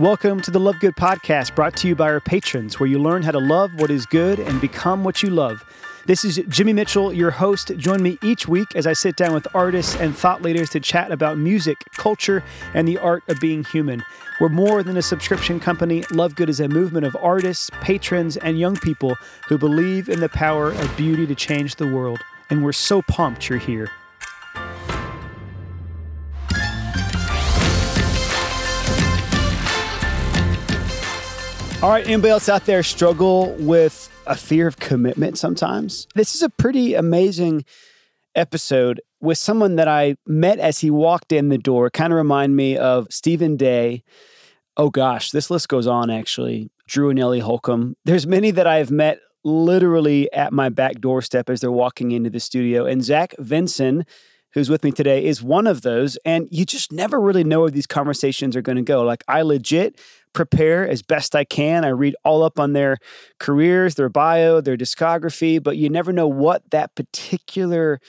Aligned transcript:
Welcome 0.00 0.40
to 0.40 0.50
the 0.50 0.58
Love 0.58 0.80
Good 0.80 0.96
podcast 0.96 1.54
brought 1.54 1.76
to 1.76 1.86
you 1.86 1.94
by 1.94 2.08
our 2.08 2.20
patrons, 2.20 2.80
where 2.80 2.88
you 2.88 2.98
learn 2.98 3.22
how 3.22 3.32
to 3.32 3.38
love 3.38 3.74
what 3.78 3.90
is 3.90 4.06
good 4.06 4.38
and 4.38 4.58
become 4.58 5.04
what 5.04 5.22
you 5.22 5.28
love. 5.28 5.62
This 6.06 6.24
is 6.24 6.40
Jimmy 6.48 6.72
Mitchell, 6.72 7.12
your 7.12 7.32
host. 7.32 7.76
Join 7.76 8.02
me 8.02 8.18
each 8.22 8.48
week 8.48 8.74
as 8.74 8.86
I 8.86 8.94
sit 8.94 9.14
down 9.14 9.34
with 9.34 9.46
artists 9.54 9.96
and 9.96 10.16
thought 10.16 10.40
leaders 10.40 10.70
to 10.70 10.80
chat 10.80 11.12
about 11.12 11.36
music, 11.36 11.76
culture, 11.92 12.42
and 12.72 12.88
the 12.88 12.96
art 12.96 13.24
of 13.28 13.40
being 13.40 13.62
human. 13.62 14.02
We're 14.40 14.48
more 14.48 14.82
than 14.82 14.96
a 14.96 15.02
subscription 15.02 15.60
company. 15.60 16.02
Love 16.10 16.34
Good 16.34 16.48
is 16.48 16.60
a 16.60 16.68
movement 16.68 17.04
of 17.04 17.14
artists, 17.20 17.68
patrons, 17.82 18.38
and 18.38 18.58
young 18.58 18.76
people 18.76 19.18
who 19.48 19.58
believe 19.58 20.08
in 20.08 20.20
the 20.20 20.30
power 20.30 20.72
of 20.72 20.96
beauty 20.96 21.26
to 21.26 21.34
change 21.34 21.76
the 21.76 21.86
world. 21.86 22.20
And 22.48 22.64
we're 22.64 22.72
so 22.72 23.02
pumped 23.02 23.50
you're 23.50 23.58
here. 23.58 23.90
All 31.82 31.88
right, 31.88 32.06
anybody 32.06 32.28
else 32.28 32.50
out 32.50 32.66
there 32.66 32.82
struggle 32.82 33.54
with 33.54 34.10
a 34.26 34.36
fear 34.36 34.66
of 34.66 34.76
commitment 34.76 35.38
sometimes? 35.38 36.06
This 36.14 36.34
is 36.34 36.42
a 36.42 36.50
pretty 36.50 36.92
amazing 36.92 37.64
episode 38.34 39.00
with 39.18 39.38
someone 39.38 39.76
that 39.76 39.88
I 39.88 40.16
met 40.26 40.58
as 40.58 40.80
he 40.80 40.90
walked 40.90 41.32
in 41.32 41.48
the 41.48 41.56
door. 41.56 41.88
Kind 41.88 42.12
of 42.12 42.18
remind 42.18 42.54
me 42.54 42.76
of 42.76 43.06
Stephen 43.08 43.56
Day. 43.56 44.02
Oh 44.76 44.90
gosh, 44.90 45.30
this 45.30 45.50
list 45.50 45.70
goes 45.70 45.86
on 45.86 46.10
actually. 46.10 46.70
Drew 46.86 47.08
and 47.08 47.18
Ellie 47.18 47.40
Holcomb. 47.40 47.96
There's 48.04 48.26
many 48.26 48.50
that 48.50 48.66
I've 48.66 48.90
met 48.90 49.20
literally 49.42 50.30
at 50.34 50.52
my 50.52 50.68
back 50.68 51.00
doorstep 51.00 51.48
as 51.48 51.62
they're 51.62 51.72
walking 51.72 52.10
into 52.12 52.28
the 52.28 52.40
studio. 52.40 52.84
And 52.84 53.02
Zach 53.02 53.34
Vinson, 53.38 54.04
who's 54.52 54.68
with 54.68 54.84
me 54.84 54.92
today, 54.92 55.24
is 55.24 55.42
one 55.42 55.66
of 55.66 55.80
those. 55.80 56.18
And 56.26 56.46
you 56.50 56.66
just 56.66 56.92
never 56.92 57.18
really 57.18 57.44
know 57.44 57.62
where 57.62 57.70
these 57.70 57.86
conversations 57.86 58.54
are 58.54 58.60
going 58.60 58.76
to 58.76 58.82
go. 58.82 59.02
Like, 59.02 59.24
I 59.26 59.40
legit 59.40 59.98
prepare 60.32 60.88
as 60.88 61.02
best 61.02 61.34
I 61.34 61.44
can. 61.44 61.84
I 61.84 61.88
read 61.88 62.14
all 62.24 62.42
up 62.42 62.58
on 62.58 62.72
their 62.72 62.98
careers, 63.38 63.94
their 63.94 64.08
bio, 64.08 64.60
their 64.60 64.76
discography, 64.76 65.62
but 65.62 65.76
you 65.76 65.88
never 65.88 66.12
know 66.12 66.28
what 66.28 66.70
that 66.70 66.94
particular 66.94 68.00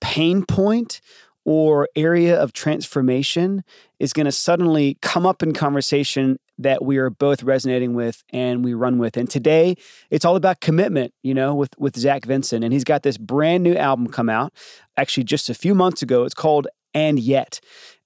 pain 0.00 0.44
point 0.44 1.00
or 1.44 1.88
area 1.96 2.38
of 2.38 2.52
transformation 2.52 3.64
is 3.98 4.12
going 4.12 4.26
to 4.26 4.32
suddenly 4.32 4.98
come 5.00 5.24
up 5.24 5.42
in 5.42 5.54
conversation 5.54 6.38
that 6.58 6.84
we 6.84 6.98
are 6.98 7.08
both 7.08 7.42
resonating 7.42 7.94
with 7.94 8.22
and 8.32 8.64
we 8.64 8.74
run 8.74 8.98
with. 8.98 9.16
And 9.16 9.30
today 9.30 9.76
it's 10.10 10.24
all 10.24 10.36
about 10.36 10.60
commitment, 10.60 11.14
you 11.22 11.32
know, 11.32 11.54
with 11.54 11.70
with 11.78 11.96
Zach 11.96 12.26
Vinson. 12.26 12.62
And 12.62 12.72
he's 12.72 12.84
got 12.84 13.02
this 13.02 13.16
brand 13.16 13.62
new 13.62 13.74
album 13.76 14.08
come 14.08 14.28
out 14.28 14.52
actually 14.96 15.24
just 15.24 15.48
a 15.48 15.54
few 15.54 15.74
months 15.74 16.02
ago. 16.02 16.24
It's 16.24 16.34
called 16.34 16.66
And 16.92 17.18
Yet. 17.18 17.60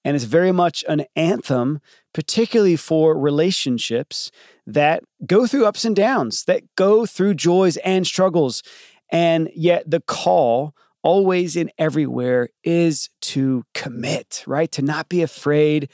And 0.05 0.15
it's 0.15 0.25
very 0.25 0.51
much 0.51 0.83
an 0.87 1.05
anthem, 1.15 1.79
particularly 2.13 2.75
for 2.75 3.17
relationships 3.17 4.31
that 4.67 5.03
go 5.25 5.47
through 5.47 5.65
ups 5.65 5.85
and 5.85 5.95
downs, 5.95 6.43
that 6.45 6.63
go 6.75 7.05
through 7.05 7.35
joys 7.35 7.77
and 7.77 8.05
struggles. 8.05 8.63
And 9.09 9.49
yet 9.55 9.89
the 9.89 10.01
call 10.01 10.75
always 11.03 11.55
and 11.55 11.71
everywhere 11.77 12.49
is 12.63 13.09
to 13.21 13.65
commit, 13.73 14.43
right? 14.47 14.71
To 14.71 14.81
not 14.81 15.09
be 15.09 15.21
afraid 15.21 15.89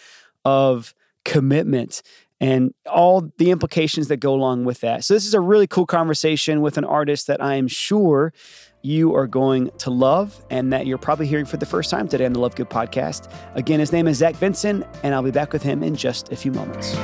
of 0.45 0.93
commitment 1.25 2.01
and 2.39 2.73
all 2.89 3.29
the 3.37 3.51
implications 3.51 4.07
that 4.07 4.17
go 4.17 4.33
along 4.33 4.65
with 4.65 4.79
that. 4.79 5.03
So, 5.03 5.13
this 5.13 5.25
is 5.25 5.33
a 5.33 5.41
really 5.41 5.67
cool 5.67 5.85
conversation 5.85 6.61
with 6.61 6.77
an 6.77 6.85
artist 6.85 7.27
that 7.27 7.41
I 7.41 7.55
am 7.55 7.67
sure 7.67 8.33
you 8.81 9.15
are 9.15 9.27
going 9.27 9.69
to 9.79 9.89
love 9.89 10.43
and 10.49 10.71
that 10.71 10.87
you're 10.87 10.97
probably 10.97 11.27
hearing 11.27 11.45
for 11.45 11.57
the 11.57 11.65
first 11.65 11.89
time 11.89 12.07
today 12.07 12.25
on 12.25 12.33
the 12.33 12.39
Love 12.39 12.55
Good 12.55 12.69
podcast. 12.69 13.31
Again, 13.55 13.79
his 13.79 13.91
name 13.91 14.07
is 14.07 14.17
Zach 14.17 14.35
Vinson, 14.35 14.85
and 15.03 15.13
I'll 15.13 15.23
be 15.23 15.31
back 15.31 15.51
with 15.53 15.63
him 15.63 15.83
in 15.83 15.95
just 15.95 16.31
a 16.31 16.35
few 16.35 16.51
moments. 16.51 16.95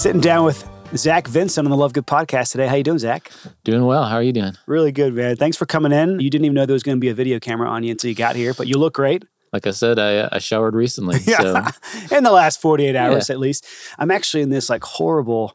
Sitting 0.00 0.22
down 0.22 0.46
with 0.46 0.66
Zach 0.96 1.28
Vinson 1.28 1.66
on 1.66 1.70
the 1.70 1.76
Love 1.76 1.92
Good 1.92 2.06
podcast 2.06 2.52
today. 2.52 2.66
How 2.66 2.74
you 2.74 2.82
doing, 2.82 2.98
Zach? 2.98 3.30
Doing 3.64 3.84
well. 3.84 4.04
How 4.04 4.14
are 4.14 4.22
you 4.22 4.32
doing? 4.32 4.54
Really 4.66 4.92
good, 4.92 5.12
man. 5.12 5.36
Thanks 5.36 5.58
for 5.58 5.66
coming 5.66 5.92
in. 5.92 6.20
You 6.20 6.30
didn't 6.30 6.46
even 6.46 6.54
know 6.54 6.64
there 6.64 6.72
was 6.72 6.82
going 6.82 6.96
to 6.96 7.00
be 7.00 7.10
a 7.10 7.14
video 7.14 7.38
camera 7.38 7.68
on 7.68 7.82
you 7.82 7.90
until 7.90 8.08
you 8.08 8.14
got 8.14 8.34
here, 8.34 8.54
but 8.54 8.66
you 8.66 8.78
look 8.78 8.94
great. 8.94 9.26
Like 9.52 9.66
I 9.66 9.72
said, 9.72 9.98
I, 9.98 10.16
uh, 10.16 10.30
I 10.32 10.38
showered 10.38 10.74
recently. 10.74 11.18
yeah. 11.26 11.68
So. 11.68 12.16
in 12.16 12.24
the 12.24 12.30
last 12.30 12.62
48 12.62 12.96
hours 12.96 13.28
yeah. 13.28 13.34
at 13.34 13.40
least. 13.40 13.66
I'm 13.98 14.10
actually 14.10 14.42
in 14.42 14.48
this 14.48 14.70
like 14.70 14.84
horrible 14.84 15.54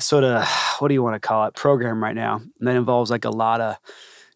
sort 0.00 0.24
of, 0.24 0.44
what 0.80 0.88
do 0.88 0.94
you 0.94 1.02
want 1.04 1.14
to 1.14 1.20
call 1.20 1.46
it, 1.46 1.54
program 1.54 2.02
right 2.02 2.16
now. 2.16 2.42
And 2.58 2.66
that 2.66 2.74
involves 2.74 3.08
like 3.08 3.24
a 3.24 3.30
lot 3.30 3.60
of 3.60 3.76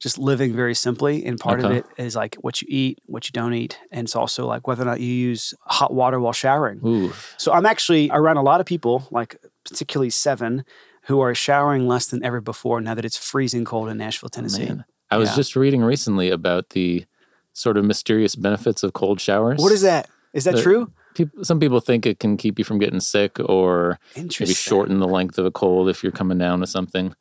just 0.04 0.18
living 0.18 0.54
very 0.54 0.74
simply. 0.74 1.24
And 1.24 1.40
part 1.40 1.60
okay. 1.60 1.66
of 1.66 1.72
it 1.72 1.86
is 1.96 2.14
like 2.14 2.34
what 2.42 2.60
you 2.60 2.68
eat, 2.70 2.98
what 3.06 3.26
you 3.26 3.32
don't 3.32 3.54
eat. 3.54 3.78
And 3.90 4.06
it's 4.06 4.14
also 4.14 4.46
like 4.46 4.66
whether 4.66 4.82
or 4.82 4.84
not 4.84 5.00
you 5.00 5.06
use 5.06 5.54
hot 5.62 5.94
water 5.94 6.20
while 6.20 6.34
showering. 6.34 6.78
Ooh. 6.84 7.10
So 7.38 7.54
I'm 7.54 7.64
actually 7.64 8.10
around 8.12 8.36
a 8.36 8.42
lot 8.42 8.60
of 8.60 8.66
people, 8.66 9.08
like 9.10 9.38
particularly 9.64 10.10
seven, 10.10 10.66
who 11.04 11.20
are 11.20 11.34
showering 11.34 11.88
less 11.88 12.06
than 12.06 12.22
ever 12.22 12.42
before 12.42 12.82
now 12.82 12.94
that 12.94 13.06
it's 13.06 13.16
freezing 13.16 13.64
cold 13.64 13.88
in 13.88 13.96
Nashville, 13.96 14.28
Tennessee. 14.28 14.66
Man. 14.66 14.84
I 15.10 15.16
was 15.16 15.30
yeah. 15.30 15.36
just 15.36 15.56
reading 15.56 15.80
recently 15.80 16.28
about 16.28 16.70
the 16.70 17.06
sort 17.54 17.78
of 17.78 17.86
mysterious 17.86 18.36
benefits 18.36 18.82
of 18.82 18.92
cold 18.92 19.22
showers. 19.22 19.58
What 19.58 19.72
is 19.72 19.80
that? 19.80 20.10
Is 20.34 20.44
that 20.44 20.58
true? 20.58 20.92
People, 21.14 21.44
some 21.44 21.58
people 21.58 21.80
think 21.80 22.04
it 22.04 22.18
can 22.18 22.36
keep 22.36 22.58
you 22.58 22.64
from 22.64 22.78
getting 22.78 23.00
sick 23.00 23.40
or 23.40 23.98
maybe 24.16 24.52
shorten 24.52 24.98
the 24.98 25.08
length 25.08 25.38
of 25.38 25.46
a 25.46 25.50
cold 25.50 25.88
if 25.88 26.02
you're 26.02 26.12
coming 26.12 26.36
down 26.36 26.60
with 26.60 26.68
something. 26.68 27.14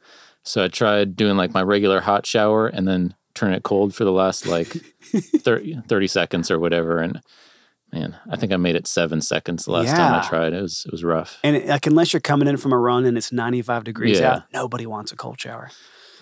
So 0.44 0.64
I 0.64 0.68
tried 0.68 1.16
doing 1.16 1.38
like 1.38 1.54
my 1.54 1.62
regular 1.62 2.02
hot 2.02 2.26
shower 2.26 2.68
and 2.68 2.88
then 2.88 3.16
turn 3.34 3.54
it 3.54 3.64
cold 3.64 3.96
for 3.96 4.04
the 4.04 4.12
last 4.12 4.46
like 4.46 4.68
30, 5.14 5.82
30 5.88 6.08
seconds 6.08 6.52
or 6.52 6.60
whatever. 6.60 7.00
And 7.00 7.22
man, 7.92 8.18
I 8.30 8.36
think 8.36 8.52
I 8.52 8.58
made 8.58 8.76
it 8.76 8.88
seven 8.88 9.22
seconds 9.22 9.66
the 9.66 9.72
last 9.72 9.88
yeah. 9.88 9.98
time 9.98 10.22
I 10.22 10.28
tried. 10.28 10.54
It 10.54 10.62
was 10.62 10.84
it 10.86 10.92
was 10.92 11.04
rough. 11.04 11.40
And 11.44 11.56
it, 11.56 11.68
like 11.68 11.88
unless 11.88 12.14
you're 12.14 12.20
coming 12.20 12.48
in 12.48 12.58
from 12.58 12.74
a 12.74 12.78
run 12.78 13.06
and 13.06 13.18
it's 13.18 13.32
95 13.32 13.84
degrees 13.84 14.20
yeah. 14.20 14.34
out, 14.34 14.44
nobody 14.54 14.86
wants 14.86 15.12
a 15.12 15.16
cold 15.16 15.40
shower. 15.40 15.72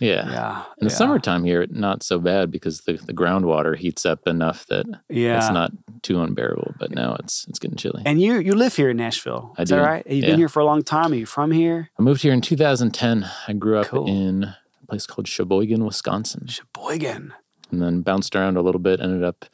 Yeah. 0.01 0.29
Yeah. 0.29 0.63
In 0.79 0.87
the 0.87 0.91
yeah. 0.91 0.97
summertime 0.97 1.45
here, 1.45 1.65
not 1.69 2.01
so 2.01 2.19
bad 2.19 2.51
because 2.51 2.81
the, 2.81 2.93
the 2.93 3.13
groundwater 3.13 3.77
heats 3.77 4.05
up 4.05 4.27
enough 4.27 4.65
that 4.67 4.85
yeah. 5.09 5.37
it's 5.37 5.51
not 5.51 5.71
too 6.01 6.21
unbearable. 6.21 6.73
But 6.79 6.91
now 6.91 7.15
it's 7.19 7.45
it's 7.47 7.59
getting 7.59 7.77
chilly. 7.77 8.01
And 8.05 8.19
you 8.19 8.39
you 8.39 8.55
live 8.55 8.75
here 8.75 8.89
in 8.89 8.97
Nashville. 8.97 9.53
I 9.57 9.61
Is 9.61 9.69
do. 9.69 9.75
that 9.75 9.81
right? 9.81 10.07
You've 10.07 10.23
yeah. 10.23 10.31
been 10.31 10.39
here 10.39 10.49
for 10.49 10.59
a 10.59 10.65
long 10.65 10.81
time. 10.81 11.11
Are 11.11 11.15
you 11.15 11.25
from 11.27 11.51
here? 11.51 11.91
I 11.99 12.01
moved 12.01 12.23
here 12.23 12.33
in 12.33 12.41
2010. 12.41 13.29
I 13.47 13.53
grew 13.53 13.77
up 13.77 13.87
cool. 13.87 14.07
in 14.07 14.43
a 14.43 14.87
place 14.89 15.05
called 15.05 15.27
Sheboygan, 15.27 15.85
Wisconsin. 15.85 16.47
Sheboygan. 16.47 17.33
And 17.69 17.81
then 17.81 18.01
bounced 18.01 18.35
around 18.35 18.57
a 18.57 18.61
little 18.61 18.81
bit, 18.81 18.99
ended 18.99 19.23
up 19.23 19.45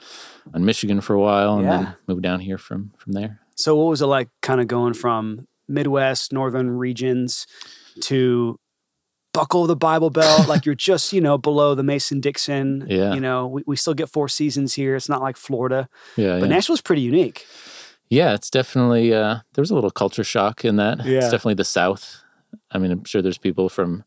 in 0.56 0.66
Michigan 0.66 1.02
for 1.02 1.14
a 1.14 1.20
while, 1.20 1.60
and 1.60 1.68
then 1.68 1.96
moved 2.08 2.24
down 2.24 2.40
here 2.40 2.58
from 2.58 2.94
from 2.98 3.14
there. 3.14 3.42
So 3.56 3.76
what 3.76 3.90
was 3.90 4.02
it 4.02 4.08
like 4.08 4.30
kind 4.42 4.62
of 4.62 4.68
going 4.68 4.94
from 4.94 5.48
Midwest, 5.68 6.32
northern 6.32 6.72
regions 6.72 7.46
to 8.02 8.60
buckle 9.38 9.68
the 9.68 9.76
Bible 9.76 10.10
belt, 10.10 10.48
like 10.48 10.66
you're 10.66 10.74
just, 10.74 11.14
you 11.14 11.22
know, 11.22 11.38
below 11.38 11.76
the 11.76 11.84
Mason 11.84 12.20
Dixon. 12.20 12.88
Yeah. 12.90 13.14
You 13.14 13.20
know, 13.20 13.46
we, 13.46 13.64
we 13.68 13.76
still 13.76 13.94
get 13.94 14.10
four 14.10 14.28
seasons 14.28 14.74
here. 14.74 14.96
It's 14.96 15.10
not 15.10 15.22
like 15.22 15.38
Florida. 15.38 15.88
Yeah. 16.16 16.40
But 16.40 16.50
yeah. 16.50 16.56
Nashville's 16.56 16.82
pretty 16.82 17.04
unique. 17.04 17.46
Yeah, 18.10 18.34
it's 18.34 18.50
definitely 18.50 19.14
uh 19.14 19.40
there 19.54 19.62
was 19.62 19.70
a 19.70 19.76
little 19.76 19.92
culture 19.92 20.24
shock 20.24 20.66
in 20.66 20.78
that. 20.78 21.06
Yeah. 21.06 21.20
It's 21.20 21.30
definitely 21.30 21.56
the 21.56 21.66
South. 21.66 22.24
I 22.72 22.80
mean, 22.80 22.92
I'm 22.92 23.04
sure 23.04 23.22
there's 23.22 23.38
people 23.38 23.70
from 23.70 24.06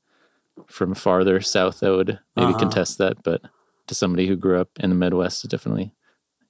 from 0.66 0.94
farther 0.94 1.40
south 1.40 1.80
that 1.80 1.90
would 1.90 2.18
maybe 2.36 2.50
uh-huh. 2.50 2.58
contest 2.58 2.98
that, 2.98 3.22
but 3.22 3.40
to 3.86 3.94
somebody 3.94 4.26
who 4.26 4.36
grew 4.36 4.60
up 4.60 4.68
in 4.80 4.90
the 4.90 4.96
Midwest, 4.96 5.44
it 5.44 5.50
definitely 5.50 5.94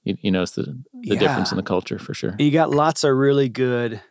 you, 0.03 0.17
you 0.21 0.31
notice 0.31 0.51
the, 0.51 0.63
the 0.63 0.83
yeah. 1.03 1.19
difference 1.19 1.51
in 1.51 1.57
the 1.57 1.63
culture 1.63 1.99
for 1.99 2.13
sure. 2.13 2.35
You 2.39 2.51
got 2.51 2.71
lots 2.71 3.03
of 3.03 3.15
really 3.15 3.49
good 3.49 4.01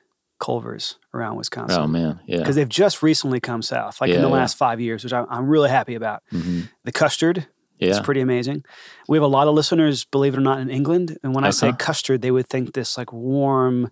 Culver's 0.41 0.97
around 1.15 1.37
Wisconsin. 1.37 1.81
Oh 1.81 1.87
man, 1.87 2.19
yeah. 2.27 2.39
Because 2.39 2.57
they've 2.57 2.69
just 2.69 3.03
recently 3.03 3.39
come 3.41 3.63
south, 3.63 4.01
like 4.01 4.09
in 4.09 4.17
Yeah, 4.17 4.23
the 4.23 4.29
yeah. 4.29 4.35
last 4.35 4.57
five 4.57 4.81
years, 4.81 5.05
which 5.05 5.13
I'm, 5.13 5.27
I'm 5.31 5.47
really 5.49 5.69
happy 5.71 5.95
about. 5.95 6.23
hmm 6.31 6.63
The 6.85 6.93
custard 6.93 7.47
is 7.79 7.97
Yeah. 7.97 8.03
pretty 8.03 8.21
amazing. 8.21 8.65
We 9.09 9.17
have 9.17 9.23
a 9.23 9.29
lot 9.29 9.47
of 9.49 9.55
listeners, 9.55 10.05
believe 10.05 10.35
it 10.35 10.39
or 10.39 10.43
not, 10.43 10.59
in 10.61 10.69
England. 10.71 11.17
And 11.23 11.35
when 11.35 11.45
I 11.45 11.51
say 11.51 11.73
custard, 11.73 12.23
they 12.23 12.31
would 12.31 12.47
think 12.49 12.73
this 12.75 12.99
like 12.99 13.13
warm, 13.13 13.91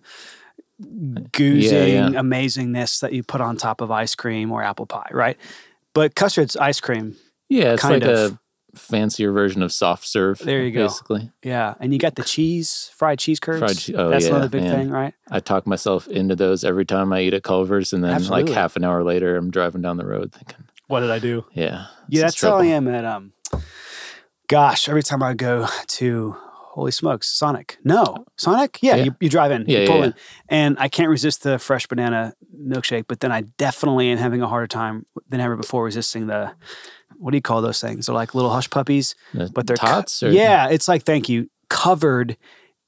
goozing 0.81 2.13
yeah. 2.13 2.19
amazingness 2.19 2.99
that 3.01 3.13
you 3.13 3.23
put 3.23 3.41
on 3.41 3.57
top 3.57 3.81
of 3.81 3.91
ice 3.91 4.15
cream 4.15 4.51
or 4.51 4.63
apple 4.63 4.85
pie, 4.85 5.09
right? 5.11 5.37
But 5.93 6.15
custard's 6.15 6.55
ice 6.55 6.79
cream. 6.79 7.15
Yeah, 7.49 7.73
it's 7.73 7.81
kind 7.81 8.01
like 8.03 8.09
of. 8.11 8.33
a 8.33 8.39
fancier 8.75 9.31
version 9.31 9.61
of 9.61 9.71
soft 9.71 10.05
serve. 10.05 10.39
There 10.39 10.63
you 10.63 10.71
go. 10.71 10.87
Basically, 10.87 11.31
Yeah. 11.43 11.75
And 11.79 11.91
you 11.93 11.99
got 11.99 12.15
the 12.15 12.23
cheese, 12.23 12.91
fried 12.95 13.19
cheese 13.19 13.39
curds. 13.39 13.59
Fried 13.59 13.77
che- 13.77 13.93
oh, 13.95 14.09
That's 14.09 14.25
yeah, 14.25 14.31
another 14.31 14.49
big 14.49 14.63
man. 14.63 14.75
thing, 14.75 14.89
right? 14.89 15.13
I 15.31 15.39
talk 15.39 15.65
myself 15.67 16.07
into 16.07 16.35
those 16.35 16.63
every 16.63 16.85
time 16.85 17.11
I 17.13 17.21
eat 17.21 17.33
at 17.33 17.43
Culver's, 17.43 17.93
and 17.93 18.03
then 18.03 18.11
Absolutely. 18.11 18.51
like 18.51 18.53
half 18.55 18.75
an 18.75 18.83
hour 18.83 19.03
later, 19.03 19.35
I'm 19.35 19.51
driving 19.51 19.81
down 19.81 19.97
the 19.97 20.05
road 20.05 20.31
thinking, 20.33 20.65
What 20.87 21.01
did 21.01 21.11
I 21.11 21.19
do? 21.19 21.45
"Yeah, 21.53 21.85
Yeah, 22.07 22.21
that's 22.21 22.35
is 22.35 22.41
how 22.41 22.57
I 22.57 22.65
am 22.65 22.87
at 22.87 23.05
um 23.05 23.33
gosh, 24.47 24.89
every 24.89 25.03
time 25.03 25.21
I 25.23 25.33
go 25.33 25.67
to 25.87 26.35
holy 26.79 26.91
smokes, 26.91 27.27
Sonic. 27.29 27.77
No. 27.83 28.25
Sonic? 28.37 28.79
Yeah, 28.81 28.95
Yeah. 28.95 29.03
You, 29.05 29.15
you 29.19 29.29
drive 29.29 29.51
in, 29.51 29.65
Yeah, 29.67 29.79
you 29.79 29.87
pull 29.87 29.99
yeah. 29.99 30.05
in. 30.05 30.13
And 30.49 30.77
I 30.79 30.87
can't 30.89 31.09
resist 31.09 31.43
the 31.43 31.59
fresh 31.59 31.85
banana 31.87 32.33
milkshake, 32.57 33.05
but 33.07 33.19
then 33.19 33.31
I 33.31 33.41
definitely 33.57 34.09
am 34.09 34.17
having 34.17 34.41
a 34.41 34.47
harder 34.47 34.67
time 34.67 35.05
than 35.29 35.39
ever 35.39 35.55
before 35.55 35.83
resisting 35.83 36.27
the 36.27 36.51
what 37.17 37.31
do 37.31 37.37
you 37.37 37.41
call 37.41 37.61
those 37.61 37.81
things? 37.81 38.05
They're 38.05 38.15
like 38.15 38.33
little 38.33 38.49
hush 38.51 38.69
puppies, 38.69 39.13
The 39.33 39.49
but 39.53 39.67
they're 39.67 39.75
co- 39.75 39.87
tots. 39.87 40.23
or, 40.23 40.31
yeah, 40.31 40.69
it's 40.69 40.87
like 40.87 41.03
thank 41.03 41.27
you, 41.27 41.49
covered 41.69 42.37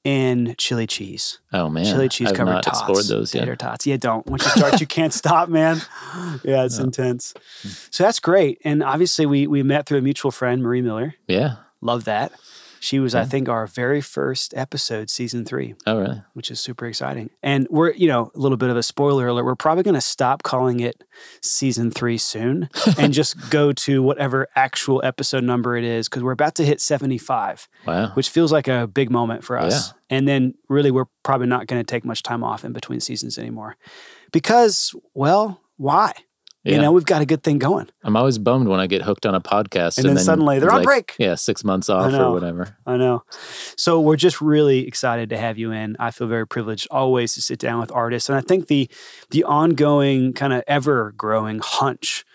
in 0.03 0.55
chili 0.57 0.87
cheese. 0.87 1.39
Oh 1.53 1.69
man, 1.69 1.85
chili 1.85 2.07
cheese 2.09 2.29
I've 2.29 2.35
covered 2.37 2.53
not 2.53 2.63
tots. 2.63 2.79
explored 2.79 3.05
those 3.05 3.35
yet. 3.35 3.41
Tater 3.41 3.55
tots. 3.55 3.85
Yeah, 3.85 3.97
don't. 3.97 4.25
Once 4.27 4.43
you 4.45 4.51
start, 4.51 4.79
you 4.79 4.87
can't 4.87 5.13
stop, 5.13 5.49
man. 5.49 5.81
Yeah, 6.43 6.63
it's 6.63 6.77
No. 6.79 6.85
intense. 6.85 7.33
So 7.91 8.03
that's 8.03 8.19
great. 8.19 8.59
And 8.63 8.81
obviously, 8.83 9.25
we 9.25 9.47
we 9.47 9.61
met 9.63 9.85
through 9.85 9.97
a 9.99 10.01
mutual 10.01 10.31
friend, 10.31 10.63
Marie 10.63 10.81
Miller. 10.81 11.13
Yeah. 11.27 11.55
Love 11.81 12.05
that. 12.05 12.31
She 12.83 12.99
was, 12.99 13.13
I 13.13 13.25
think, 13.25 13.47
our 13.47 13.67
very 13.67 14.01
first 14.01 14.55
episode, 14.55 15.11
season 15.11 15.45
three, 15.45 15.75
Oh 15.85 15.99
really? 15.99 16.21
which 16.33 16.49
is 16.49 16.59
super 16.59 16.87
exciting. 16.87 17.29
And 17.43 17.67
we're, 17.69 17.91
you 17.93 18.07
know, 18.07 18.31
a 18.33 18.39
little 18.39 18.57
bit 18.57 18.71
of 18.71 18.75
a 18.75 18.81
spoiler 18.81 19.27
alert. 19.27 19.45
We're 19.45 19.55
probably 19.55 19.83
going 19.83 19.93
to 19.93 20.01
stop 20.01 20.41
calling 20.41 20.79
it 20.79 21.03
season 21.43 21.91
three 21.91 22.17
soon 22.17 22.69
and 22.97 23.13
just 23.13 23.51
go 23.51 23.71
to 23.71 24.01
whatever 24.01 24.47
actual 24.55 24.99
episode 25.05 25.43
number 25.43 25.77
it 25.77 25.83
is 25.83 26.09
because 26.09 26.23
we're 26.23 26.31
about 26.31 26.55
to 26.55 26.65
hit 26.65 26.81
75 26.81 27.67
Wow. 27.85 28.11
which 28.15 28.29
feels 28.29 28.51
like 28.51 28.67
a 28.67 28.87
big 28.87 29.11
moment 29.11 29.43
for 29.43 29.59
us. 29.59 29.89
Yeah. 30.09 30.17
And 30.17 30.27
then 30.27 30.55
really, 30.67 30.89
we're 30.89 31.05
probably 31.23 31.47
not 31.47 31.67
going 31.67 31.79
to 31.79 31.85
take 31.85 32.03
much 32.03 32.23
time 32.23 32.43
off 32.43 32.65
in 32.65 32.73
between 32.73 32.99
seasons 32.99 33.37
anymore 33.37 33.77
because, 34.31 34.95
well, 35.13 35.61
why? 35.77 36.13
Yeah. 36.63 36.75
You 36.75 36.81
know, 36.81 36.91
we've 36.91 37.05
got 37.05 37.23
a 37.23 37.25
good 37.25 37.41
thing 37.41 37.57
going. 37.57 37.89
I'm 38.03 38.15
always 38.15 38.37
bummed 38.37 38.67
when 38.67 38.79
I 38.79 38.85
get 38.85 39.01
hooked 39.01 39.25
on 39.25 39.33
a 39.33 39.41
podcast 39.41 39.97
And 39.97 40.07
then 40.07 40.19
suddenly 40.19 40.59
they're 40.59 40.69
on 40.69 40.77
like, 40.77 40.85
break. 40.85 41.15
Yeah, 41.17 41.33
six 41.33 41.63
months 41.63 41.89
off 41.89 42.11
know. 42.11 42.29
or 42.29 42.33
whatever. 42.33 42.77
I 42.85 42.97
know. 42.97 43.23
So 43.75 43.99
we're 43.99 44.15
just 44.15 44.41
really 44.41 44.87
excited 44.87 45.29
to 45.31 45.37
have 45.37 45.57
you 45.57 45.71
in. 45.71 45.95
I 45.99 46.11
feel 46.11 46.27
very 46.27 46.45
privileged 46.45 46.87
always 46.91 47.33
to 47.33 47.41
sit 47.41 47.57
down 47.57 47.79
with 47.79 47.91
artists. 47.91 48.29
And 48.29 48.37
I 48.37 48.41
think 48.41 48.67
the 48.67 48.89
the 49.31 49.43
ongoing 49.43 50.33
kind 50.33 50.53
of 50.53 50.63
ever 50.67 51.13
growing 51.17 51.59
hunch 51.63 52.25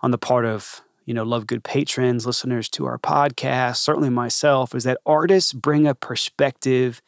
on 0.00 0.12
the 0.12 0.18
part 0.18 0.46
of 0.46 0.80
you 1.04 1.12
know 1.12 1.22
love 1.22 1.46
good 1.46 1.62
patrons 1.62 2.26
listeners 2.26 2.68
to 2.70 2.86
our 2.86 2.98
podcast 2.98 3.76
certainly 3.76 4.10
myself 4.10 4.74
is 4.74 4.84
that 4.84 4.98
artists 5.04 5.52
bring 5.52 5.86
a 5.86 5.94
perspective 5.94 7.02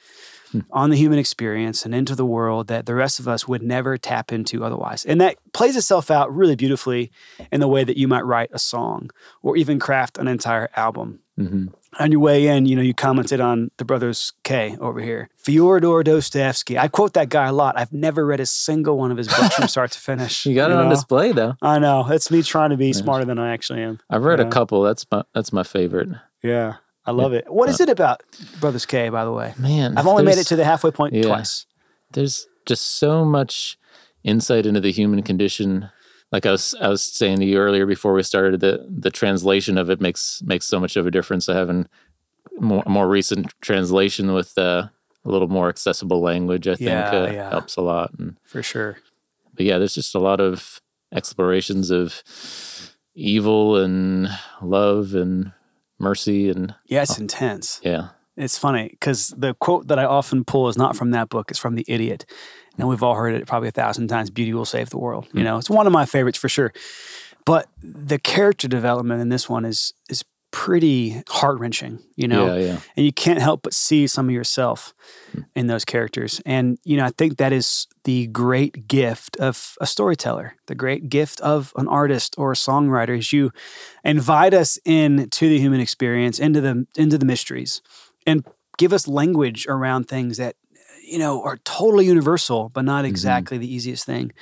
on 0.71 0.91
the 0.91 0.97
human 0.97 1.19
experience 1.19 1.85
and 1.85 1.95
into 1.95 2.15
the 2.15 2.25
world 2.25 2.69
that 2.69 2.87
the 2.87 2.95
rest 2.95 3.19
of 3.19 3.27
us 3.29 3.47
would 3.49 3.63
never 3.63 3.97
tap 3.97 4.33
into 4.33 4.65
otherwise 4.65 5.05
and 5.05 5.21
that 5.21 5.37
plays 5.53 5.77
itself 5.77 6.11
out 6.11 6.35
really 6.35 6.57
beautifully 6.57 7.11
in 7.51 7.61
the 7.61 7.69
way 7.69 7.85
that 7.85 7.97
you 7.97 8.09
might 8.09 8.25
write 8.25 8.51
a 8.53 8.59
song 8.59 9.11
or 9.43 9.57
even 9.57 9.79
craft 9.79 10.19
an 10.19 10.29
entire 10.29 10.69
album 10.77 11.21
hmm 11.37 11.67
on 11.99 12.13
your 12.13 12.21
way 12.21 12.47
in, 12.47 12.67
you 12.67 12.77
know, 12.77 12.83
you 12.83 12.95
commented 12.95 13.41
on 13.41 13.71
the 13.79 13.85
brothers 13.85 14.33
K 14.45 14.77
over 14.81 15.01
here. 15.01 15.29
Fyodor 15.37 16.03
Dostoevsky. 16.03 16.79
I 16.79 16.89
quote 16.89 17.15
that 17.15 17.29
guy 17.29 17.47
a 17.47 17.53
lot. 17.53 17.79
I've 17.79 17.93
never 17.93 18.25
read 18.25 18.41
a 18.41 18.47
single 18.47 18.99
one 18.99 19.11
of 19.11 19.17
his 19.17 19.29
books 19.29 19.55
from 19.55 19.69
start 19.69 19.93
to 19.93 20.01
finish. 20.01 20.47
You 20.47 20.55
got 20.55 20.71
it 20.71 20.77
on 20.77 20.89
display 20.89 21.33
though. 21.33 21.57
I 21.63 21.79
know. 21.79 22.07
That's 22.09 22.31
me 22.31 22.43
trying 22.43 22.71
to 22.71 22.77
be 22.77 22.93
smarter 22.93 23.25
than 23.25 23.39
I 23.39 23.53
actually 23.53 23.83
am. 23.83 24.01
I've 24.11 24.25
read 24.25 24.41
a 24.41 24.49
couple. 24.49 24.83
That's 24.83 25.07
my 25.11 25.25
that's 25.35 25.53
my 25.53 25.63
favorite. 25.63 26.09
Yeah. 26.43 26.77
I 27.07 27.13
love 27.13 27.33
it. 27.33 27.51
What 27.53 27.69
is 27.69 27.81
it 27.81 27.89
about 27.89 28.23
Brothers 28.61 28.85
K, 28.87 29.09
by 29.09 29.25
the 29.25 29.33
way? 29.33 29.55
Man, 29.59 29.97
I've 29.97 30.07
only 30.07 30.25
made 30.25 30.39
it 30.39 30.47
to 30.49 30.57
the 30.57 30.65
halfway 30.65 30.91
point 30.91 31.15
yeah. 31.15 31.23
twice. 31.25 31.67
there's 32.13 32.47
just 32.67 32.99
so 32.99 33.25
much 33.25 33.79
insight 34.25 34.67
into 34.67 34.81
the 34.81 34.91
human 34.91 35.23
condition. 35.23 35.89
Like 36.33 36.47
I 36.47 36.51
was 36.51 36.75
I 36.81 36.89
was 36.89 37.03
saying 37.03 37.39
to 37.39 37.45
you 37.47 37.59
earlier 37.59 37.87
before 37.87 38.13
we 38.13 38.23
started, 38.25 38.61
the 38.61 38.85
the 38.91 39.11
translation 39.11 39.79
of 39.79 39.89
it 39.91 40.01
makes 40.01 40.43
makes 40.45 40.67
so 40.67 40.81
much 40.81 40.97
of 40.97 41.07
a 41.07 41.11
difference. 41.11 41.49
I 41.49 41.55
have 41.55 41.71
a 41.71 41.87
more 42.59 42.83
more 42.87 43.09
recent 43.09 43.53
translation 43.61 44.33
with 44.33 44.59
uh, 44.59 44.89
a 45.25 45.29
little 45.31 45.47
more 45.49 45.69
accessible 45.69 46.21
language. 46.21 46.67
I 46.67 46.75
think 46.75 46.91
Yeah, 46.91 47.11
uh, 47.11 47.31
yeah. 47.31 47.51
helps 47.51 47.77
a 47.77 47.83
lot. 47.83 48.13
And 48.19 48.37
For 48.45 48.63
sure. 48.63 48.99
but 49.55 49.65
yeah, 49.67 49.79
there's 49.79 49.95
just 49.95 50.15
a 50.15 50.19
lot 50.21 50.41
of 50.41 50.81
explorations 51.13 51.91
of 51.93 52.23
evil 53.15 53.77
and 53.77 54.29
love 54.61 55.15
and 55.15 55.53
mercy 55.99 56.49
and 56.51 56.75
Yeah, 56.87 57.03
it's 57.03 57.19
uh, 57.19 57.23
intense. 57.23 57.81
yeah, 57.83 58.09
It's 58.37 58.59
funny 58.59 58.89
because 58.91 59.35
the 59.37 59.55
quote 59.55 59.89
that 59.89 59.99
I 59.99 60.05
often 60.05 60.45
pull 60.45 60.69
is 60.69 60.77
not 60.77 60.97
from 60.97 61.11
that 61.13 61.29
book, 61.29 61.51
it's 61.51 61.61
from 61.61 61.75
The 61.75 61.85
Idiot. 61.89 62.27
And 62.79 62.89
we've 62.89 63.03
all 63.03 63.15
heard 63.15 63.35
it 63.35 63.47
probably 63.47 63.69
a 63.69 63.73
thousand 63.73 64.09
times 64.09 64.29
Beauty 64.31 64.53
will 64.53 64.67
save 64.67 64.91
the 64.91 64.99
world. 64.99 65.27
You 65.33 65.41
hmm. 65.41 65.45
know, 65.45 65.59
it's 65.59 65.71
one 65.71 65.87
of 65.87 65.93
my 65.93 66.05
favorites 66.05 66.39
for 66.39 66.49
sure. 66.49 66.73
But 67.47 67.69
the 67.81 68.19
character 68.19 68.69
development 68.69 69.23
in 69.23 69.29
this 69.29 69.49
one 69.49 69.65
is 69.65 69.95
is 70.11 70.25
pretty 70.57 71.23
heart 71.29 71.59
wrenching, 71.59 72.03
you 72.15 72.27
know? 72.27 72.47
yeah, 72.47 72.65
yeah, 72.65 72.81
and 72.97 73.05
you 73.05 73.13
can't 73.13 73.43
help 73.43 73.61
but 73.63 73.75
see 73.75 74.07
some 74.07 74.27
of 74.27 74.33
yourself 74.33 74.95
hmm. 75.33 75.43
in 75.55 75.67
those 75.67 75.85
characters. 75.85 76.41
And 76.47 76.79
you 76.83 76.97
know, 76.97 77.05
I 77.05 77.11
think 77.11 77.37
that 77.37 77.53
is 77.53 77.87
the 78.05 78.29
great 78.29 78.89
gift 78.89 79.37
of 79.37 79.77
a 79.83 79.87
storyteller, 79.87 80.57
the 80.65 80.75
great 80.75 81.11
gift 81.11 81.43
of 81.43 81.75
an 81.77 81.87
artist 81.89 82.35
or 82.39 82.53
a 82.53 82.55
songwriter 82.55 83.19
is 83.19 83.35
you 83.35 83.53
invite 84.03 84.55
us 84.55 84.79
into 84.87 85.47
the 85.47 85.59
human 85.59 85.81
experience, 85.81 86.39
into 86.39 86.63
the 86.63 86.87
into 86.97 87.19
the 87.19 87.27
mysteries, 87.27 87.83
and 88.27 88.43
give 88.79 88.95
us 88.95 89.07
language 89.07 89.67
around 89.69 90.09
things 90.09 90.39
that 90.39 90.57
you 91.07 91.19
know 91.19 91.43
are 91.43 91.59
totally 91.65 92.07
universal, 92.07 92.71
but 92.71 92.87
not 92.87 93.01
mm-hmm. 93.01 93.11
exactly 93.11 93.59
the 93.59 93.73
easiest 93.73 94.07
thing 94.07 94.33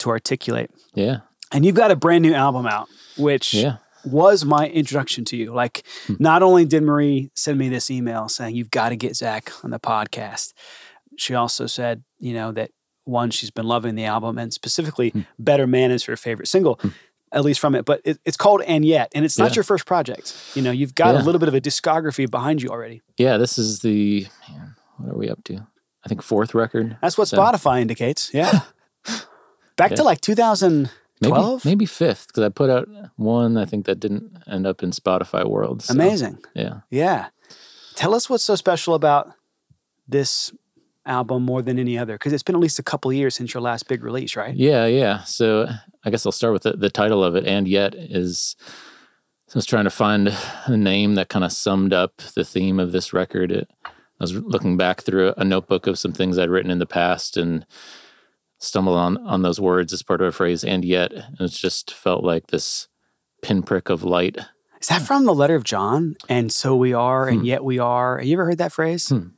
to 0.00 0.10
articulate. 0.10 0.70
yeah, 0.92 1.20
And 1.50 1.64
you've 1.64 1.76
got 1.76 1.90
a 1.90 1.96
brand 1.96 2.20
new 2.20 2.34
album 2.34 2.66
out, 2.66 2.88
which 3.16 3.54
yeah. 3.54 3.78
Was 4.06 4.44
my 4.44 4.68
introduction 4.68 5.24
to 5.26 5.36
you. 5.36 5.52
Like, 5.52 5.84
hmm. 6.06 6.14
not 6.18 6.42
only 6.42 6.64
did 6.64 6.82
Marie 6.82 7.30
send 7.34 7.58
me 7.58 7.68
this 7.68 7.90
email 7.90 8.28
saying, 8.28 8.54
You've 8.54 8.70
got 8.70 8.90
to 8.90 8.96
get 8.96 9.16
Zach 9.16 9.52
on 9.64 9.70
the 9.70 9.80
podcast, 9.80 10.52
she 11.16 11.34
also 11.34 11.66
said, 11.66 12.04
you 12.18 12.34
know, 12.34 12.52
that 12.52 12.70
one, 13.04 13.30
she's 13.30 13.50
been 13.50 13.66
loving 13.66 13.94
the 13.94 14.04
album 14.04 14.38
and 14.38 14.52
specifically 14.52 15.10
hmm. 15.10 15.20
Better 15.38 15.66
Man 15.66 15.90
is 15.90 16.04
her 16.04 16.16
favorite 16.16 16.48
single, 16.48 16.78
hmm. 16.80 16.88
at 17.32 17.44
least 17.44 17.60
from 17.60 17.74
it. 17.74 17.84
But 17.84 18.00
it, 18.04 18.18
it's 18.24 18.36
called 18.36 18.62
And 18.62 18.84
Yet, 18.84 19.10
and 19.14 19.24
it's 19.24 19.38
not 19.38 19.50
Yeah. 19.50 19.56
your 19.56 19.64
first 19.64 19.86
project. 19.86 20.34
You 20.54 20.62
know, 20.62 20.70
you've 20.70 20.94
got 20.94 21.14
a 21.14 21.22
little 21.22 21.38
bit 21.38 21.48
of 21.48 21.54
a 21.54 21.60
discography 21.60 22.30
behind 22.30 22.62
you 22.62 22.68
already. 22.68 23.02
Yeah, 23.16 23.36
this 23.36 23.58
is 23.58 23.80
the 23.80 24.26
man, 24.50 24.74
what 24.98 25.14
are 25.14 25.18
we 25.18 25.28
up 25.28 25.42
to? 25.44 25.66
I 26.04 26.08
think 26.08 26.22
fourth 26.22 26.54
record. 26.54 26.98
That's 27.02 27.18
what 27.18 27.28
So- 27.28 27.36
Spotify 27.38 27.80
indicates. 27.80 28.30
Yeah. 28.32 28.60
Back 29.76 29.90
to 29.90 29.96
Yeah. 29.98 30.02
like 30.02 30.20
2012. 30.20 30.90
Maybe 31.20 31.58
maybe 31.64 31.86
fifth 31.86 32.26
because 32.28 32.42
I 32.42 32.50
put 32.50 32.68
out 32.68 32.88
one 33.16 33.56
I 33.56 33.64
think 33.64 33.86
that 33.86 34.00
didn't 34.00 34.36
end 34.46 34.66
up 34.66 34.82
in 34.82 34.90
Spotify 34.90 35.48
World. 35.48 35.82
so, 35.82 35.94
Amazing. 35.94 36.38
Yeah. 36.54 36.80
Yeah. 36.90 37.28
Tell 37.94 38.14
us 38.14 38.28
what's 38.28 38.44
so 38.44 38.54
special 38.54 38.94
about 38.94 39.32
this 40.06 40.52
album 41.06 41.44
more 41.44 41.62
than 41.62 41.78
any 41.78 41.96
other 41.96 42.14
because 42.14 42.32
it's 42.32 42.42
been 42.42 42.54
at 42.54 42.60
least 42.60 42.78
a 42.78 42.82
couple 42.82 43.12
years 43.12 43.34
since 43.34 43.54
your 43.54 43.62
last 43.62 43.88
big 43.88 44.02
release, 44.02 44.36
right? 44.36 44.54
Yeah, 44.54 44.86
yeah. 44.86 45.22
So 45.22 45.68
I 46.04 46.10
guess 46.10 46.26
I'll 46.26 46.32
start 46.32 46.52
with 46.52 46.64
the, 46.64 46.72
the 46.72 46.90
title 46.90 47.24
of 47.24 47.34
it. 47.36 47.46
And 47.46 47.66
yet 47.66 47.94
is 47.94 48.56
so 49.48 49.56
I 49.56 49.58
was 49.58 49.66
trying 49.66 49.84
to 49.84 49.90
find 49.90 50.36
a 50.66 50.76
name 50.76 51.14
that 51.14 51.28
kind 51.28 51.44
of 51.44 51.52
summed 51.52 51.92
up 51.92 52.16
the 52.34 52.44
theme 52.44 52.80
of 52.80 52.92
this 52.92 53.12
record. 53.12 53.52
It, 53.52 53.70
I 53.84 53.90
was 54.24 54.34
looking 54.34 54.76
back 54.76 55.02
through 55.02 55.34
a 55.36 55.44
notebook 55.44 55.86
of 55.86 55.98
some 55.98 56.12
things 56.12 56.38
I'd 56.38 56.50
written 56.50 56.70
in 56.70 56.78
the 56.78 56.86
past 56.86 57.36
and 57.36 57.64
stumbled 58.66 58.96
on 58.98 59.16
on 59.26 59.42
those 59.42 59.60
words 59.60 59.92
as 59.92 60.02
part 60.02 60.20
of 60.20 60.28
a 60.28 60.32
phrase. 60.32 60.64
And 60.64 60.84
yet, 60.84 61.12
and 61.12 61.40
it 61.40 61.52
just 61.52 61.92
felt 61.92 62.22
like 62.24 62.48
this 62.48 62.88
pinprick 63.42 63.88
of 63.88 64.02
light. 64.02 64.36
Is 64.80 64.88
that 64.88 65.02
from 65.02 65.24
the 65.24 65.34
letter 65.34 65.54
of 65.54 65.64
John? 65.64 66.16
And 66.28 66.52
so 66.52 66.76
we 66.76 66.92
are, 66.92 67.28
and 67.28 67.40
Hmm. 67.40 67.44
yet 67.46 67.64
we 67.64 67.78
are. 67.78 68.18
Have 68.18 68.26
you 68.26 68.34
ever 68.36 68.44
heard 68.46 68.58
that 68.58 68.72
phrase? 68.72 69.08
Hmm. 69.08 69.28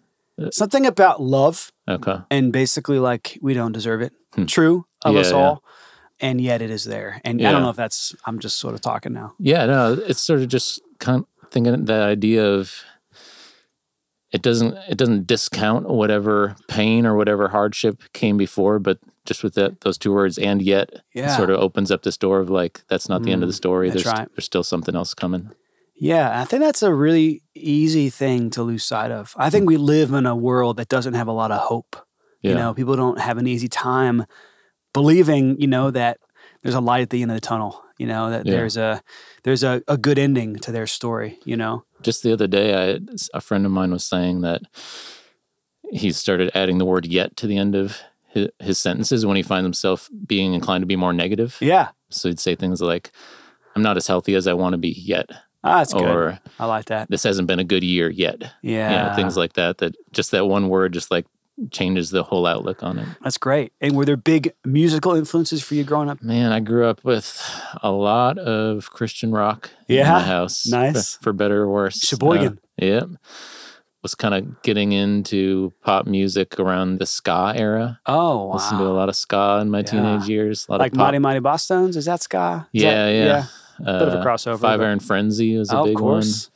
Uh, 0.41 0.51
Something 0.53 0.87
about 0.87 1.21
love 1.23 1.73
Okay. 1.89 2.19
and 2.31 2.53
basically 2.53 2.99
like 2.99 3.39
we 3.43 3.55
don't 3.55 3.73
deserve 3.73 4.03
it. 4.03 4.13
True 4.47 4.87
of 5.05 5.11
Hmm. 5.13 5.15
Yeah, 5.17 5.21
us 5.21 5.31
yeah. 5.31 5.37
all. 5.37 5.63
And 6.21 6.41
yet 6.41 6.61
it 6.63 6.71
is 6.71 6.85
there. 6.85 7.21
And 7.25 7.41
I 7.47 7.53
don't 7.53 7.63
know 7.63 7.71
if 7.71 7.77
that's, 7.77 8.15
I'm 8.27 8.41
just 8.41 8.59
sort 8.59 8.75
of 8.75 8.81
talking 8.81 9.13
now. 9.13 9.35
Yeah, 9.39 9.67
no, 9.67 9.93
it's 9.95 10.21
sort 10.21 10.41
of 10.41 10.49
just 10.49 10.81
kind 10.99 11.25
of 11.25 11.51
thinking 11.53 11.85
the 11.85 11.95
idea 12.03 12.45
of 12.45 12.73
it 14.33 14.43
doesn't 14.43 14.77
it 14.89 14.99
doesn't 14.99 15.27
discount 15.27 15.89
whatever 15.89 16.55
pain 16.69 17.07
or 17.07 17.17
whatever 17.17 17.49
hardship 17.49 18.03
came 18.13 18.37
before, 18.37 18.79
but 18.79 18.99
just 19.29 19.45
with 19.45 19.55
that 19.55 19.83
those 19.83 19.99
two 19.99 20.13
words 20.13 20.39
and 20.39 20.63
yet 20.63 20.89
Yeah. 21.15 21.37
sort 21.37 21.51
of 21.51 21.61
opens 21.61 21.91
up 21.93 22.03
this 22.03 22.17
door 22.17 22.41
of 22.41 22.49
like 22.51 22.83
that's 22.89 23.09
not 23.09 23.23
the 23.23 23.31
end 23.33 23.43
of 23.45 23.49
the 23.49 23.53
story. 23.65 23.89
Mm, 23.89 23.93
that's 23.93 24.05
There's 24.05 24.19
right. 24.19 24.29
there's 24.35 24.45
still 24.47 24.65
something 24.65 24.97
else 24.97 25.15
coming. 25.15 25.51
Yeah, 26.01 26.41
I 26.41 26.45
think 26.45 26.63
that's 26.63 26.83
a 26.83 26.95
really 26.95 27.43
easy 27.55 28.09
thing 28.09 28.51
to 28.51 28.63
lose 28.63 28.85
sight 28.85 29.11
of. 29.11 29.35
I 29.37 29.51
think 29.51 29.67
we 29.69 29.77
live 29.77 30.13
in 30.13 30.27
a 30.27 30.35
world 30.37 30.77
that 30.79 30.89
doesn't 30.89 31.15
have 31.15 31.29
a 31.29 31.33
lot 31.33 31.51
of 31.51 31.61
hope. 31.61 31.97
Yeah. 32.41 32.51
You 32.53 32.57
know, 32.57 32.75
people 32.75 32.97
don't 32.97 33.19
have 33.21 33.37
an 33.39 33.47
easy 33.49 33.69
time 33.69 34.25
believing, 34.93 35.61
you 35.61 35.67
know, 35.67 35.91
that 35.91 36.19
there's 36.63 36.75
a 36.77 36.81
light 36.81 37.03
at 37.03 37.11
the 37.11 37.21
end 37.23 37.31
of 37.33 37.37
the 37.37 37.41
tunnel, 37.41 37.83
you 37.99 38.07
know, 38.07 38.31
that 38.31 38.47
Yeah. 38.47 38.53
there's 38.55 38.77
a 38.77 39.03
there's 39.43 39.63
a, 39.65 39.83
a 39.89 39.97
good 39.97 40.19
ending 40.19 40.57
to 40.61 40.73
their 40.73 40.87
story, 40.87 41.39
you 41.45 41.57
know. 41.57 41.85
Just 42.03 42.23
the 42.23 42.33
other 42.33 42.47
day, 42.47 42.69
I 42.93 43.01
a 43.35 43.41
friend 43.41 43.67
of 43.67 43.73
mine 43.73 43.91
was 43.91 44.05
saying 44.07 44.41
that 44.43 44.63
he 45.91 46.13
started 46.13 46.51
adding 46.55 46.79
the 46.79 46.85
word 46.85 47.07
"yet" 47.07 47.37
to 47.39 47.47
the 47.47 47.57
end 47.59 47.75
of 47.75 47.99
his, 48.39 48.49
his 48.59 48.79
sentences 48.79 49.25
when 49.27 49.37
he 49.37 49.43
finds 49.43 49.65
himself 49.67 50.09
being 50.27 50.55
inclined 50.55 50.83
to 50.83 50.87
be 50.87 50.97
more 50.97 51.13
negative. 51.13 51.57
Yeah. 51.61 51.89
So 52.11 52.29
he'd 52.29 52.41
say 52.41 52.55
things 52.55 52.81
like, 52.81 53.11
"I'm 53.77 53.83
not 53.83 53.97
as 53.97 54.07
healthy 54.07 54.35
as 54.35 54.47
I 54.47 54.55
want 54.55 54.73
to 54.75 54.79
be 54.79 54.91
yet," 54.91 55.29
Ah, 55.65 55.79
that's 55.79 55.93
good. 55.93 56.39
I 56.59 56.67
like 56.67 56.87
that. 56.87 57.11
"This 57.11 57.23
hasn't 57.25 57.49
been 57.49 57.59
a 57.59 57.65
good 57.65 57.85
year 57.85 58.09
yet." 58.09 58.43
Yeah. 58.63 58.91
You 58.91 59.09
know, 59.11 59.15
things 59.17 59.37
like 59.37 59.55
that. 59.55 59.79
That 59.79 59.95
just 60.13 60.31
that 60.31 60.47
one 60.47 60.69
word 60.69 60.93
just 60.93 61.11
like 61.11 61.27
changes 61.73 62.11
the 62.11 62.23
whole 62.23 62.47
outlook 62.47 62.85
on 62.85 63.01
it. 63.01 63.09
That's 63.21 63.37
great. 63.37 63.73
And 63.81 63.97
were 63.97 64.05
there 64.05 64.17
big 64.17 64.53
musical 64.65 65.15
influences 65.17 65.61
for 65.63 65.75
you 65.75 65.83
growing 65.83 66.09
up? 66.09 66.23
Man, 66.23 66.53
I 66.53 66.61
grew 66.61 66.87
up 66.87 67.03
with 67.05 67.43
a 67.83 67.91
lot 67.91 68.39
of 68.39 68.91
Christian 68.93 69.33
rock 69.33 69.71
in 69.89 69.97
Yeah? 69.97 70.21
house. 70.21 70.67
Nice. 70.69 71.17
For, 71.17 71.33
better 71.33 71.63
or 71.63 71.69
worse. 71.69 71.99
Sheboygan. 71.99 72.61
Uh, 72.81 72.85
yeah. 72.87 73.01
Was 74.09 74.15
kind 74.15 74.33
of 74.33 74.63
getting 74.63 74.93
into 74.93 75.71
pop 75.85 76.07
music 76.07 76.59
around 76.59 76.99
the 76.99 77.05
ska 77.05 77.53
era. 77.55 78.01
Oh, 78.07 78.47
wow. 78.47 78.55
Listened 78.55 78.79
to 78.79 78.87
a 78.87 78.89
lot 78.97 79.11
of 79.11 79.17
ska 79.17 79.59
in 79.61 79.69
my 79.69 79.81
Yeah. 79.81 79.83
teenage 79.83 80.27
years. 80.31 80.65
A 80.67 80.73
lot 80.73 80.81
like 80.81 80.93
of 80.93 80.97
pop. 80.97 81.09
Mighty 81.09 81.19
Mighty 81.19 81.41
Bosstones? 81.41 81.95
Is 81.95 82.07
that 82.07 82.23
ska? 82.23 82.67
Is 82.73 82.83
yeah, 82.85 83.05
that- 83.05 83.13
yeah. 83.13 83.87
Uh, 83.93 83.99
Bit 83.99 84.09
of 84.09 84.15
a 84.15 84.25
crossover, 84.25 84.59
Five 84.59 84.81
but- 84.81 84.87
Iron 84.87 84.99
Frenzy 84.99 85.59
was 85.59 85.71
a 85.71 85.77
Oh, 85.77 85.85
big 85.85 85.95
of 85.97 86.01
course. 86.01 86.49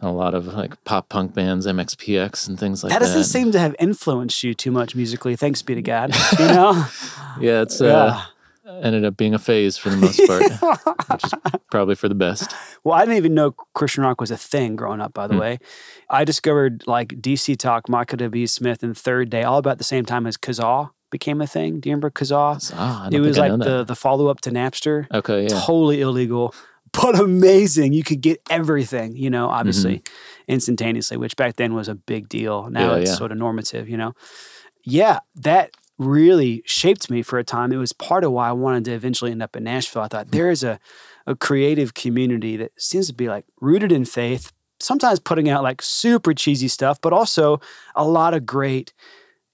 one. 0.00 0.10
A 0.10 0.14
lot 0.14 0.32
of 0.34 0.46
like 0.54 0.82
pop 0.84 1.10
punk 1.10 1.34
bands, 1.34 1.66
MXPX 1.66 2.48
and 2.48 2.58
things 2.58 2.82
like 2.82 2.90
that 2.90 3.00
that. 3.00 3.04
doesn't 3.06 3.24
seem 3.24 3.52
to 3.52 3.58
have 3.58 3.76
influenced 3.78 4.42
you 4.42 4.54
too 4.54 4.70
much 4.70 4.94
musically. 4.96 5.36
Thanks 5.36 5.60
be 5.60 5.74
to 5.74 5.82
God. 5.82 6.14
You 6.38 6.46
know? 6.46 6.86
Yeah, 7.38 7.60
it's 7.60 7.82
uh, 7.82 7.84
Yeah. 7.86 8.22
Ended 8.68 9.04
up 9.04 9.16
being 9.16 9.34
a 9.34 9.38
phase 9.38 9.76
for 9.78 9.90
the 9.90 9.96
most 9.96 10.20
part, 10.26 10.42
which 11.10 11.24
is 11.24 11.32
probably 11.70 11.94
for 11.94 12.08
the 12.08 12.14
best. 12.14 12.54
well, 12.84 12.94
I 12.94 13.00
didn't 13.04 13.16
even 13.18 13.34
know 13.34 13.52
Christian 13.74 14.02
rock 14.04 14.20
was 14.20 14.30
a 14.30 14.36
thing 14.36 14.76
growing 14.76 15.00
up, 15.00 15.12
by 15.14 15.26
the 15.26 15.34
Hmm. 15.34 15.40
way. 15.40 15.58
I 16.10 16.24
discovered 16.24 16.84
like 16.86 17.08
DC 17.20 17.56
Talk, 17.58 17.88
Michael 17.88 18.16
W. 18.18 18.46
Smith, 18.46 18.82
and 18.82 18.96
Third 18.96 19.30
Day 19.30 19.42
all 19.42 19.58
about 19.58 19.78
the 19.78 19.84
same 19.84 20.04
time 20.04 20.26
as 20.26 20.36
Kazaa 20.36 20.90
became 21.10 21.40
a 21.40 21.46
thing. 21.46 21.80
Do 21.80 21.88
you 21.88 21.92
remember 21.94 22.10
Kazaa? 22.10 22.74
I 22.74 23.08
It 23.12 23.20
was 23.20 23.38
like 23.38 23.56
the, 23.58 23.84
the 23.84 23.94
follow 23.94 24.28
up 24.28 24.40
to 24.42 24.50
Napster. 24.50 25.06
Okay, 25.12 25.42
yeah. 25.44 25.48
Totally 25.60 26.00
illegal, 26.00 26.52
but 26.92 27.18
amazing. 27.18 27.92
You 27.92 28.02
could 28.02 28.20
get 28.20 28.40
everything, 28.50 29.16
you 29.16 29.30
know, 29.30 29.48
obviously 29.48 30.02
instantaneously, 30.48 31.16
which 31.16 31.36
back 31.36 31.56
then 31.56 31.74
was 31.74 31.88
a 31.88 31.94
big 31.94 32.28
deal. 32.28 32.68
Now 32.70 32.80
Mm-hmm. 32.80 32.90
Yeah, 32.90 32.96
it's 33.02 33.10
yeah. 33.10 33.16
sort 33.16 33.32
of 33.32 33.38
normative, 33.38 33.88
you 33.88 33.96
know. 33.96 34.14
Yeah, 34.84 35.20
that 35.36 35.70
really 35.98 36.62
shaped 36.66 37.10
me 37.10 37.22
for 37.22 37.38
a 37.38 37.44
time. 37.44 37.72
It 37.72 37.76
was 37.76 37.92
part 37.92 38.24
of 38.24 38.32
why 38.32 38.48
I 38.48 38.52
wanted 38.52 38.84
to 38.86 38.92
eventually 38.92 39.30
end 39.30 39.42
up 39.42 39.56
in 39.56 39.64
Nashville. 39.64 40.02
I 40.02 40.08
thought 40.08 40.30
there 40.30 40.50
is 40.50 40.62
a, 40.62 40.78
a 41.26 41.34
creative 41.34 41.94
community 41.94 42.56
that 42.56 42.72
seems 42.76 43.06
to 43.08 43.14
be 43.14 43.28
like 43.28 43.44
rooted 43.60 43.92
in 43.92 44.04
faith, 44.04 44.52
sometimes 44.78 45.20
putting 45.20 45.48
out 45.48 45.62
like 45.62 45.80
super 45.82 46.34
cheesy 46.34 46.68
stuff, 46.68 47.00
but 47.00 47.12
also 47.12 47.60
a 47.94 48.06
lot 48.06 48.34
of 48.34 48.44
great 48.44 48.92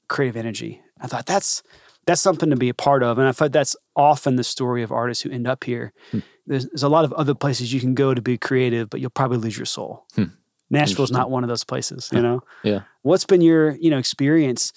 creative 0.09 0.37
energy. 0.37 0.81
I 1.01 1.07
thought 1.07 1.27
that's 1.27 1.63
that's 2.05 2.21
something 2.21 2.51
to 2.51 2.57
be 2.57 2.69
a 2.69 2.75
part 2.75 3.03
of. 3.03 3.19
And 3.19 3.29
I 3.29 3.33
thought 3.33 3.53
that's 3.53 3.77
often 3.95 4.37
the 4.37 4.45
story 4.45 4.83
of 4.83 4.91
artists 4.91 5.23
who 5.23 5.31
end 5.31 5.47
up 5.47 5.63
here. 5.65 5.93
Hmm. 6.11 6.19
There's, 6.47 6.67
there's 6.67 6.83
a 6.83 6.89
lot 6.89 7.05
of 7.05 7.13
other 7.13 7.35
places 7.35 7.73
you 7.73 7.79
can 7.79 7.95
go 7.95 8.13
to 8.13 8.21
be 8.21 8.37
creative, 8.37 8.91
but 8.91 9.01
you'll 9.01 9.11
probably 9.11 9.39
lose 9.39 9.57
your 9.57 9.67
soul. 9.67 10.07
Hmm. 10.17 10.25
Nashville's 10.69 11.13
not 11.13 11.31
one 11.31 11.45
of 11.45 11.49
those 11.49 11.65
places, 11.65 12.09
you 12.13 12.23
know? 12.23 12.43
Yeah. 12.63 12.81
What's 13.03 13.27
been 13.27 13.43
your, 13.43 13.77
you 13.77 13.91
know, 13.91 13.99
experience 13.99 14.73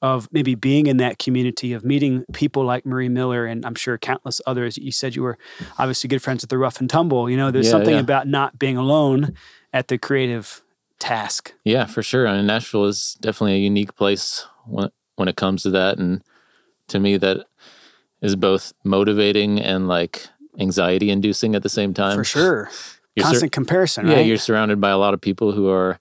of 0.00 0.28
maybe 0.30 0.54
being 0.54 0.86
in 0.86 0.96
that 0.98 1.18
community 1.18 1.72
of 1.72 1.84
meeting 1.84 2.24
people 2.32 2.64
like 2.64 2.86
Marie 2.86 3.08
Miller 3.08 3.46
and 3.46 3.66
I'm 3.66 3.74
sure 3.74 3.98
countless 3.98 4.40
others. 4.46 4.78
You 4.78 4.92
said 4.92 5.16
you 5.16 5.22
were 5.22 5.36
obviously 5.78 6.06
good 6.08 6.22
friends 6.22 6.42
with 6.42 6.50
the 6.50 6.58
Rough 6.58 6.80
and 6.80 6.88
Tumble. 6.88 7.28
You 7.28 7.36
know, 7.36 7.50
there's 7.50 7.66
Yeah, 7.66 7.72
something 7.72 7.94
yeah. 7.94 8.00
about 8.00 8.28
not 8.28 8.58
being 8.58 8.76
alone 8.76 9.34
at 9.72 9.88
the 9.88 9.98
creative 9.98 10.62
task. 11.00 11.52
Yeah, 11.64 11.86
for 11.86 12.02
sure. 12.02 12.28
I 12.28 12.36
mean, 12.36 12.46
Nashville 12.46 12.84
is 12.86 13.16
definitely 13.20 13.54
a 13.54 13.58
unique 13.58 13.94
place 13.96 14.46
when 14.66 14.90
when 15.16 15.26
it 15.28 15.34
comes 15.36 15.64
to 15.64 15.70
that, 15.70 15.98
and 15.98 16.22
to 16.86 17.00
me, 17.00 17.16
that 17.16 17.46
is 18.22 18.36
both 18.36 18.72
motivating 18.84 19.60
and 19.60 19.88
like 19.88 20.28
anxiety 20.60 21.10
inducing 21.10 21.56
at 21.56 21.62
the 21.64 21.68
same 21.68 21.92
time. 21.92 22.16
For 22.16 22.22
sure. 22.24 22.70
You're 23.16 23.24
sur- 23.24 23.30
Constant 23.30 23.50
comparison, 23.52 24.06
yeah, 24.06 24.20
you're 24.20 24.36
surrounded 24.38 24.80
by 24.80 24.90
a 24.90 24.96
lot 24.98 25.12
of 25.12 25.20
people 25.20 25.50
who 25.50 25.68
are, 25.68 25.98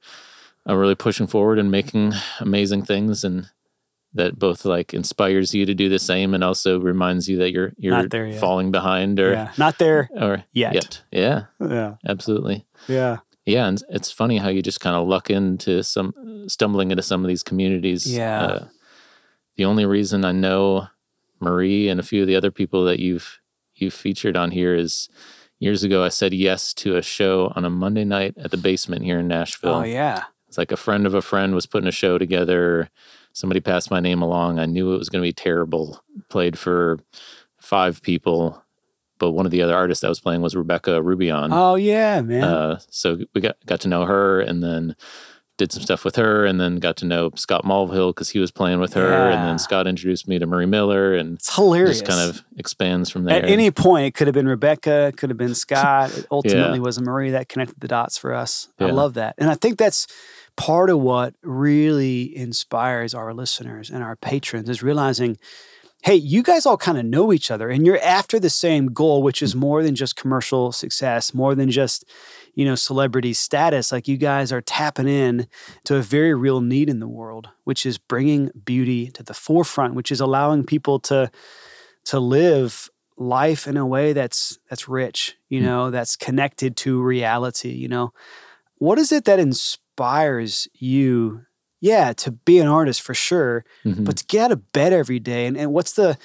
are 0.67 0.77
really 0.77 0.93
pushing 0.93 1.25
forward 1.25 1.57
and 1.57 1.71
making 1.71 2.13
amazing 2.39 2.85
things, 2.85 3.23
and 3.23 3.49
that 4.17 4.37
both 4.37 4.65
like 4.65 4.93
inspires 4.93 5.53
you 5.53 5.65
to 5.65 5.73
do 5.73 5.89
the 5.89 5.99
same, 5.99 6.33
and 6.33 6.43
also 6.43 6.79
reminds 6.79 7.27
you 7.29 7.37
that 7.37 7.51
you're 7.51 7.71
you're 7.77 7.95
Not 7.95 8.09
there 8.09 8.31
falling 8.33 8.71
behind 8.71 9.19
or 9.19 9.31
yeah. 9.31 9.51
Not 9.57 9.77
there 9.79 10.09
or 10.19 10.43
yet. 10.51 11.01
Yeah, 11.11 11.45
Yeah. 11.59 11.95
absolutely. 12.05 12.65
Yeah. 12.87 13.17
Yeah, 13.45 13.67
and 13.67 13.81
it's 13.89 14.11
funny 14.11 14.39
how 14.39 14.49
you 14.49 14.61
just 14.61 14.81
kind 14.81 14.95
of 14.97 15.07
luck 15.07 15.29
into 15.29 15.81
some 15.81 16.13
stumbling 16.49 16.91
into 16.91 17.01
some 17.01 17.23
of 17.23 17.29
these 17.29 17.43
communities. 17.43 18.05
Yeah. 18.05 18.41
Uh, 18.43 18.67
the 19.55 19.63
only 19.63 19.85
reason 19.85 20.25
I 20.25 20.33
know 20.33 20.89
Marie 21.39 21.87
and 21.87 21.97
a 21.99 22.03
few 22.03 22.21
of 22.23 22.27
the 22.27 22.35
other 22.35 22.51
people 22.51 22.83
that 22.85 22.99
you've 22.99 23.39
you've 23.75 23.93
featured 23.93 24.35
on 24.35 24.51
here 24.51 24.75
is 24.75 25.07
years 25.59 25.83
ago 25.83 26.03
I 26.03 26.09
said 26.09 26.33
yes 26.33 26.73
to 26.75 26.97
a 26.97 27.01
show 27.01 27.53
on 27.55 27.63
a 27.63 27.69
Monday 27.69 28.03
night 28.03 28.33
at 28.37 28.51
the 28.51 28.57
basement 28.57 29.03
here 29.05 29.19
in 29.19 29.27
Nashville. 29.29 29.75
Oh 29.75 29.83
yeah. 29.83 30.23
It's 30.49 30.57
like 30.57 30.71
a 30.71 30.77
friend 30.77 31.05
of 31.05 31.13
a 31.13 31.21
friend 31.21 31.55
was 31.55 31.65
putting 31.65 31.87
a 31.87 31.91
show 31.91 32.17
together. 32.17 32.89
Somebody 33.37 33.59
passed 33.59 33.91
my 33.91 33.99
name 33.99 34.23
along. 34.23 34.57
I 34.57 34.65
knew 34.65 34.95
it 34.95 34.97
was 34.97 35.09
going 35.09 35.21
to 35.21 35.27
be 35.27 35.31
terrible. 35.31 36.03
Played 36.27 36.57
for 36.57 36.97
five 37.59 38.01
people, 38.01 38.63
but 39.19 39.33
one 39.33 39.45
of 39.45 39.51
the 39.51 39.61
other 39.61 39.75
artists 39.75 40.03
I 40.03 40.09
was 40.09 40.19
playing 40.19 40.41
was 40.41 40.55
Rebecca 40.55 41.01
Roubion. 41.01 41.49
Oh 41.51 41.75
yeah, 41.75 42.21
man. 42.21 42.43
Uh, 42.43 42.79
so 42.89 43.19
we 43.35 43.41
got 43.41 43.63
got 43.67 43.79
to 43.81 43.89
know 43.89 44.05
her, 44.05 44.41
and 44.41 44.63
then 44.63 44.95
did 45.59 45.71
some 45.71 45.83
stuff 45.83 46.03
with 46.03 46.15
her, 46.15 46.47
and 46.47 46.59
then 46.59 46.77
got 46.77 46.97
to 46.97 47.05
know 47.05 47.29
Scott 47.35 47.63
Mulvahill 47.63 48.09
because 48.09 48.31
he 48.31 48.39
was 48.39 48.49
playing 48.49 48.79
with 48.79 48.95
her, 48.95 49.29
and 49.29 49.47
then 49.47 49.59
Scott 49.59 49.85
introduced 49.85 50.27
me 50.27 50.39
to 50.39 50.47
Marie 50.47 50.65
Miller, 50.65 51.13
and 51.13 51.35
it's 51.35 51.55
hilarious. 51.55 51.99
just 52.01 52.09
kind 52.09 52.27
of 52.27 52.43
expands 52.57 53.11
from 53.11 53.25
there. 53.25 53.35
At 53.35 53.45
any 53.45 53.69
point, 53.69 54.07
it 54.07 54.15
could 54.15 54.25
have 54.25 54.33
been 54.33 54.47
Rebecca, 54.47 55.09
it 55.09 55.17
could 55.17 55.29
have 55.29 55.37
been 55.37 55.53
Scott. 55.65 56.17
It 56.17 56.25
ultimately 56.31 56.79
was 56.79 56.99
Marie 56.99 57.29
that 57.29 57.49
connected 57.49 57.79
the 57.81 57.87
dots 57.87 58.17
for 58.17 58.33
us. 58.33 58.69
I 58.79 58.85
love 58.85 59.13
that. 59.13 59.35
And 59.37 59.47
I 59.47 59.53
think 59.53 59.77
that's 59.77 60.07
part 60.57 60.89
of 60.89 60.99
what 60.99 61.35
really 61.43 62.35
inspires 62.35 63.13
our 63.13 63.33
listeners 63.33 63.89
and 63.89 64.03
our 64.03 64.15
patrons 64.17 64.67
is 64.67 64.83
realizing, 64.83 65.37
hey, 66.03 66.15
you 66.15 66.43
guys 66.43 66.65
all 66.65 66.77
kind 66.77 66.97
of 66.97 67.05
know 67.05 67.31
each 67.31 67.49
other 67.49 67.69
and 67.69 67.85
you're 67.85 68.01
after 68.01 68.39
the 68.39 68.49
same 68.49 68.87
goal, 68.87 69.23
which 69.23 69.41
is 69.41 69.55
more 69.55 69.83
than 69.83 69.95
just 69.95 70.15
commercial 70.15 70.71
success, 70.71 71.33
more 71.33 71.55
than 71.55 71.69
just, 71.69 72.05
you 72.55 72.65
know, 72.65 72.75
celebrity 72.75 73.33
status. 73.33 73.91
Like 73.91 74.07
you 74.07 74.17
guys 74.17 74.51
are 74.51 74.61
tapping 74.61 75.07
in 75.07 75.47
to 75.85 75.95
a 75.95 76.01
very 76.01 76.33
real 76.33 76.59
need 76.59 76.89
in 76.89 76.99
the 76.99 77.07
world, 77.07 77.49
which 77.63 77.85
is 77.85 77.97
bringing 77.97 78.51
beauty 78.65 79.11
to 79.11 79.23
the 79.23 79.33
forefront, 79.33 79.93
which 79.93 80.11
is 80.11 80.19
allowing 80.19 80.65
people 80.65 80.99
to 81.01 81.31
to 82.05 82.19
live 82.19 82.89
life 83.17 83.67
in 83.67 83.77
a 83.77 83.85
way 83.85 84.13
that's 84.13 84.57
that's 84.69 84.87
rich, 84.87 85.35
you 85.49 85.59
hmm. 85.59 85.65
know, 85.65 85.91
that's 85.91 86.15
connected 86.15 86.75
to 86.77 87.01
reality, 87.01 87.69
you 87.69 87.87
know. 87.87 88.11
What 88.79 88.99
is 88.99 89.11
it 89.11 89.25
that 89.25 89.39
inspires 89.39 89.81
you? 90.73 91.41
Yeah, 91.79 92.13
to 92.13 92.31
be 92.31 92.57
an 92.59 92.67
artist 92.67 93.01
for 93.03 93.13
sure, 93.13 93.63
Mhm. 93.85 94.03
but 94.05 94.17
to 94.17 94.25
get 94.25 94.45
out 94.45 94.51
of 94.51 94.71
bed 94.71 94.93
every 94.93 95.19
day 95.19 95.45
and, 95.45 95.55
and 95.55 95.71
what's 95.73 95.93
the 95.93 96.17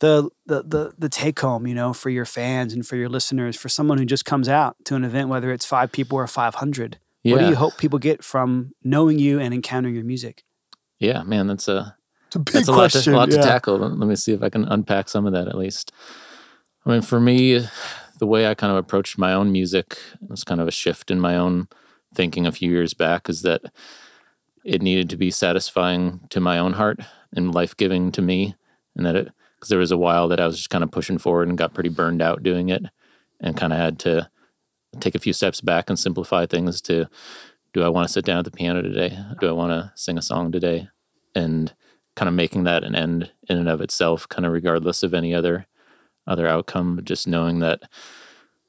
the 0.00 0.28
the 0.46 0.62
the 0.62 0.92
the 0.98 1.08
take 1.08 1.38
home, 1.40 1.66
you 1.66 1.74
know, 1.74 1.92
for 1.92 2.08
your 2.10 2.24
fans 2.24 2.72
and 2.72 2.86
for 2.86 2.96
your 2.96 3.08
listeners, 3.08 3.54
for 3.56 3.68
someone 3.68 3.98
who 3.98 4.04
just 4.06 4.24
comes 4.24 4.48
out 4.48 4.76
to 4.86 4.94
an 4.96 5.04
event, 5.04 5.28
whether 5.28 5.52
it's 5.52 5.66
five 5.66 5.92
people 5.92 6.16
or 6.18 6.26
five 6.26 6.54
hundred. 6.56 6.98
What 7.22 7.38
do 7.40 7.48
you 7.48 7.54
hope 7.56 7.78
people 7.78 7.98
get 7.98 8.22
from 8.22 8.72
knowing 8.82 9.18
you 9.18 9.40
and 9.40 9.54
encountering 9.54 9.94
your 9.94 10.04
music? 10.04 10.42
yeah, 10.98 11.22
man, 11.22 11.46
that's 11.46 11.68
a 11.68 11.96
It's 12.28 12.36
a 12.36 12.38
big 12.38 12.54
that's 12.54 12.68
a 12.68 12.72
lot, 12.72 12.90
to, 12.90 13.10
a 13.10 13.16
lot 13.16 13.30
to 13.30 13.36
tackle. 13.42 13.78
Let 13.78 13.92
let 13.98 14.08
me 14.08 14.16
see 14.16 14.32
if 14.32 14.42
I 14.42 14.48
can 14.50 14.64
unpack 14.64 15.08
some 15.08 15.26
of 15.26 15.32
that 15.32 15.48
at 15.48 15.56
least. 15.56 15.92
I 16.86 16.90
mean, 16.90 17.02
for 17.02 17.20
me, 17.20 17.66
the 18.18 18.26
way 18.26 18.46
I 18.46 18.54
kind 18.54 18.70
of 18.70 18.78
approached 18.78 19.16
my 19.18 19.32
own 19.32 19.52
music 19.52 19.98
was 20.20 20.44
kind 20.44 20.60
of 20.60 20.68
a 20.68 20.70
shift 20.70 21.10
in 21.10 21.20
my 21.20 21.36
own 21.36 21.68
thinking 22.14 22.46
a 22.46 22.52
few 22.52 22.70
years 22.70 22.94
back 22.94 23.28
is 23.28 23.42
that 23.42 23.62
it 24.64 24.82
needed 24.82 25.10
to 25.10 25.16
be 25.16 25.30
satisfying 25.30 26.20
to 26.30 26.40
my 26.40 26.58
own 26.58 26.74
heart 26.74 27.00
and 27.34 27.54
life 27.54 27.76
giving 27.76 28.10
to 28.12 28.22
me. 28.22 28.54
And 28.96 29.04
that 29.04 29.16
it, 29.16 29.32
because 29.56 29.68
there 29.68 29.78
was 29.78 29.92
a 29.92 29.98
while 29.98 30.28
that 30.28 30.40
I 30.40 30.46
was 30.46 30.56
just 30.56 30.70
kind 30.70 30.84
of 30.84 30.90
pushing 30.90 31.18
forward 31.18 31.48
and 31.48 31.58
got 31.58 31.74
pretty 31.74 31.88
burned 31.88 32.22
out 32.22 32.42
doing 32.42 32.68
it 32.68 32.84
and 33.40 33.56
kind 33.56 33.72
of 33.72 33.78
had 33.78 33.98
to 34.00 34.30
take 35.00 35.14
a 35.14 35.20
few 35.20 35.32
steps 35.32 35.60
back 35.60 35.90
and 35.90 35.98
simplify 35.98 36.46
things 36.46 36.80
to 36.82 37.06
do 37.72 37.82
I 37.82 37.88
want 37.88 38.06
to 38.06 38.12
sit 38.12 38.24
down 38.24 38.38
at 38.38 38.44
the 38.44 38.52
piano 38.52 38.82
today? 38.82 39.18
Do 39.40 39.48
I 39.48 39.52
want 39.52 39.72
to 39.72 39.92
sing 39.96 40.16
a 40.16 40.22
song 40.22 40.52
today? 40.52 40.88
And 41.34 41.74
kind 42.14 42.28
of 42.28 42.34
making 42.34 42.62
that 42.64 42.84
an 42.84 42.94
end 42.94 43.32
in 43.48 43.58
and 43.58 43.68
of 43.68 43.80
itself, 43.80 44.28
kind 44.28 44.46
of 44.46 44.52
regardless 44.52 45.02
of 45.02 45.12
any 45.12 45.34
other 45.34 45.66
other 46.26 46.46
outcome. 46.46 47.00
Just 47.04 47.26
knowing 47.26 47.58
that 47.58 47.82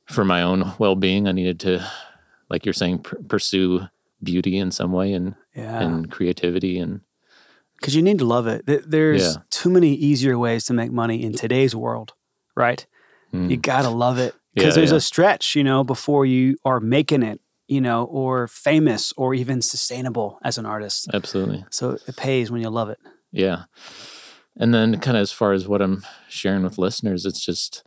for 0.07 0.25
my 0.25 0.41
own 0.41 0.73
well 0.79 0.95
being, 0.95 1.27
I 1.27 1.31
needed 1.31 1.59
to, 1.61 1.87
like 2.49 2.65
you're 2.65 2.73
saying, 2.73 2.99
pr- 2.99 3.15
pursue 3.27 3.87
beauty 4.23 4.57
in 4.57 4.71
some 4.71 4.91
way 4.91 5.13
and 5.13 5.35
yeah. 5.55 5.81
and 5.81 6.09
creativity 6.09 6.79
and 6.79 7.01
because 7.77 7.95
you 7.95 8.01
need 8.01 8.19
to 8.19 8.25
love 8.25 8.47
it. 8.47 8.63
There's 8.65 9.35
yeah. 9.35 9.41
too 9.51 9.69
many 9.69 9.93
easier 9.93 10.37
ways 10.37 10.63
to 10.65 10.73
make 10.73 10.91
money 10.91 11.21
in 11.21 11.33
today's 11.33 11.75
world, 11.75 12.13
right? 12.55 12.85
Mm. 13.33 13.51
You 13.51 13.57
gotta 13.57 13.89
love 13.89 14.17
it 14.17 14.33
because 14.53 14.75
yeah, 14.75 14.81
there's 14.81 14.91
a 14.93 15.01
stretch, 15.01 15.55
you 15.55 15.63
know, 15.63 15.83
before 15.83 16.25
you 16.25 16.57
are 16.63 16.79
making 16.79 17.21
it 17.21 17.41
you 17.67 17.81
know, 17.81 18.05
or 18.05 18.47
famous 18.47 19.13
or 19.17 19.33
even 19.33 19.61
sustainable 19.61 20.39
as 20.43 20.57
an 20.57 20.65
artist. 20.65 21.07
Absolutely. 21.13 21.65
So 21.71 21.97
it 22.07 22.15
pays 22.15 22.51
when 22.51 22.61
you 22.61 22.69
love 22.69 22.89
it. 22.89 22.99
Yeah. 23.31 23.63
And 24.57 24.73
then, 24.73 24.99
kind 24.99 25.17
of 25.17 25.21
as 25.21 25.31
far 25.31 25.51
as 25.51 25.67
what 25.67 25.81
I'm 25.81 26.05
sharing 26.29 26.63
with 26.63 26.77
listeners, 26.77 27.25
it's 27.25 27.43
just, 27.43 27.83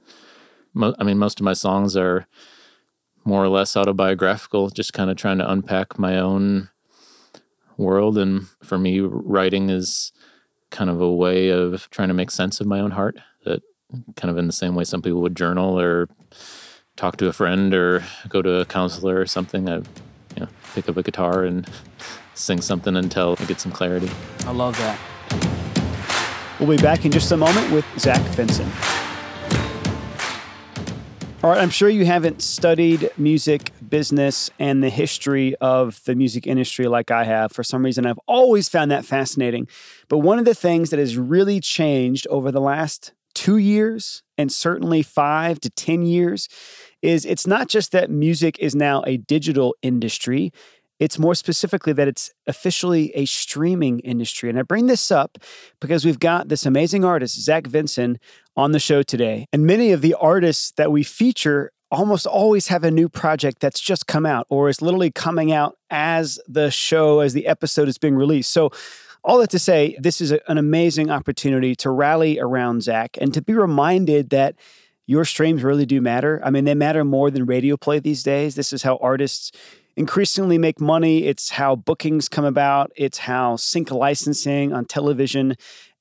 I 0.76 1.02
mean, 1.04 1.18
most 1.18 1.40
of 1.40 1.44
my 1.44 1.54
songs 1.54 1.96
are 1.96 2.26
more 3.28 3.44
or 3.44 3.48
less 3.48 3.76
autobiographical, 3.76 4.70
just 4.70 4.94
kind 4.94 5.10
of 5.10 5.16
trying 5.18 5.36
to 5.36 5.50
unpack 5.50 5.98
my 5.98 6.18
own 6.18 6.70
world. 7.76 8.16
And 8.16 8.46
for 8.62 8.78
me, 8.78 9.00
writing 9.00 9.68
is 9.68 10.12
kind 10.70 10.88
of 10.88 11.02
a 11.02 11.12
way 11.12 11.50
of 11.50 11.90
trying 11.90 12.08
to 12.08 12.14
make 12.14 12.30
sense 12.30 12.58
of 12.58 12.66
my 12.66 12.80
own 12.80 12.92
heart. 12.92 13.18
That 13.44 13.62
kind 14.16 14.30
of 14.30 14.38
in 14.38 14.46
the 14.46 14.52
same 14.52 14.74
way 14.74 14.84
some 14.84 15.02
people 15.02 15.20
would 15.20 15.36
journal 15.36 15.78
or 15.78 16.08
talk 16.96 17.18
to 17.18 17.28
a 17.28 17.32
friend 17.34 17.74
or 17.74 18.02
go 18.30 18.40
to 18.40 18.60
a 18.60 18.64
counselor 18.64 19.20
or 19.20 19.26
something. 19.26 19.68
I 19.68 19.76
you 19.76 20.40
know, 20.40 20.48
pick 20.74 20.88
up 20.88 20.96
a 20.96 21.02
guitar 21.02 21.44
and 21.44 21.68
sing 22.32 22.62
something 22.62 22.96
until 22.96 23.36
I 23.40 23.44
get 23.44 23.60
some 23.60 23.72
clarity. 23.72 24.10
I 24.46 24.52
love 24.52 24.76
that. 24.78 24.98
We'll 26.58 26.76
be 26.76 26.82
back 26.82 27.04
in 27.04 27.12
just 27.12 27.30
a 27.30 27.36
moment 27.36 27.70
with 27.72 27.84
Zach 27.98 28.22
Vinson. 28.34 28.70
All 31.40 31.50
right, 31.50 31.62
I'm 31.62 31.70
sure 31.70 31.88
you 31.88 32.04
haven't 32.04 32.42
studied 32.42 33.12
music 33.16 33.70
business 33.88 34.50
and 34.58 34.82
the 34.82 34.90
history 34.90 35.54
of 35.60 36.02
the 36.02 36.16
music 36.16 36.48
industry 36.48 36.88
like 36.88 37.12
I 37.12 37.22
have. 37.22 37.52
For 37.52 37.62
some 37.62 37.84
reason, 37.84 38.06
I've 38.06 38.18
always 38.26 38.68
found 38.68 38.90
that 38.90 39.04
fascinating. 39.04 39.68
But 40.08 40.18
one 40.18 40.40
of 40.40 40.44
the 40.46 40.54
things 40.54 40.90
that 40.90 40.98
has 40.98 41.16
really 41.16 41.60
changed 41.60 42.26
over 42.28 42.50
the 42.50 42.60
last 42.60 43.12
two 43.36 43.56
years 43.56 44.24
and 44.36 44.50
certainly 44.50 45.00
five 45.00 45.60
to 45.60 45.70
10 45.70 46.02
years 46.02 46.48
is 47.02 47.24
it's 47.24 47.46
not 47.46 47.68
just 47.68 47.92
that 47.92 48.10
music 48.10 48.58
is 48.58 48.74
now 48.74 49.04
a 49.06 49.16
digital 49.16 49.76
industry. 49.80 50.52
It's 50.98 51.18
more 51.18 51.34
specifically 51.34 51.92
that 51.92 52.08
it's 52.08 52.30
officially 52.46 53.10
a 53.14 53.24
streaming 53.24 54.00
industry. 54.00 54.50
And 54.50 54.58
I 54.58 54.62
bring 54.62 54.86
this 54.86 55.10
up 55.10 55.38
because 55.80 56.04
we've 56.04 56.18
got 56.18 56.48
this 56.48 56.66
amazing 56.66 57.04
artist, 57.04 57.40
Zach 57.40 57.66
Vinson, 57.66 58.18
on 58.56 58.72
the 58.72 58.80
show 58.80 59.02
today. 59.02 59.46
And 59.52 59.66
many 59.66 59.92
of 59.92 60.00
the 60.00 60.14
artists 60.14 60.72
that 60.72 60.90
we 60.90 61.02
feature 61.02 61.70
almost 61.90 62.26
always 62.26 62.68
have 62.68 62.84
a 62.84 62.90
new 62.90 63.08
project 63.08 63.60
that's 63.60 63.80
just 63.80 64.06
come 64.06 64.26
out 64.26 64.46
or 64.50 64.68
is 64.68 64.82
literally 64.82 65.10
coming 65.10 65.52
out 65.52 65.76
as 65.90 66.38
the 66.46 66.70
show, 66.70 67.20
as 67.20 67.32
the 67.32 67.46
episode 67.46 67.88
is 67.88 67.98
being 67.98 68.16
released. 68.16 68.52
So, 68.52 68.70
all 69.24 69.38
that 69.38 69.50
to 69.50 69.58
say, 69.58 69.96
this 69.98 70.20
is 70.20 70.30
a, 70.30 70.40
an 70.50 70.58
amazing 70.58 71.10
opportunity 71.10 71.74
to 71.76 71.90
rally 71.90 72.38
around 72.38 72.84
Zach 72.84 73.18
and 73.20 73.34
to 73.34 73.42
be 73.42 73.52
reminded 73.52 74.30
that 74.30 74.54
your 75.06 75.24
streams 75.24 75.64
really 75.64 75.86
do 75.86 76.00
matter. 76.00 76.40
I 76.44 76.50
mean, 76.50 76.64
they 76.64 76.74
matter 76.74 77.04
more 77.04 77.30
than 77.30 77.44
radio 77.44 77.76
play 77.76 77.98
these 77.98 78.22
days. 78.22 78.54
This 78.54 78.72
is 78.72 78.84
how 78.84 78.96
artists 78.98 79.50
increasingly 79.98 80.58
make 80.58 80.80
money. 80.80 81.24
It's 81.24 81.50
how 81.50 81.74
bookings 81.74 82.28
come 82.28 82.44
about. 82.44 82.92
It's 82.96 83.18
how 83.18 83.56
sync 83.56 83.90
licensing 83.90 84.72
on 84.72 84.84
television 84.84 85.56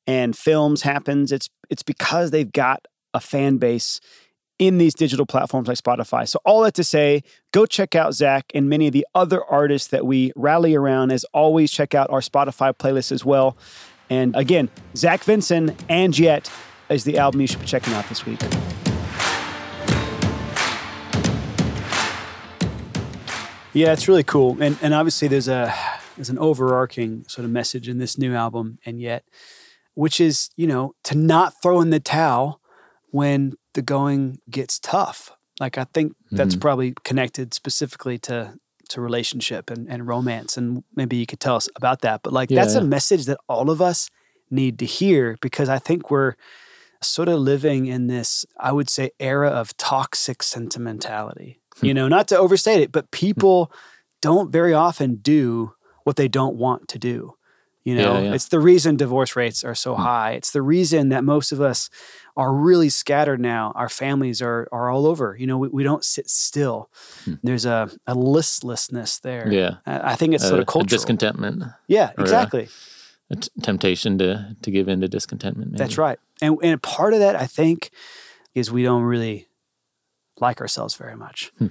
and 0.06 0.38
films 0.38 0.84
happens. 0.84 1.32
It's 1.32 1.50
it's 1.70 1.84
because 1.84 2.32
they've 2.32 2.52
got 2.52 2.86
a 3.14 3.20
fan 3.20 3.58
base 3.58 4.00
in 4.60 4.78
these 4.78 4.94
digital 4.94 5.26
platforms 5.26 5.68
like 5.68 5.78
Spotify. 5.78 6.28
So 6.28 6.40
all 6.46 6.62
that 6.62 6.76
to 6.76 6.84
say, 6.84 7.24
go 7.52 7.66
check 7.66 7.96
out 7.96 8.14
Zach 8.14 8.46
and 8.54 8.70
many 8.70 8.88
of 8.88 8.94
the 8.94 9.06
other 9.14 9.44
artists 9.44 9.90
that 9.90 10.06
we 10.06 10.32
rally 10.36 10.76
around. 10.76 11.12
As 11.12 11.26
always, 11.34 11.72
check 11.72 11.94
out 11.94 12.10
our 12.10 12.22
Spotify 12.22 12.74
playlist 12.74 13.12
as 13.12 13.26
well. 13.26 13.58
And 14.10 14.36
again, 14.36 14.70
Zach 14.96 15.24
Vinson 15.24 15.76
and 15.90 16.18
Yet 16.18 16.52
is 16.90 17.04
the 17.04 17.18
album 17.18 17.42
you 17.42 17.48
should 17.48 17.60
be 17.60 17.66
checking 17.66 17.94
out 17.94 18.08
this 18.10 18.26
week. 18.26 18.40
Yeah, 23.74 23.94
it's 23.94 24.08
really 24.08 24.24
cool, 24.24 24.58
and 24.62 24.78
and 24.82 24.94
obviously 24.94 25.28
there's 25.28 25.48
a 25.48 25.74
there's 26.16 26.30
an 26.30 26.40
overarching 26.40 27.26
sort 27.28 27.46
of 27.46 27.52
message 27.52 27.88
in 27.88 27.98
this 28.00 28.18
new 28.18 28.34
album, 28.34 28.80
and 28.86 29.00
yet, 29.00 29.24
which 29.94 30.20
is 30.20 30.50
you 30.56 30.68
know 30.68 30.96
to 31.04 31.18
not 31.18 31.54
throw 31.62 31.82
in 31.82 31.90
the 31.90 32.00
towel 32.00 32.62
when 33.12 33.54
the 33.74 33.82
going 33.82 34.40
gets 34.50 34.80
tough. 34.80 35.32
Like 35.60 35.78
I 35.78 35.86
think 35.86 36.14
that's 36.32 36.56
mm-hmm. 36.56 36.62
probably 36.62 36.94
connected 37.04 37.54
specifically 37.54 38.18
to 38.20 38.56
to 38.90 39.02
relationship 39.02 39.70
and, 39.70 39.88
and 39.90 40.08
romance, 40.08 40.58
and 40.58 40.84
maybe 40.96 41.18
you 41.18 41.26
could 41.26 41.40
tell 41.40 41.56
us 41.56 41.70
about 41.76 42.02
that. 42.02 42.22
But 42.24 42.34
like 42.34 42.50
yeah, 42.50 42.62
that's 42.62 42.76
yeah. 42.76 42.82
a 42.82 42.86
message 42.86 43.26
that 43.26 43.38
all 43.48 43.70
of 43.70 43.82
us 43.82 44.10
need 44.50 44.80
to 44.80 44.86
hear 44.86 45.38
because 45.42 45.68
I 45.68 45.78
think 45.78 46.10
we're 46.10 46.36
sort 47.02 47.28
of 47.28 47.40
living 47.40 47.86
in 47.86 48.08
this, 48.08 48.46
I 48.60 48.72
would 48.72 48.90
say, 48.90 49.12
era 49.20 49.50
of 49.50 49.76
toxic 49.78 50.42
sentimentality 50.42 51.60
you 51.82 51.94
know, 51.94 52.08
not 52.08 52.28
to 52.30 52.38
overstate 52.38 52.82
it, 52.82 52.92
but 52.92 53.12
people 53.12 53.72
don't 54.22 54.52
very 54.52 54.74
often 54.74 55.16
do 55.16 55.74
what 56.04 56.16
they 56.16 56.28
don't 56.28 56.56
want 56.56 56.88
to 56.90 57.00
do. 57.00 57.36
You 57.88 57.96
know, 57.96 58.16
yeah, 58.16 58.22
yeah. 58.24 58.34
it's 58.34 58.50
the 58.50 58.60
reason 58.60 58.98
divorce 58.98 59.38
rates 59.38 59.64
are 59.64 59.74
so 59.74 59.96
hmm. 59.96 60.02
high. 60.02 60.32
It's 60.34 60.52
the 60.52 60.62
reason 60.62 61.08
that 61.08 61.24
most 61.24 61.54
of 61.54 61.62
us 61.62 61.90
are 62.36 62.54
really 62.54 62.90
scattered 62.90 63.40
now. 63.40 63.72
Our 63.76 63.88
families 63.88 64.42
are 64.42 64.68
are 64.74 64.90
all 64.90 65.06
over. 65.06 65.38
You 65.40 65.48
know, 65.48 65.58
we, 65.58 65.70
we 65.70 65.84
don't 65.84 66.04
sit 66.04 66.30
still. 66.30 66.90
Hmm. 67.24 67.36
There's 67.44 67.66
a, 67.66 67.90
a 68.06 68.14
listlessness 68.14 69.20
there. 69.20 69.50
Yeah. 69.50 69.78
I 69.86 70.16
think 70.16 70.34
it's 70.34 70.46
sort 70.46 70.60
of 70.60 70.66
cultural. 70.66 70.90
discontentment. 70.90 71.64
Yeah, 71.88 72.12
exactly. 72.18 72.68
A, 73.30 73.36
a 73.36 73.38
t- 73.38 73.50
temptation 73.64 74.18
to 74.18 74.58
to 74.62 74.70
give 74.70 74.90
in 74.90 75.00
to 75.00 75.08
discontentment. 75.08 75.72
Maybe. 75.72 75.78
That's 75.78 75.98
right. 75.98 76.20
And 76.42 76.58
and 76.62 76.84
part 76.84 77.14
of 77.14 77.22
that 77.22 77.38
I 77.38 77.46
think 77.46 77.92
is 78.54 78.70
we 78.70 78.84
don't 78.84 79.04
really 79.04 79.48
like 80.40 80.62
ourselves 80.62 80.96
very 80.96 81.16
much. 81.16 81.52
Hmm. 81.58 81.68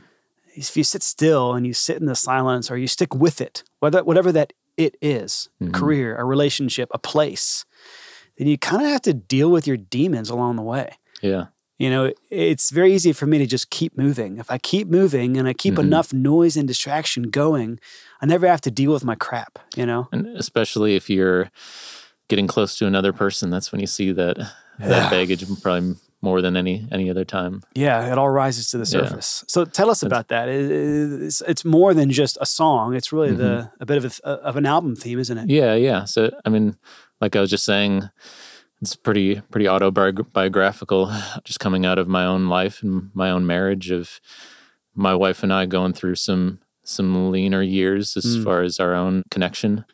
If 0.55 0.76
you 0.76 0.85
sit 0.85 1.02
still 1.02 1.55
and 1.55 1.66
you 1.66 1.74
sit 1.74 1.98
in 1.98 2.07
the 2.07 2.16
silence 2.16 2.70
or 2.70 2.79
you 2.79 2.87
stick 2.87 3.14
with 3.14 3.40
it, 3.40 3.62
whether, 3.81 4.02
whatever 4.02 4.33
that 4.33 4.52
it 4.76 4.96
is 5.02 5.48
mm-hmm. 5.61 5.72
career, 5.72 6.16
a 6.16 6.24
relationship, 6.24 6.88
a 6.92 6.98
place 6.98 7.64
then 8.37 8.46
you 8.46 8.59
kind 8.59 8.83
of 8.83 8.88
have 8.88 9.02
to 9.02 9.14
deal 9.14 9.50
with 9.50 9.66
your 9.66 9.76
demons 9.76 10.31
along 10.31 10.57
the 10.57 10.62
way. 10.62 10.98
Yeah. 11.20 11.46
You 11.79 11.90
know, 11.90 12.12
it's 12.31 12.70
very 12.70 12.94
easy 12.94 13.12
for 13.12 13.26
me 13.26 13.38
to 13.38 13.46
just 13.46 13.68
keep 13.68 13.98
moving. 13.98 14.38
If 14.38 14.50
I 14.50 14.57
keep 14.57 14.88
moving 14.88 15.37
and 15.37 15.46
I 15.46 15.52
keep 15.52 15.74
mm-hmm. 15.74 15.83
enough 15.83 16.12
noise 16.12 16.57
and 16.57 16.66
distraction 16.66 17.24
going, 17.24 17.79
I 18.20 18.26
never 18.26 18.46
have 18.46 18.62
to 18.62 18.70
deal 18.70 18.92
with 18.92 19.05
my 19.05 19.14
crap, 19.14 19.59
you 19.74 19.85
know? 19.85 20.09
And 20.11 20.26
especially 20.38 20.96
if 20.96 21.11
you're 21.11 21.50
getting 22.29 22.46
close 22.46 22.76
to 22.79 22.87
another 22.87 23.12
person, 23.12 23.50
that's 23.50 23.72
when 23.72 23.81
you 23.81 23.87
see 23.87 24.12
that 24.12 24.38
yeah. 24.38 24.88
that 24.88 25.11
baggage 25.11 25.44
probably 25.61 25.96
more 26.22 26.40
than 26.40 26.57
any 26.57 26.88
any 26.90 27.11
other 27.11 27.24
time. 27.24 27.62
Yeah, 27.74 28.11
it 28.11 28.18
all 28.18 28.29
rises 28.29 28.70
to 28.70 28.79
the 28.79 28.87
surface. 28.87 29.42
Yeah. 29.42 29.46
So 29.48 29.64
tell 29.64 29.90
us 29.90 30.02
about 30.02 30.29
that. 30.29 30.48
It's, 30.48 31.40
it's 31.42 31.64
more 31.64 31.94
than 31.94 32.11
just 32.11 32.38
a 32.40 32.46
song. 32.46 32.94
It's 32.94 33.12
really 33.12 33.29
mm-hmm. 33.29 33.38
the 33.38 33.70
a 33.81 33.87
bit 33.87 33.98
of 34.02 34.20
a, 34.24 34.29
of 34.29 34.57
an 34.57 34.66
album 34.66 34.96
theme, 34.96 35.18
isn't 35.18 35.38
it? 35.38 35.50
Yeah, 35.50 35.74
yeah. 35.74 36.05
So 36.05 36.31
I 36.44 36.48
mean, 36.48 36.76
like 37.20 37.37
I 37.37 37.40
was 37.40 37.50
just 37.50 37.64
saying, 37.64 38.09
it's 38.81 38.96
pretty 38.96 39.40
pretty 39.50 39.68
autobiographical, 39.68 41.12
just 41.44 41.61
coming 41.61 41.87
out 41.87 41.98
of 41.98 42.09
my 42.09 42.24
own 42.24 42.48
life 42.48 42.83
and 42.83 43.11
my 43.14 43.31
own 43.31 43.46
marriage 43.46 43.90
of 43.90 44.20
my 44.94 45.14
wife 45.14 45.42
and 45.42 45.52
I 45.52 45.66
going 45.66 45.92
through 45.92 46.16
some 46.16 46.61
some 46.83 47.31
leaner 47.31 47.62
years 47.62 48.16
as 48.16 48.37
mm. 48.37 48.44
far 48.44 48.62
as 48.62 48.79
our 48.79 48.94
own 48.94 49.24
connection 49.31 49.85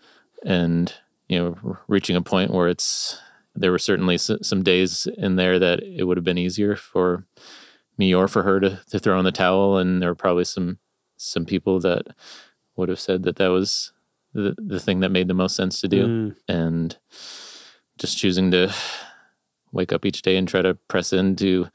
and 0.44 0.92
you 1.28 1.38
know 1.38 1.78
reaching 1.88 2.16
a 2.16 2.22
point 2.22 2.50
where 2.50 2.68
it's 2.68 3.18
there 3.54 3.70
were 3.70 3.78
certainly 3.78 4.18
some 4.18 4.62
days 4.62 5.06
in 5.18 5.36
there 5.36 5.58
that 5.58 5.82
it 5.82 6.04
would 6.04 6.16
have 6.16 6.24
been 6.24 6.38
easier 6.38 6.76
for 6.76 7.26
me 7.98 8.14
or 8.14 8.28
for 8.28 8.42
her 8.42 8.60
to, 8.60 8.80
to 8.90 8.98
throw 8.98 9.18
in 9.18 9.24
the 9.24 9.32
towel. 9.32 9.76
And 9.76 10.00
there 10.00 10.08
were 10.08 10.14
probably 10.14 10.44
some, 10.44 10.78
some 11.16 11.44
people 11.44 11.78
that 11.80 12.06
would 12.76 12.88
have 12.88 13.00
said 13.00 13.22
that 13.24 13.36
that 13.36 13.48
was 13.48 13.92
the, 14.32 14.54
the 14.58 14.80
thing 14.80 15.00
that 15.00 15.10
made 15.10 15.28
the 15.28 15.34
most 15.34 15.54
sense 15.54 15.80
to 15.82 15.88
do. 15.88 16.06
Mm. 16.06 16.36
And 16.48 16.98
just 17.98 18.18
choosing 18.18 18.50
to 18.52 18.74
wake 19.70 19.92
up 19.92 20.06
each 20.06 20.22
day 20.22 20.36
and 20.36 20.48
try 20.48 20.62
to 20.62 20.74
press 20.88 21.12
into 21.12 21.68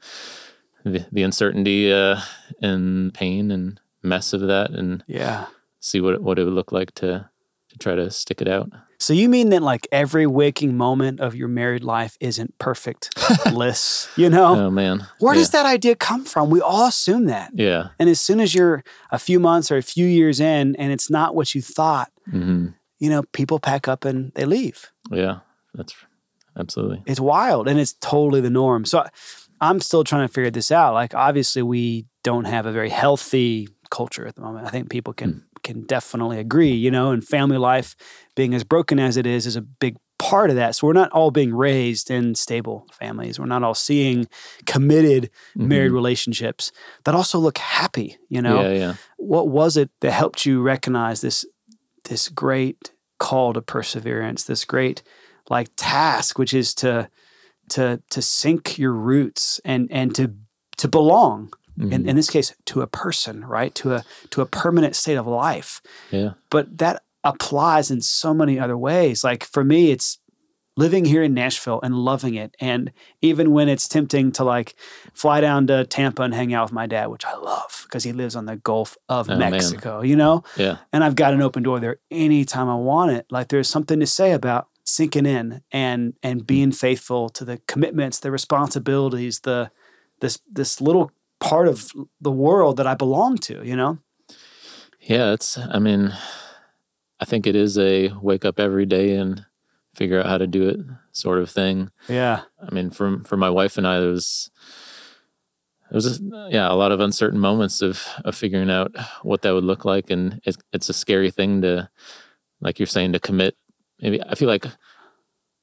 the, 0.84 1.06
the 1.12 1.22
uncertainty 1.22 1.92
uh, 1.92 2.20
and 2.60 3.14
pain 3.14 3.50
and 3.50 3.80
mess 4.02 4.32
of 4.32 4.40
that 4.42 4.70
and 4.70 5.02
yeah 5.08 5.46
see 5.80 6.00
what, 6.00 6.20
what 6.22 6.38
it 6.38 6.44
would 6.44 6.52
look 6.52 6.72
like 6.72 6.92
to, 6.94 7.28
to 7.68 7.78
try 7.78 7.94
to 7.94 8.10
stick 8.10 8.40
it 8.40 8.48
out. 8.48 8.70
So 9.00 9.12
you 9.12 9.28
mean 9.28 9.50
that 9.50 9.62
like 9.62 9.86
every 9.92 10.26
waking 10.26 10.76
moment 10.76 11.20
of 11.20 11.34
your 11.34 11.46
married 11.46 11.84
life 11.84 12.16
isn't 12.20 12.58
perfect 12.58 13.10
bliss, 13.50 14.08
you 14.16 14.28
know? 14.28 14.56
Oh 14.56 14.70
man. 14.70 15.06
Where 15.20 15.34
yeah. 15.34 15.40
does 15.40 15.50
that 15.50 15.66
idea 15.66 15.94
come 15.94 16.24
from? 16.24 16.50
We 16.50 16.60
all 16.60 16.88
assume 16.88 17.26
that. 17.26 17.52
Yeah. 17.54 17.88
And 17.98 18.08
as 18.08 18.20
soon 18.20 18.40
as 18.40 18.54
you're 18.54 18.82
a 19.12 19.18
few 19.18 19.38
months 19.38 19.70
or 19.70 19.76
a 19.76 19.82
few 19.82 20.06
years 20.06 20.40
in 20.40 20.74
and 20.76 20.92
it's 20.92 21.10
not 21.10 21.36
what 21.36 21.54
you 21.54 21.62
thought, 21.62 22.10
mm-hmm. 22.28 22.68
you 22.98 23.10
know, 23.10 23.22
people 23.32 23.60
pack 23.60 23.86
up 23.86 24.04
and 24.04 24.32
they 24.34 24.44
leave. 24.44 24.90
Yeah. 25.10 25.40
That's 25.74 25.94
absolutely. 26.56 27.02
It's 27.06 27.20
wild 27.20 27.68
and 27.68 27.78
it's 27.78 27.92
totally 27.92 28.40
the 28.40 28.50
norm. 28.50 28.84
So 28.84 29.04
I'm 29.60 29.80
still 29.80 30.02
trying 30.02 30.26
to 30.26 30.32
figure 30.32 30.50
this 30.50 30.72
out. 30.72 30.94
Like 30.94 31.14
obviously 31.14 31.62
we 31.62 32.06
don't 32.24 32.46
have 32.46 32.66
a 32.66 32.72
very 32.72 32.90
healthy 32.90 33.68
culture 33.90 34.26
at 34.26 34.34
the 34.34 34.42
moment. 34.42 34.66
I 34.66 34.70
think 34.70 34.90
people 34.90 35.12
can 35.12 35.32
mm. 35.32 35.42
Can 35.62 35.82
definitely 35.82 36.38
agree, 36.38 36.72
you 36.72 36.90
know, 36.90 37.10
and 37.10 37.26
family 37.26 37.58
life 37.58 37.96
being 38.34 38.54
as 38.54 38.64
broken 38.64 38.98
as 38.98 39.16
it 39.16 39.26
is 39.26 39.46
is 39.46 39.56
a 39.56 39.62
big 39.62 39.96
part 40.18 40.50
of 40.50 40.56
that. 40.56 40.74
So 40.74 40.86
we're 40.86 40.92
not 40.92 41.12
all 41.12 41.30
being 41.30 41.54
raised 41.54 42.10
in 42.10 42.34
stable 42.34 42.86
families. 42.92 43.38
We're 43.38 43.46
not 43.46 43.62
all 43.62 43.74
seeing 43.74 44.28
committed 44.66 45.30
mm-hmm. 45.56 45.68
married 45.68 45.92
relationships 45.92 46.72
that 47.04 47.14
also 47.14 47.38
look 47.38 47.58
happy, 47.58 48.18
you 48.28 48.42
know. 48.42 48.62
Yeah, 48.62 48.72
yeah. 48.72 48.94
What 49.16 49.48
was 49.48 49.76
it 49.76 49.90
that 50.00 50.12
helped 50.12 50.44
you 50.44 50.60
recognize 50.62 51.20
this 51.20 51.46
this 52.04 52.28
great 52.28 52.92
call 53.18 53.52
to 53.52 53.62
perseverance, 53.62 54.44
this 54.44 54.64
great 54.64 55.02
like 55.50 55.68
task 55.76 56.38
which 56.38 56.52
is 56.52 56.74
to 56.74 57.08
to 57.70 58.02
to 58.10 58.22
sink 58.22 58.78
your 58.78 58.92
roots 58.92 59.60
and 59.64 59.88
and 59.90 60.14
to 60.14 60.34
to 60.78 60.88
belong 60.88 61.52
mm-hmm. 61.78 61.92
in, 61.92 62.08
in 62.08 62.16
this 62.16 62.30
case 62.30 62.54
to 62.66 62.82
a 62.82 62.86
person 62.86 63.44
right? 63.44 63.74
To 63.76 63.94
a 63.94 64.04
to 64.30 64.40
a 64.40 64.46
permanent 64.46 64.96
state 64.96 65.16
of 65.16 65.26
life. 65.26 65.80
Yeah. 66.10 66.32
But 66.50 66.78
that 66.78 67.02
applies 67.24 67.90
in 67.90 68.00
so 68.00 68.32
many 68.32 68.58
other 68.58 68.76
ways. 68.76 69.24
Like 69.24 69.44
for 69.44 69.64
me 69.64 69.90
it's 69.90 70.18
living 70.76 71.04
here 71.04 71.24
in 71.24 71.34
Nashville 71.34 71.80
and 71.82 71.94
loving 71.94 72.34
it. 72.34 72.54
And 72.60 72.92
even 73.20 73.50
when 73.50 73.68
it's 73.68 73.88
tempting 73.88 74.30
to 74.32 74.44
like 74.44 74.76
fly 75.12 75.40
down 75.40 75.66
to 75.66 75.84
Tampa 75.84 76.22
and 76.22 76.32
hang 76.32 76.54
out 76.54 76.66
with 76.66 76.72
my 76.72 76.86
dad 76.86 77.08
which 77.08 77.24
I 77.24 77.36
love 77.36 77.82
because 77.84 78.04
he 78.04 78.12
lives 78.12 78.36
on 78.36 78.46
the 78.46 78.56
Gulf 78.56 78.96
of 79.08 79.28
oh, 79.28 79.36
Mexico 79.36 80.00
man. 80.00 80.08
you 80.08 80.16
know? 80.16 80.44
Yeah. 80.56 80.78
And 80.92 81.02
I've 81.02 81.16
got 81.16 81.34
an 81.34 81.42
open 81.42 81.64
door 81.64 81.80
there 81.80 81.98
anytime 82.10 82.68
I 82.68 82.76
want 82.76 83.12
it. 83.12 83.26
Like 83.30 83.48
there's 83.48 83.68
something 83.68 83.98
to 84.00 84.06
say 84.06 84.32
about 84.32 84.68
sinking 84.88 85.26
in 85.26 85.60
and 85.70 86.14
and 86.22 86.46
being 86.46 86.72
faithful 86.72 87.28
to 87.28 87.44
the 87.44 87.58
commitments, 87.66 88.20
the 88.20 88.30
responsibilities, 88.30 89.40
the 89.40 89.70
this 90.20 90.40
this 90.50 90.80
little 90.80 91.12
part 91.40 91.68
of 91.68 91.92
the 92.20 92.30
world 92.30 92.76
that 92.76 92.86
I 92.86 92.94
belong 92.94 93.38
to, 93.38 93.64
you 93.64 93.76
know? 93.76 93.98
Yeah, 95.00 95.32
it's 95.32 95.56
I 95.56 95.78
mean, 95.78 96.12
I 97.20 97.24
think 97.24 97.46
it 97.46 97.56
is 97.56 97.78
a 97.78 98.12
wake 98.20 98.44
up 98.44 98.60
every 98.60 98.86
day 98.86 99.14
and 99.16 99.44
figure 99.94 100.20
out 100.20 100.26
how 100.26 100.38
to 100.38 100.46
do 100.46 100.68
it 100.68 100.80
sort 101.12 101.38
of 101.38 101.50
thing. 101.50 101.90
Yeah. 102.08 102.42
I 102.60 102.74
mean, 102.74 102.90
for 102.90 103.20
for 103.24 103.36
my 103.36 103.50
wife 103.50 103.78
and 103.78 103.86
I, 103.86 104.00
there 104.00 104.10
was 104.10 104.50
it 105.90 105.94
was 105.94 106.20
a, 106.20 106.48
yeah 106.50 106.70
a 106.70 106.74
lot 106.74 106.92
of 106.92 107.00
uncertain 107.00 107.40
moments 107.40 107.80
of 107.80 108.06
of 108.24 108.34
figuring 108.34 108.70
out 108.70 108.94
what 109.22 109.42
that 109.42 109.54
would 109.54 109.64
look 109.64 109.84
like, 109.84 110.10
and 110.10 110.40
it, 110.44 110.56
it's 110.72 110.88
a 110.88 110.94
scary 110.94 111.30
thing 111.30 111.62
to, 111.62 111.88
like 112.60 112.78
you're 112.78 112.86
saying, 112.86 113.12
to 113.12 113.20
commit 113.20 113.56
maybe 114.00 114.22
I 114.22 114.34
feel 114.34 114.48
like 114.48 114.66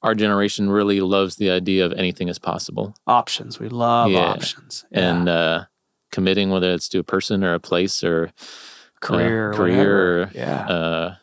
our 0.05 0.13
generation 0.13 0.69
really 0.69 1.01
loves 1.01 1.37
the 1.37 1.49
idea 1.49 1.83
of 1.83 1.91
anything 1.93 2.27
is 2.27 2.37
possible. 2.37 2.95
Options. 3.07 3.59
We 3.59 3.69
love 3.69 4.11
yeah. 4.11 4.19
options. 4.19 4.85
Yeah. 4.91 5.09
And 5.09 5.27
uh, 5.27 5.65
committing, 6.11 6.51
whether 6.51 6.71
it's 6.71 6.87
to 6.89 6.99
a 6.99 7.03
person 7.03 7.43
or 7.43 7.55
a 7.55 7.59
place 7.59 8.03
or 8.03 8.31
career, 9.01 9.51
uh, 9.51 9.57
career, 9.57 10.21
or, 10.21 10.31
yeah. 10.35 10.67
Uh, 10.67 11.15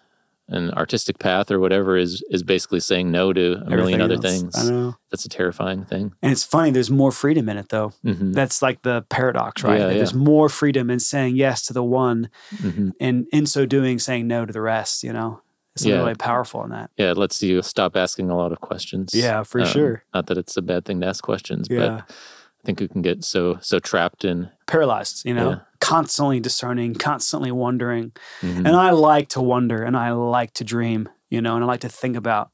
an 0.49 0.73
artistic 0.73 1.21
path 1.21 1.51
or 1.51 1.61
whatever 1.61 1.97
is 1.97 2.23
is 2.29 2.42
basically 2.42 2.81
saying 2.81 3.11
no 3.11 3.33
to 3.33 3.53
a 3.53 3.55
Everything 3.55 3.77
million 3.77 4.01
other 4.03 4.14
else. 4.14 4.25
things. 4.25 4.59
I 4.59 4.71
know. 4.71 4.97
That's 5.11 5.25
a 5.25 5.29
terrifying 5.29 5.85
thing. 5.85 6.12
And 6.21 6.33
it's 6.33 6.45
funny, 6.45 6.73
there's 6.73 6.90
more 6.90 7.12
freedom 7.12 7.49
in 7.49 7.57
it 7.57 7.68
though. 7.68 7.92
Mm-hmm. 8.05 8.33
That's 8.33 8.61
like 8.61 8.83
the 8.83 9.03
paradox, 9.09 9.62
right? 9.62 9.79
Yeah, 9.79 9.87
there's 9.87 10.12
more 10.12 10.49
freedom 10.49 10.90
in 10.90 10.99
saying 10.99 11.37
yes 11.37 11.64
to 11.66 11.73
the 11.73 11.85
one 11.85 12.29
mm-hmm. 12.57 12.90
and 13.01 13.27
in 13.33 13.47
so 13.47 13.64
doing 13.64 14.01
saying 14.01 14.27
no 14.27 14.45
to 14.45 14.53
the 14.53 14.61
rest, 14.61 15.05
you 15.05 15.12
know? 15.12 15.41
It's 15.74 15.87
yeah. 15.87 15.96
really 15.96 16.14
powerful 16.14 16.62
in 16.64 16.70
that. 16.70 16.90
Yeah, 16.96 17.12
it 17.12 17.16
lets 17.16 17.42
you 17.42 17.62
stop 17.62 17.96
asking 17.96 18.30
a 18.30 18.37
lot 18.37 18.52
of 18.52 18.61
questions. 18.61 19.14
Yeah, 19.14 19.42
for 19.42 19.62
um, 19.62 19.66
sure. 19.66 20.04
Not 20.12 20.26
that 20.26 20.37
it's 20.37 20.56
a 20.56 20.62
bad 20.62 20.85
thing 20.85 21.00
to 21.00 21.06
ask 21.06 21.24
questions, 21.24 21.66
yeah. 21.70 21.78
but 21.78 22.11
I 22.11 22.66
think 22.66 22.80
you 22.80 22.88
can 22.88 23.02
get 23.02 23.24
so 23.24 23.58
so 23.61 23.78
trapped 23.78 24.24
in 24.24 24.50
paralyzed, 24.66 25.24
you 25.24 25.32
know, 25.32 25.50
yeah. 25.50 25.58
constantly 25.80 26.40
discerning, 26.40 26.94
constantly 26.94 27.50
wondering. 27.50 28.12
Mm-hmm. 28.42 28.66
And 28.66 28.76
I 28.76 28.90
like 28.90 29.30
to 29.30 29.40
wonder 29.40 29.82
and 29.82 29.96
I 29.96 30.12
like 30.12 30.52
to 30.54 30.64
dream, 30.64 31.08
you 31.30 31.40
know, 31.40 31.54
and 31.54 31.64
I 31.64 31.66
like 31.66 31.80
to 31.80 31.88
think 31.88 32.16
about 32.16 32.50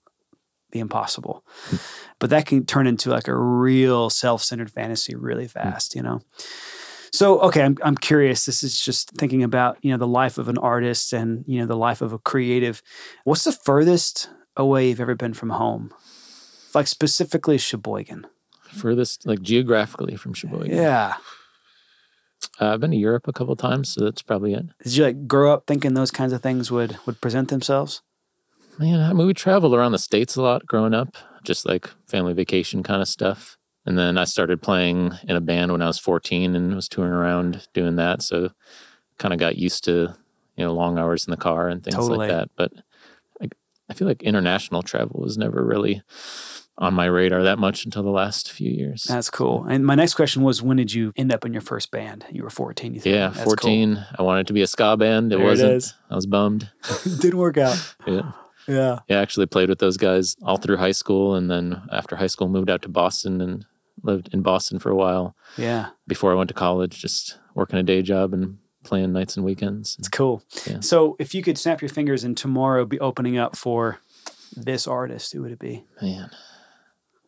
the 0.70 0.81
impossible. 0.81 1.44
Hmm. 1.64 1.76
but 2.18 2.31
that 2.31 2.46
can 2.46 2.66
turn 2.66 2.87
into 2.87 3.11
like 3.11 3.26
a 3.26 3.35
real 3.35 4.11
self-centered 4.11 4.70
fantasy 4.70 5.14
really 5.14 5.44
hmm. 5.44 5.50
fast, 5.50 5.94
you 5.94 6.02
know. 6.02 6.20
So, 7.12 7.40
okay, 7.40 7.62
I'm, 7.62 7.77
I'm 7.83 7.97
curious. 7.97 8.44
This 8.44 8.62
is 8.62 8.81
just 8.81 9.11
thinking 9.12 9.42
about, 9.42 9.79
you 9.83 9.90
know, 9.90 9.99
the 9.99 10.07
life 10.07 10.38
of 10.38 10.49
an 10.49 10.59
artist 10.59 11.12
and, 11.12 11.44
you 11.47 11.61
know, 11.61 11.66
the 11.66 11.77
life 11.77 12.01
of 12.01 12.12
a 12.12 12.18
creative. 12.18 12.83
What's 13.25 13.44
the 13.44 13.53
furthest 13.53 14.29
away 14.57 14.88
you've 14.88 15.01
ever 15.01 15.14
been 15.14 15.35
from 15.35 15.51
home? 15.51 15.92
Like 16.75 16.87
specifically 16.87 17.59
Sheboygan. 17.59 18.27
Furthest, 18.71 19.27
like 19.27 19.42
geographically 19.42 20.16
from 20.16 20.35
Sheboygan. 20.35 20.77
Yeah. 20.77 21.14
Uh, 22.61 22.73
I've 22.73 22.81
been 22.81 22.90
to 22.90 22.97
Europe 22.97 23.29
a 23.29 23.33
couple 23.33 23.55
times, 23.57 23.92
so 23.92 24.05
that's 24.05 24.23
probably 24.23 24.55
it. 24.55 24.66
Did 24.83 24.97
you 24.97 25.05
like 25.05 25.27
grow 25.27 25.53
up 25.53 25.64
thinking 25.66 25.94
those 25.94 26.11
kinds 26.11 26.33
of 26.33 26.42
things 26.42 26.71
would 26.71 26.99
would 27.07 27.21
present 27.21 27.49
themselves? 27.49 28.03
Man, 28.79 29.01
I 29.01 29.12
mean, 29.12 29.27
we 29.27 29.35
traveled 29.35 29.75
around 29.75 29.92
the 29.92 29.99
states 29.99 30.37
a 30.37 30.42
lot 30.42 30.66
growing 30.66 30.94
up, 30.94 31.16
just 31.42 31.66
like 31.66 31.90
family 32.09 32.33
vacation 32.33 32.83
kind 32.83 33.03
of 33.03 33.09
stuff. 33.09 33.58
And 33.88 33.96
then 33.96 34.18
I 34.18 34.24
started 34.24 34.61
playing 34.61 35.12
in 35.27 35.35
a 35.35 35.40
band 35.40 35.72
when 35.72 35.81
I 35.81 35.87
was 35.87 35.98
14 35.98 36.55
and 36.55 36.74
was 36.74 36.90
touring 36.90 37.11
around 37.11 37.66
doing 37.72 37.96
that. 37.96 38.20
So 38.20 38.51
kind 39.16 39.33
of 39.33 39.40
got 39.40 39.57
used 39.57 39.83
to, 39.85 40.14
you 40.57 40.64
know, 40.66 40.74
long 40.74 40.98
hours 40.98 41.27
in 41.27 41.31
the 41.31 41.38
car 41.38 41.70
and 41.70 41.83
things 41.83 41.96
totally. 41.96 42.18
like 42.18 42.29
that. 42.29 42.51
But 42.55 42.70
I, 43.40 43.48
I 43.88 43.94
feel 43.94 44.07
like 44.07 44.22
international 44.22 44.83
travel 44.83 45.20
was 45.22 45.38
never 45.38 45.64
really 45.64 46.03
on 46.77 46.92
my 46.92 47.07
radar 47.07 47.44
that 47.44 47.59
much 47.59 47.87
until 47.87 48.03
the 48.03 48.11
last 48.11 48.53
few 48.53 48.70
years. 48.70 49.05
That's 49.05 49.31
cool. 49.31 49.64
And 49.64 49.87
my 49.87 49.94
next 49.94 50.16
question 50.16 50.42
was, 50.42 50.61
when 50.61 50.77
did 50.77 50.92
you 50.92 51.14
end 51.16 51.33
up 51.33 51.46
in 51.46 51.55
your 51.55 51.62
first 51.62 51.90
band? 51.90 52.27
You 52.31 52.42
were 52.42 52.51
14. 52.51 52.92
You 52.92 53.01
think? 53.01 53.14
yeah, 53.14 53.33
14. 53.33 53.94
Cool. 53.94 54.05
I 54.18 54.22
wanted 54.22 54.48
to 54.48 54.53
be 54.53 54.61
a 54.61 54.66
ska 54.66 54.98
band. 54.98 55.33
It 55.33 55.38
there 55.38 55.46
wasn't. 55.46 55.85
It 55.85 55.94
I 56.11 56.14
was 56.14 56.27
bummed. 56.27 56.70
Didn't 57.20 57.38
work 57.38 57.57
out. 57.57 57.94
yeah. 58.07 58.33
Yeah. 58.66 58.98
Yeah, 59.09 59.18
I 59.18 59.22
actually 59.22 59.46
played 59.46 59.70
with 59.70 59.79
those 59.79 59.96
guys 59.96 60.37
all 60.42 60.59
through 60.59 60.77
high 60.77 60.92
school. 60.92 61.35
And 61.35 61.51
then 61.51 61.81
after 61.90 62.16
high 62.16 62.27
school, 62.27 62.48
moved 62.48 62.68
out 62.68 62.83
to 62.83 62.90
Boston 62.90 63.40
and 63.40 63.64
lived 64.02 64.30
in 64.32 64.42
Boston 64.42 64.78
for 64.78 64.90
a 64.90 64.96
while. 64.96 65.34
Yeah. 65.56 65.90
Before 66.06 66.32
I 66.32 66.34
went 66.34 66.48
to 66.48 66.54
college, 66.54 67.00
just 67.00 67.38
working 67.54 67.78
a 67.78 67.82
day 67.82 68.02
job 68.02 68.32
and 68.32 68.58
playing 68.84 69.12
nights 69.12 69.37
and 69.37 69.44
weekends. 69.44 69.96
It's 69.98 70.08
cool. 70.08 70.42
Yeah. 70.66 70.80
So 70.80 71.16
if 71.18 71.34
you 71.34 71.42
could 71.42 71.58
snap 71.58 71.82
your 71.82 71.88
fingers 71.88 72.24
and 72.24 72.37
tomorrow 72.37 72.84
be 72.84 72.98
opening 73.00 73.37
up 73.37 73.56
for 73.56 74.00
this 74.56 74.87
artist, 74.87 75.32
who 75.32 75.42
would 75.42 75.52
it 75.52 75.58
be? 75.58 75.84
Man. 76.00 76.30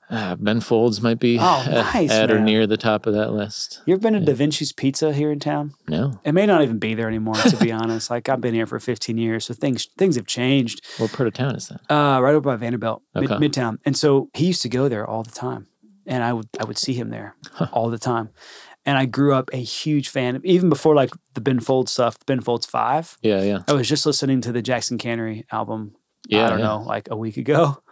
Uh, 0.08 0.34
ben 0.34 0.60
Folds 0.60 1.00
might 1.00 1.20
be 1.20 1.38
oh, 1.38 1.64
nice, 1.94 2.10
at, 2.10 2.32
or 2.32 2.40
near 2.40 2.66
the 2.66 2.76
top 2.76 3.06
of 3.06 3.14
that 3.14 3.32
list. 3.32 3.80
You 3.86 3.94
ever 3.94 4.00
been 4.00 4.14
to 4.14 4.18
yeah. 4.18 4.24
Da 4.26 4.32
Vinci's 4.32 4.72
Pizza 4.72 5.12
here 5.12 5.30
in 5.30 5.38
town? 5.38 5.74
No. 5.88 6.18
It 6.24 6.32
may 6.32 6.46
not 6.46 6.62
even 6.62 6.80
be 6.80 6.94
there 6.94 7.06
anymore, 7.06 7.36
to 7.36 7.56
be 7.58 7.70
honest. 7.72 8.10
Like 8.10 8.28
I've 8.28 8.40
been 8.40 8.54
here 8.54 8.66
for 8.66 8.80
15 8.80 9.16
years, 9.18 9.44
so 9.44 9.54
things 9.54 9.86
things 9.96 10.16
have 10.16 10.26
changed. 10.26 10.84
What 10.98 11.12
part 11.12 11.28
of 11.28 11.34
town 11.34 11.54
is 11.54 11.68
that? 11.68 11.80
Uh, 11.88 12.20
right 12.20 12.34
over 12.34 12.40
by 12.40 12.56
Vanderbilt, 12.56 13.02
okay. 13.14 13.38
Mid- 13.38 13.52
Midtown. 13.52 13.78
And 13.84 13.96
so 13.96 14.30
he 14.34 14.46
used 14.46 14.62
to 14.62 14.68
go 14.68 14.88
there 14.88 15.06
all 15.06 15.22
the 15.22 15.30
time 15.30 15.68
and 16.10 16.22
I 16.22 16.34
would 16.34 16.48
I 16.58 16.64
would 16.64 16.76
see 16.76 16.92
him 16.92 17.08
there 17.08 17.34
huh. 17.52 17.68
all 17.72 17.88
the 17.88 17.98
time. 17.98 18.28
And 18.84 18.98
I 18.98 19.04
grew 19.06 19.34
up 19.34 19.50
a 19.52 19.58
huge 19.62 20.08
fan, 20.08 20.40
even 20.44 20.68
before 20.68 20.94
like 20.94 21.10
the 21.34 21.40
Ben 21.40 21.60
Folds 21.60 21.92
stuff, 21.92 22.16
Ben 22.26 22.40
Folds 22.40 22.66
Five. 22.66 23.16
Yeah, 23.22 23.42
yeah. 23.42 23.58
I 23.68 23.72
was 23.72 23.88
just 23.88 24.04
listening 24.04 24.40
to 24.42 24.52
the 24.52 24.62
Jackson 24.62 24.98
Cannery 24.98 25.44
album. 25.52 25.94
Yeah, 26.26 26.46
I 26.46 26.50
don't 26.50 26.58
yeah. 26.58 26.66
know, 26.66 26.78
like 26.80 27.08
a 27.10 27.16
week 27.16 27.36
ago. 27.36 27.82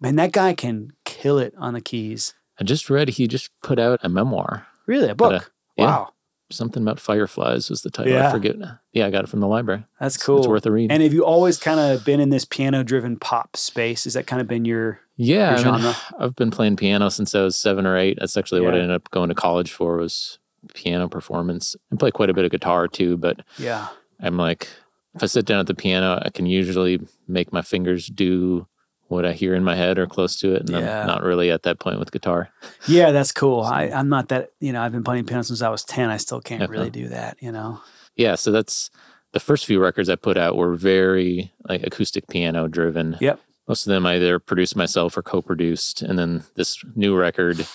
Man, 0.00 0.16
that 0.16 0.32
guy 0.32 0.52
can 0.54 0.92
kill 1.04 1.38
it 1.38 1.54
on 1.56 1.74
the 1.74 1.80
keys. 1.80 2.34
I 2.58 2.64
just 2.64 2.90
read 2.90 3.08
he 3.10 3.28
just 3.28 3.50
put 3.62 3.78
out 3.78 4.00
a 4.02 4.08
memoir. 4.08 4.66
Really, 4.86 5.08
a 5.08 5.14
book? 5.14 5.32
Uh, 5.32 5.48
yeah. 5.76 5.84
Wow 5.86 6.12
something 6.52 6.82
about 6.82 7.00
fireflies 7.00 7.70
was 7.70 7.82
the 7.82 7.90
title. 7.90 8.12
Yeah. 8.12 8.28
I 8.28 8.30
forget. 8.30 8.56
Yeah, 8.92 9.06
I 9.06 9.10
got 9.10 9.24
it 9.24 9.28
from 9.28 9.40
the 9.40 9.48
library. 9.48 9.84
That's 10.00 10.16
cool. 10.16 10.38
It's, 10.38 10.46
it's 10.46 10.50
worth 10.50 10.66
a 10.66 10.70
read. 10.70 10.92
And 10.92 11.02
have 11.02 11.12
you 11.12 11.24
always 11.24 11.58
kind 11.58 11.80
of 11.80 12.04
been 12.04 12.20
in 12.20 12.30
this 12.30 12.44
piano 12.44 12.84
driven 12.84 13.16
pop 13.16 13.56
space? 13.56 14.04
Has 14.04 14.14
that 14.14 14.26
kind 14.26 14.40
of 14.40 14.48
been 14.48 14.64
your 14.64 15.00
yeah 15.16 15.58
your 15.58 15.72
I 15.72 15.80
mean, 15.80 15.94
I've 16.18 16.36
been 16.36 16.50
playing 16.50 16.76
piano 16.76 17.10
since 17.10 17.34
I 17.34 17.42
was 17.42 17.56
seven 17.56 17.86
or 17.86 17.96
eight. 17.96 18.18
That's 18.20 18.36
actually 18.36 18.60
yeah. 18.60 18.66
what 18.66 18.74
I 18.74 18.78
ended 18.78 18.94
up 18.94 19.10
going 19.10 19.28
to 19.28 19.34
college 19.34 19.72
for 19.72 19.96
was 19.96 20.38
piano 20.74 21.08
performance. 21.08 21.74
I 21.92 21.96
play 21.96 22.10
quite 22.10 22.30
a 22.30 22.34
bit 22.34 22.44
of 22.44 22.50
guitar 22.50 22.88
too, 22.88 23.16
but 23.16 23.40
yeah, 23.58 23.88
I'm 24.20 24.36
like 24.36 24.68
if 25.14 25.22
I 25.22 25.26
sit 25.26 25.44
down 25.44 25.60
at 25.60 25.66
the 25.66 25.74
piano, 25.74 26.20
I 26.22 26.30
can 26.30 26.46
usually 26.46 27.00
make 27.28 27.52
my 27.52 27.62
fingers 27.62 28.06
do 28.06 28.66
what 29.12 29.24
I 29.24 29.32
hear 29.32 29.54
in 29.54 29.62
my 29.62 29.76
head 29.76 29.98
or 29.98 30.06
close 30.06 30.36
to 30.40 30.54
it. 30.54 30.62
And 30.62 30.70
yeah. 30.70 31.02
I'm 31.02 31.06
not 31.06 31.22
really 31.22 31.50
at 31.50 31.62
that 31.62 31.78
point 31.78 31.98
with 31.98 32.10
guitar. 32.10 32.50
Yeah, 32.88 33.12
that's 33.12 33.30
cool. 33.30 33.62
I, 33.62 33.84
I'm 33.84 34.08
not 34.08 34.28
that, 34.28 34.50
you 34.58 34.72
know, 34.72 34.82
I've 34.82 34.92
been 34.92 35.04
playing 35.04 35.26
piano 35.26 35.42
since 35.42 35.62
I 35.62 35.68
was 35.68 35.84
10. 35.84 36.10
I 36.10 36.16
still 36.16 36.40
can't 36.40 36.62
okay. 36.62 36.72
really 36.72 36.90
do 36.90 37.08
that, 37.08 37.36
you 37.40 37.52
know? 37.52 37.80
Yeah. 38.16 38.34
So 38.34 38.50
that's 38.50 38.90
the 39.32 39.40
first 39.40 39.66
few 39.66 39.80
records 39.80 40.08
I 40.08 40.16
put 40.16 40.36
out 40.36 40.56
were 40.56 40.74
very 40.74 41.52
like 41.68 41.82
acoustic 41.82 42.26
piano 42.28 42.68
driven. 42.68 43.16
Yep. 43.20 43.40
Most 43.68 43.86
of 43.86 43.90
them 43.90 44.06
I 44.06 44.16
either 44.16 44.38
produced 44.38 44.76
myself 44.76 45.16
or 45.16 45.22
co 45.22 45.40
produced. 45.40 46.02
And 46.02 46.18
then 46.18 46.44
this 46.56 46.82
new 46.96 47.16
record, 47.16 47.66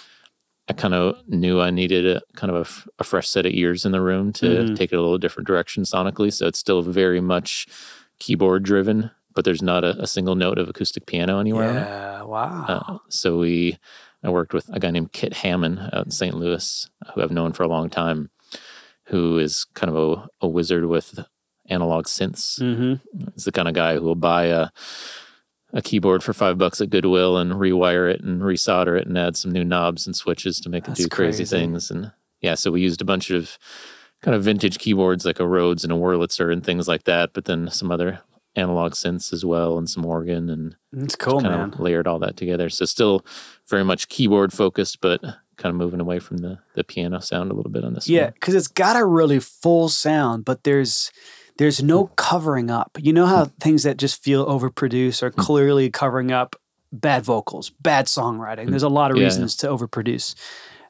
I 0.68 0.74
kind 0.74 0.94
of 0.94 1.18
knew 1.28 1.62
I 1.62 1.70
needed 1.70 2.06
a 2.06 2.22
kind 2.36 2.54
of 2.54 2.86
a, 2.98 3.02
a 3.02 3.04
fresh 3.04 3.28
set 3.28 3.46
of 3.46 3.54
ears 3.54 3.86
in 3.86 3.92
the 3.92 4.02
room 4.02 4.34
to 4.34 4.46
mm-hmm. 4.46 4.76
take 4.76 4.92
it 4.92 4.98
a 4.98 5.02
little 5.02 5.18
different 5.18 5.48
direction 5.48 5.84
sonically. 5.84 6.34
So 6.34 6.48
it's 6.48 6.60
still 6.60 6.82
very 6.82 7.22
much 7.22 7.68
keyboard 8.20 8.64
driven 8.64 9.12
but 9.38 9.46
there's 9.46 9.62
not 9.62 9.84
a, 9.84 9.90
a 10.02 10.08
single 10.08 10.34
note 10.34 10.58
of 10.58 10.68
acoustic 10.68 11.06
piano 11.06 11.38
anywhere. 11.38 11.72
Yeah, 11.72 12.24
wow. 12.24 12.66
Uh, 12.68 12.98
so 13.08 13.38
we, 13.38 13.78
I 14.24 14.32
worked 14.32 14.52
with 14.52 14.68
a 14.74 14.80
guy 14.80 14.90
named 14.90 15.12
Kit 15.12 15.32
Hammond 15.32 15.78
out 15.94 16.06
in 16.06 16.12
St. 16.12 16.34
Louis, 16.34 16.90
who 17.14 17.22
I've 17.22 17.30
known 17.30 17.54
for 17.54 17.62
a 17.62 17.68
long 17.68 17.88
time, 17.88 18.32
who 19.10 19.38
is 19.38 19.64
kind 19.76 19.96
of 19.96 19.96
a, 19.96 20.28
a 20.42 20.48
wizard 20.48 20.88
with 20.88 21.20
analog 21.68 22.06
synths. 22.06 22.60
Mm-hmm. 22.60 23.26
He's 23.36 23.44
the 23.44 23.52
kind 23.52 23.68
of 23.68 23.76
guy 23.76 23.94
who 23.94 24.02
will 24.02 24.16
buy 24.16 24.46
a 24.46 24.70
a 25.72 25.84
keyboard 25.84 26.24
for 26.24 26.34
five 26.34 26.58
bucks 26.58 26.82
at 26.82 26.90
Goodwill 26.90 27.38
and 27.38 27.52
rewire 27.52 28.12
it 28.12 28.22
and 28.22 28.42
resolder 28.42 29.00
it 29.00 29.06
and 29.06 29.18
add 29.18 29.38
some 29.38 29.52
new 29.52 29.66
knobs 29.66 30.08
and 30.08 30.16
switches 30.16 30.60
to 30.62 30.70
make 30.70 30.86
That's 30.86 31.02
it 31.02 31.04
do 31.04 31.10
crazy, 31.10 31.44
crazy 31.44 31.46
things. 31.46 31.92
And 31.92 32.12
yeah, 32.42 32.56
so 32.56 32.72
we 32.72 32.82
used 32.82 33.02
a 33.02 33.06
bunch 33.06 33.30
of 33.30 33.60
kind 34.24 34.34
of 34.34 34.44
vintage 34.44 34.80
keyboards 34.80 35.26
like 35.26 35.40
a 35.40 35.48
Rhodes 35.48 35.84
and 35.84 35.94
a 35.94 35.96
Wurlitzer 35.96 36.52
and 36.52 36.64
things 36.64 36.88
like 36.88 37.04
that, 37.04 37.34
but 37.34 37.46
then 37.46 37.70
some 37.70 37.92
other 37.92 38.22
analog 38.58 38.94
synths 38.94 39.32
as 39.32 39.46
well 39.46 39.78
and 39.78 39.90
some 39.90 40.06
organ 40.06 40.50
and 40.50 40.76
mm, 40.94 41.04
it's 41.04 41.16
cool 41.16 41.42
kind 41.42 41.54
man. 41.54 41.74
of 41.74 41.80
layered 41.80 42.08
all 42.08 42.20
that 42.20 42.38
together. 42.38 42.70
So 42.70 42.86
still 42.86 43.26
very 43.68 43.84
much 43.84 44.10
keyboard 44.10 44.52
focused, 44.52 45.00
but 45.02 45.22
kind 45.22 45.72
of 45.72 45.76
moving 45.76 46.00
away 46.00 46.20
from 46.20 46.38
the 46.38 46.60
the 46.76 46.84
piano 46.84 47.20
sound 47.20 47.52
a 47.52 47.54
little 47.54 47.72
bit 47.72 47.84
on 47.84 47.94
this. 47.94 48.08
Yeah, 48.08 48.32
because 48.32 48.56
it's 48.56 48.68
got 48.68 48.96
a 48.96 49.06
really 49.06 49.40
full 49.40 49.90
sound, 49.90 50.46
but 50.46 50.64
there's 50.64 51.12
there's 51.58 51.82
no 51.82 52.08
mm. 52.08 52.16
covering 52.16 52.70
up. 52.70 52.98
You 53.00 53.14
know 53.14 53.26
how 53.26 53.46
mm. 53.46 53.54
things 53.60 53.84
that 53.84 53.98
just 53.98 54.24
feel 54.24 54.46
overproduced 54.46 55.24
are 55.24 55.32
clearly 55.32 55.90
covering 55.90 56.32
up 56.32 56.56
bad 56.92 57.24
vocals, 57.24 57.70
bad 57.82 58.06
songwriting. 58.06 58.70
There's 58.70 58.84
a 58.84 58.90
lot 58.90 59.12
of 59.12 59.18
reasons 59.18 59.58
yeah. 59.62 59.70
to 59.70 59.76
overproduce. 59.76 60.36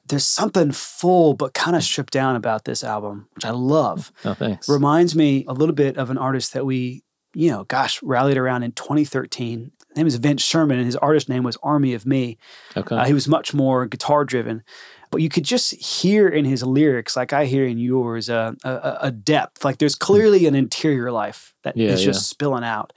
There's 0.08 0.26
something 0.26 0.72
full 0.72 1.34
but 1.34 1.54
kind 1.54 1.76
of 1.76 1.84
stripped 1.84 2.14
down 2.14 2.36
about 2.36 2.64
this 2.64 2.84
album, 2.84 3.28
which 3.36 3.44
I 3.44 3.52
love. 3.52 4.12
Oh, 4.24 4.34
thanks. 4.34 4.70
Reminds 4.70 5.16
me 5.16 5.44
a 5.48 5.54
little 5.54 5.76
bit 5.76 5.98
of 5.98 6.10
an 6.10 6.18
artist 6.18 6.54
that 6.54 6.66
we, 6.66 7.04
you 7.38 7.52
know, 7.52 7.64
gosh, 7.66 8.02
rallied 8.02 8.38
around 8.38 8.64
in 8.64 8.72
2013. 8.72 9.72
His 9.90 9.98
name 9.98 10.08
is 10.08 10.16
Vince 10.16 10.44
Scheuerman, 10.44 10.78
and 10.78 10.86
his 10.86 10.96
artist 10.96 11.30
name 11.30 11.44
was 11.44 11.58
Army 11.64 11.94
of 11.94 12.06
Me. 12.06 12.38
Okay. 12.76 12.96
Uh, 12.96 13.06
he 13.06 13.14
was 13.14 13.28
much 13.28 13.54
more 13.54 13.86
guitar 13.86 14.26
driven 14.26 14.64
but 15.12 15.22
you 15.22 15.30
could 15.30 15.44
just 15.44 15.74
hear 15.76 16.28
in 16.28 16.46
his 16.46 16.64
lyrics, 16.64 17.16
like 17.16 17.34
I 17.34 17.46
hear 17.46 17.66
in 17.66 17.78
yours, 17.78 18.30
uh, 18.30 18.54
a, 18.64 18.98
a, 19.04 19.12
depth. 19.12 19.64
Like 19.64 19.78
there's 19.78 19.96
clearly 19.96 20.46
an 20.46 20.56
interior 20.56 21.12
life 21.12 21.56
that 21.64 21.78
yeah, 21.78 21.90
is 21.90 22.04
just 22.04 22.20
yeah. 22.20 22.24
spilling 22.24 22.64
out, 22.64 22.94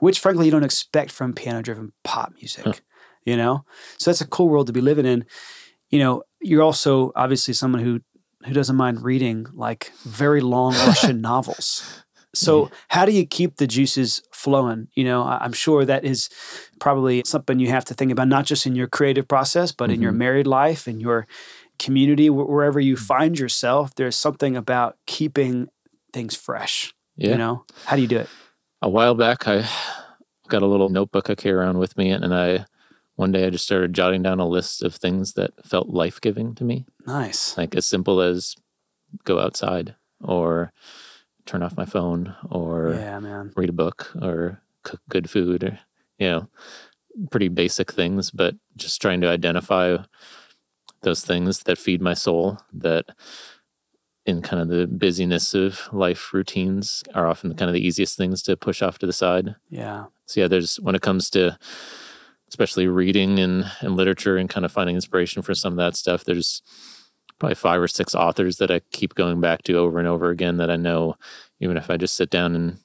which 0.00 0.18
frankly 0.18 0.46
you 0.46 0.50
don't 0.50 0.64
expect 0.64 1.10
from 1.10 1.34
piano 1.34 1.62
driven 1.62 1.92
pop 2.02 2.32
music, 2.40 2.64
huh. 2.64 2.72
you 3.24 3.36
know? 3.36 3.64
So 3.98 4.10
that's 4.10 4.20
a 4.20 4.26
cool 4.26 4.48
world 4.48 4.66
to 4.68 4.72
be 4.72 4.80
living 4.80 5.06
in. 5.06 5.26
You 5.90 5.98
know, 5.98 6.22
you're 6.40 6.62
also 6.62 7.12
obviously 7.14 7.54
someone 7.54 7.82
who 7.82 8.00
who 8.46 8.52
doesn't 8.52 8.76
mind 8.76 9.02
reading 9.02 9.46
like 9.54 9.90
very 10.02 10.40
long 10.40 10.72
Russian 10.86 11.20
novels. 11.20 12.03
So, 12.34 12.70
how 12.88 13.04
do 13.04 13.12
you 13.12 13.26
keep 13.26 13.56
the 13.56 13.66
juices 13.66 14.22
flowing? 14.32 14.88
You 14.94 15.04
know, 15.04 15.22
I'm 15.22 15.52
sure 15.52 15.84
that 15.84 16.04
is 16.04 16.28
probably 16.80 17.22
something 17.24 17.58
you 17.58 17.68
have 17.68 17.84
to 17.86 17.94
think 17.94 18.12
about, 18.12 18.28
not 18.28 18.44
just 18.44 18.66
in 18.66 18.74
your 18.76 18.86
creative 18.86 19.28
process, 19.28 19.72
but 19.72 19.84
mm-hmm. 19.84 19.94
in 19.94 20.02
your 20.02 20.12
mm-hmm. 20.12 20.18
married 20.18 20.46
life, 20.46 20.88
in 20.88 21.00
your 21.00 21.26
community, 21.78 22.30
wherever 22.30 22.80
you 22.80 22.96
find 22.96 23.38
yourself. 23.38 23.94
There's 23.94 24.16
something 24.16 24.56
about 24.56 24.96
keeping 25.06 25.68
things 26.12 26.36
fresh. 26.36 26.94
Yeah. 27.16 27.32
You 27.32 27.38
know, 27.38 27.64
how 27.86 27.96
do 27.96 28.02
you 28.02 28.08
do 28.08 28.18
it? 28.18 28.28
A 28.82 28.88
while 28.88 29.14
back, 29.14 29.46
I 29.46 29.68
got 30.48 30.62
a 30.62 30.66
little 30.66 30.88
notebook 30.88 31.30
I 31.30 31.34
carry 31.34 31.54
around 31.54 31.78
with 31.78 31.96
me, 31.96 32.10
and 32.10 32.34
I 32.34 32.66
one 33.16 33.32
day 33.32 33.46
I 33.46 33.50
just 33.50 33.64
started 33.64 33.94
jotting 33.94 34.22
down 34.22 34.40
a 34.40 34.48
list 34.48 34.82
of 34.82 34.94
things 34.94 35.34
that 35.34 35.64
felt 35.64 35.88
life 35.88 36.20
giving 36.20 36.54
to 36.56 36.64
me. 36.64 36.84
Nice. 37.06 37.56
Like 37.56 37.74
as 37.74 37.86
simple 37.86 38.20
as 38.20 38.56
go 39.24 39.38
outside 39.38 39.94
or 40.20 40.72
turn 41.46 41.62
off 41.62 41.76
my 41.76 41.84
phone 41.84 42.34
or 42.50 42.94
yeah, 42.94 43.18
man. 43.20 43.52
read 43.56 43.68
a 43.68 43.72
book 43.72 44.12
or 44.20 44.60
cook 44.82 45.00
good 45.08 45.28
food 45.28 45.64
or 45.64 45.78
you 46.18 46.28
know 46.28 46.48
pretty 47.30 47.48
basic 47.48 47.92
things 47.92 48.30
but 48.30 48.54
just 48.76 49.00
trying 49.00 49.20
to 49.20 49.28
identify 49.28 49.96
those 51.02 51.24
things 51.24 51.60
that 51.60 51.78
feed 51.78 52.00
my 52.00 52.14
soul 52.14 52.58
that 52.72 53.06
in 54.26 54.40
kind 54.40 54.62
of 54.62 54.68
the 54.68 54.86
busyness 54.86 55.52
of 55.54 55.88
life 55.92 56.32
routines 56.32 57.04
are 57.14 57.26
often 57.26 57.54
kind 57.54 57.68
of 57.68 57.74
the 57.74 57.86
easiest 57.86 58.16
things 58.16 58.42
to 58.42 58.56
push 58.56 58.82
off 58.82 58.98
to 58.98 59.06
the 59.06 59.12
side 59.12 59.54
yeah 59.68 60.06
so 60.26 60.40
yeah 60.40 60.48
there's 60.48 60.80
when 60.80 60.94
it 60.94 61.02
comes 61.02 61.30
to 61.30 61.56
especially 62.48 62.86
reading 62.86 63.38
and, 63.38 63.64
and 63.80 63.96
literature 63.96 64.36
and 64.36 64.48
kind 64.48 64.64
of 64.64 64.72
finding 64.72 64.94
inspiration 64.94 65.42
for 65.42 65.54
some 65.54 65.74
of 65.74 65.76
that 65.76 65.96
stuff 65.96 66.24
there's 66.24 66.62
probably 67.38 67.54
five 67.54 67.80
or 67.80 67.88
six 67.88 68.14
authors 68.14 68.58
that 68.58 68.70
I 68.70 68.80
keep 68.90 69.14
going 69.14 69.40
back 69.40 69.62
to 69.64 69.76
over 69.76 69.98
and 69.98 70.08
over 70.08 70.30
again 70.30 70.56
that 70.58 70.70
I 70.70 70.76
know 70.76 71.16
even 71.60 71.76
if 71.76 71.90
I 71.90 71.96
just 71.96 72.16
sit 72.16 72.30
down 72.30 72.54
and 72.54 72.78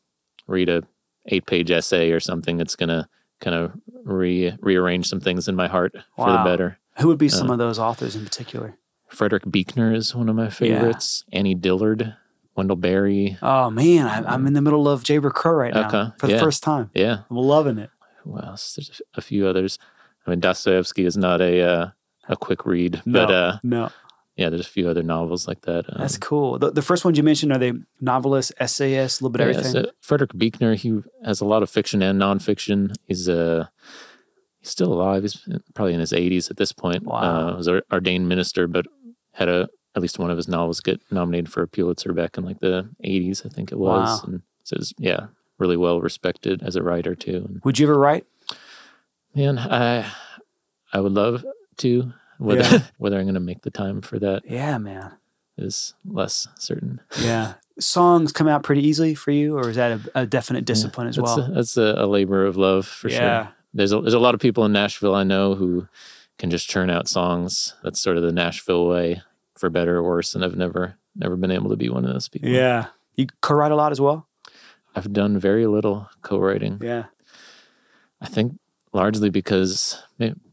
read 0.47 0.69
a 0.69 0.83
eight 1.27 1.45
page 1.45 1.71
essay 1.71 2.11
or 2.11 2.19
something, 2.19 2.59
it's 2.59 2.75
gonna 2.75 3.07
kind 3.39 3.55
of 3.55 3.71
re 4.03 4.55
rearrange 4.61 5.07
some 5.07 5.19
things 5.19 5.47
in 5.47 5.55
my 5.55 5.67
heart 5.67 5.93
wow. 6.17 6.25
for 6.25 6.31
the 6.31 6.49
better. 6.49 6.79
Who 6.99 7.07
would 7.07 7.17
be 7.17 7.29
some 7.29 7.49
uh, 7.49 7.53
of 7.53 7.59
those 7.59 7.79
authors 7.79 8.15
in 8.15 8.23
particular? 8.23 8.77
Frederick 9.07 9.43
Buechner 9.43 9.93
is 9.93 10.13
one 10.13 10.29
of 10.29 10.35
my 10.35 10.49
favorites. 10.49 11.23
Yeah. 11.29 11.39
Annie 11.39 11.55
Dillard, 11.55 12.15
Wendell 12.55 12.75
Berry. 12.75 13.37
Oh 13.41 13.69
man, 13.69 14.05
I, 14.05 14.33
am 14.33 14.45
in 14.47 14.53
the 14.53 14.61
middle 14.61 14.87
of 14.87 15.03
Jayber 15.03 15.33
Crow 15.33 15.53
right 15.53 15.73
now 15.73 15.87
okay. 15.87 16.11
for 16.17 16.27
the 16.27 16.33
yeah. 16.33 16.39
first 16.39 16.63
time. 16.63 16.91
Yeah, 16.93 17.19
I'm 17.29 17.37
loving 17.37 17.77
it. 17.77 17.89
Well, 18.25 18.51
there's 18.51 19.01
a 19.15 19.21
few 19.21 19.47
others. 19.47 19.79
I 20.25 20.29
mean, 20.29 20.39
Dostoevsky 20.39 21.05
is 21.05 21.17
not 21.17 21.41
a 21.41 21.61
uh, 21.61 21.89
a 22.27 22.35
quick 22.35 22.65
read, 22.65 23.01
no, 23.05 23.25
but 23.25 23.33
uh, 23.33 23.59
no, 23.63 23.91
yeah, 24.39 24.49
there's 24.49 24.65
a 24.65 24.69
few 24.69 24.87
other 24.87 25.03
novels 25.03 25.49
like 25.49 25.61
that. 25.63 25.85
Um, 25.89 25.97
That's 25.99 26.17
cool. 26.17 26.57
The, 26.57 26.71
the, 26.71 26.81
first 26.81 27.03
ones 27.03 27.17
you 27.17 27.23
mentioned 27.23 27.51
are 27.51 27.57
they 27.57 27.73
novelists, 27.99 28.53
essayists, 28.57 29.19
a 29.19 29.23
little 29.25 29.33
bit 29.33 29.41
yeah, 29.41 29.49
everything. 29.49 29.71
So 29.71 29.91
Frederick 29.99 30.31
Buechner, 30.31 30.75
he 30.75 31.01
has 31.25 31.41
a 31.41 31.45
lot 31.45 31.61
of 31.61 31.69
fiction 31.69 32.01
and 32.01 32.21
nonfiction. 32.21 32.95
He's 33.03 33.27
uh, 33.27 33.67
he's 34.61 34.69
still 34.69 34.93
alive. 34.93 35.23
He's 35.23 35.45
probably 35.73 35.93
in 35.93 35.99
his 35.99 36.13
80s 36.13 36.49
at 36.49 36.55
this 36.55 36.71
point. 36.71 37.03
Wow. 37.03 37.49
Uh, 37.49 37.57
was 37.57 37.67
an 37.67 37.81
ordained 37.91 38.29
minister, 38.29 38.65
but 38.65 38.85
had 39.33 39.49
a 39.49 39.67
at 39.93 40.01
least 40.01 40.19
one 40.19 40.31
of 40.31 40.37
his 40.37 40.47
novels 40.47 40.79
get 40.79 41.01
nominated 41.11 41.51
for 41.51 41.61
a 41.61 41.67
Pulitzer 41.67 42.13
back 42.13 42.37
in 42.37 42.45
like 42.45 42.61
the 42.61 42.87
80s, 43.03 43.45
I 43.45 43.49
think 43.49 43.73
it 43.73 43.77
was. 43.77 44.21
Wow. 44.21 44.23
And 44.25 44.41
so 44.63 44.77
it's 44.77 44.93
yeah, 44.97 45.27
really 45.57 45.75
well 45.75 45.99
respected 45.99 46.63
as 46.63 46.77
a 46.77 46.81
writer 46.81 47.13
too. 47.13 47.45
And, 47.45 47.61
would 47.65 47.77
you 47.77 47.87
ever 47.87 47.99
write? 47.99 48.25
Man, 49.35 49.59
I 49.59 50.09
I 50.93 51.01
would 51.01 51.11
love 51.13 51.43
to. 51.79 52.13
Whether 52.39 52.61
yeah. 52.63 52.79
whether 52.97 53.17
I'm 53.17 53.25
going 53.25 53.33
to 53.33 53.39
make 53.39 53.61
the 53.61 53.69
time 53.69 54.01
for 54.01 54.17
that, 54.19 54.43
yeah, 54.45 54.77
man, 54.77 55.11
is 55.57 55.93
less 56.05 56.47
certain. 56.57 57.01
Yeah, 57.21 57.55
songs 57.79 58.31
come 58.31 58.47
out 58.47 58.63
pretty 58.63 58.87
easily 58.87 59.13
for 59.13 59.31
you, 59.31 59.57
or 59.57 59.69
is 59.69 59.75
that 59.75 59.99
a, 60.15 60.21
a 60.21 60.25
definite 60.25 60.65
discipline 60.65 61.05
yeah, 61.05 61.09
as 61.09 61.19
well? 61.19 61.39
A, 61.39 61.51
that's 61.51 61.77
a, 61.77 61.95
a, 61.97 62.07
labor 62.07 62.45
of 62.45 62.55
love 62.55 62.87
for 62.87 63.09
yeah. 63.09 63.43
sure. 63.43 63.53
There's 63.73 63.91
a, 63.91 64.01
there's 64.01 64.13
a 64.13 64.19
lot 64.19 64.33
of 64.33 64.39
people 64.39 64.65
in 64.65 64.71
Nashville 64.71 65.13
I 65.13 65.23
know 65.23 65.55
who 65.55 65.87
can 66.37 66.49
just 66.49 66.69
churn 66.69 66.89
out 66.89 67.09
songs. 67.09 67.75
That's 67.83 67.99
sort 67.99 68.15
of 68.15 68.23
the 68.23 68.31
Nashville 68.31 68.87
way, 68.87 69.21
for 69.57 69.69
better 69.69 69.97
or 69.97 70.03
worse. 70.03 70.33
And 70.33 70.43
I've 70.43 70.55
never 70.55 70.95
never 71.15 71.35
been 71.35 71.51
able 71.51 71.69
to 71.71 71.75
be 71.75 71.89
one 71.89 72.05
of 72.05 72.13
those 72.13 72.29
people. 72.29 72.49
Yeah, 72.49 72.87
you 73.15 73.27
co-write 73.41 73.73
a 73.73 73.75
lot 73.75 73.91
as 73.91 73.99
well. 73.99 74.27
I've 74.95 75.11
done 75.11 75.37
very 75.37 75.67
little 75.67 76.09
co-writing. 76.21 76.79
Yeah, 76.81 77.05
I 78.21 78.27
think 78.27 78.57
largely 78.93 79.29
because 79.29 80.01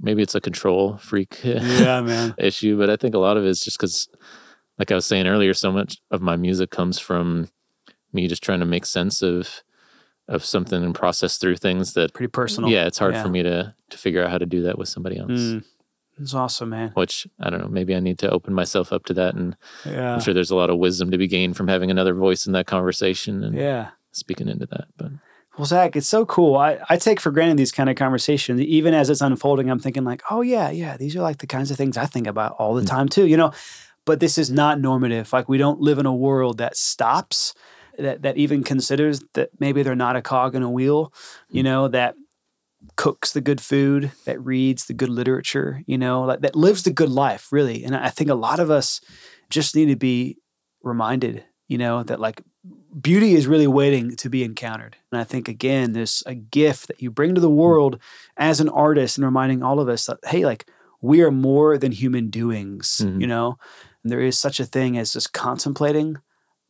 maybe 0.01 0.23
it's 0.23 0.35
a 0.35 0.41
control 0.41 0.97
freak 0.99 1.41
yeah, 1.45 2.01
man. 2.01 2.35
issue, 2.39 2.79
but 2.79 2.91
I 2.91 2.97
think 2.97 3.15
a 3.15 3.19
lot 3.19 3.37
of 3.37 3.45
it 3.45 3.49
is 3.49 3.61
just 3.61 3.79
because, 3.79 4.09
like 4.79 4.91
I 4.91 4.95
was 4.95 5.07
saying 5.07 5.27
earlier, 5.27 5.55
so 5.55 5.73
much 5.73 5.99
of 6.11 6.21
my 6.21 6.37
music 6.37 6.71
comes 6.71 6.99
from 6.99 7.49
me 8.13 8.29
just 8.29 8.43
trying 8.43 8.61
to 8.61 8.67
make 8.67 8.87
sense 8.87 9.23
of 9.23 9.63
of 10.29 10.45
something 10.45 10.83
and 10.83 10.95
process 10.95 11.39
through 11.39 11.57
things 11.57 11.93
that 11.93 12.13
pretty 12.13 12.31
personal. 12.31 12.71
Yeah, 12.71 12.87
it's 12.87 12.99
hard 12.99 13.15
yeah. 13.15 13.23
for 13.23 13.29
me 13.29 13.43
to 13.43 13.75
to 13.91 13.99
figure 13.99 14.25
out 14.25 14.31
how 14.31 14.39
to 14.39 14.47
do 14.47 14.63
that 14.63 14.79
with 14.79 14.89
somebody 14.89 15.19
else. 15.19 15.31
Mm. 15.31 15.65
It's 16.19 16.35
awesome, 16.35 16.71
man. 16.71 16.93
Which 16.95 17.27
I 17.41 17.51
don't 17.51 17.61
know. 17.61 17.69
Maybe 17.69 17.95
I 17.95 18.01
need 18.01 18.19
to 18.21 18.31
open 18.31 18.55
myself 18.55 18.93
up 18.93 19.05
to 19.07 19.15
that, 19.15 19.35
and 19.35 19.57
yeah. 19.85 20.15
I'm 20.15 20.21
sure 20.21 20.33
there's 20.33 20.51
a 20.51 20.57
lot 20.57 20.71
of 20.71 20.79
wisdom 20.79 21.11
to 21.11 21.19
be 21.19 21.29
gained 21.29 21.57
from 21.57 21.69
having 21.69 21.91
another 21.91 22.15
voice 22.15 22.47
in 22.47 22.53
that 22.55 22.67
conversation 22.67 23.45
and 23.45 23.55
yeah, 23.55 23.91
speaking 24.13 24.49
into 24.49 24.67
that. 24.67 24.87
But 24.97 25.13
well, 25.57 25.65
Zach, 25.65 25.97
it's 25.97 26.09
so 26.09 26.27
cool. 26.27 26.57
I, 26.57 26.79
I 26.89 26.97
take 26.97 27.19
for 27.19 27.31
granted 27.31 27.57
these 27.57 27.73
kind 27.73 27.89
of 27.89 27.97
conversations. 27.97 28.61
Even 28.61 28.93
as 28.93 29.09
it's 29.09 29.23
unfolding, 29.23 29.71
I'm 29.71 29.79
thinking 29.79 30.05
like, 30.05 30.23
oh 30.31 30.43
yeah, 30.43 30.71
yeah, 30.71 30.97
these 30.97 31.17
are 31.17 31.23
like 31.23 31.39
the 31.39 31.47
kinds 31.47 31.71
of 31.71 31.79
things 31.79 31.97
I 31.97 32.07
think 32.07 32.27
about 32.27 32.53
all 32.59 32.75
the 32.75 32.83
mm. 32.83 32.89
time 32.89 33.09
too. 33.09 33.27
You 33.27 33.37
know, 33.37 33.53
but 34.05 34.21
this 34.21 34.37
is 34.37 34.51
not 34.51 34.81
normative. 34.81 35.33
Like 35.33 35.49
we 35.49 35.59
don't 35.59 35.81
live 35.81 35.99
in 35.99 36.07
a 36.07 36.15
world 36.15 36.59
that 36.59 36.77
stops, 36.77 37.55
that 37.99 38.23
that 38.23 38.37
even 38.37 38.63
considers 38.65 39.21
that 39.33 39.51
maybe 39.59 39.83
they're 39.83 39.95
not 39.95 40.17
a 40.17 40.23
cog 40.23 40.55
in 40.55 40.63
a 40.63 40.71
wheel. 40.71 41.13
You 41.49 41.63
mm. 41.63 41.65
know, 41.65 41.89
that 41.89 42.17
cooks 42.97 43.33
the 43.33 43.41
good 43.41 43.61
food, 43.61 44.13
that 44.27 44.41
reads 44.45 44.85
the 44.85 44.95
good 44.95 45.09
literature. 45.09 45.83
You 45.87 45.97
know, 45.97 46.27
that 46.37 46.55
lives 46.55 46.83
the 46.83 46.93
good 46.93 47.11
life, 47.11 47.51
really. 47.51 47.83
And 47.83 47.97
I 47.97 48.11
think 48.11 48.29
a 48.29 48.35
lot 48.35 48.61
of 48.61 48.71
us 48.71 49.01
just 49.49 49.75
need 49.75 49.87
to 49.87 49.97
be 49.97 50.37
reminded. 50.83 51.45
You 51.67 51.79
know, 51.79 52.03
that 52.03 52.21
like 52.21 52.43
beauty 53.01 53.35
is 53.35 53.47
really 53.47 53.67
waiting 53.67 54.17
to 54.17 54.31
be 54.31 54.43
encountered. 54.45 54.97
And 55.13 55.21
I 55.21 55.25
think, 55.25 55.49
again, 55.49 55.93
there's 55.93 56.23
a 56.27 56.35
gift 56.35 56.89
that 56.89 57.03
you 57.03 57.11
bring 57.11 57.35
to 57.35 57.41
the 57.41 57.51
world 57.51 58.01
as 58.37 58.61
an 58.61 58.69
artist 58.69 59.19
and 59.19 59.25
reminding 59.25 59.63
all 59.63 59.81
of 59.81 59.89
us 59.89 60.07
that, 60.07 60.19
hey, 60.25 60.45
like, 60.45 60.69
we 61.01 61.21
are 61.23 61.31
more 61.31 61.79
than 61.79 61.93
human 61.93 62.31
doings, 62.31 63.03
mm-hmm. 63.05 63.21
you 63.21 63.27
know? 63.27 63.59
And 64.03 64.11
there 64.11 64.21
is 64.21 64.39
such 64.39 64.61
a 64.61 64.65
thing 64.65 64.97
as 64.97 65.13
just 65.13 65.33
contemplating 65.33 66.17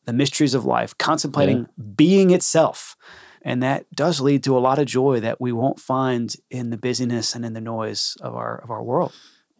the 0.04 0.12
mysteries 0.12 0.54
of 0.54 0.64
life, 0.64 0.96
contemplating 0.98 1.58
yeah. 1.58 1.84
being 1.96 2.30
itself. 2.30 2.96
And 3.42 3.62
that 3.62 3.86
does 3.94 4.20
lead 4.20 4.42
to 4.44 4.56
a 4.56 4.60
lot 4.60 4.78
of 4.78 4.86
joy 4.86 5.20
that 5.20 5.40
we 5.40 5.52
won't 5.52 5.78
find 5.78 6.34
in 6.50 6.70
the 6.70 6.76
busyness 6.76 7.34
and 7.34 7.44
in 7.44 7.52
the 7.52 7.60
noise 7.60 8.16
of 8.20 8.34
our 8.34 8.58
of 8.58 8.70
our 8.70 8.82
world. 8.82 9.12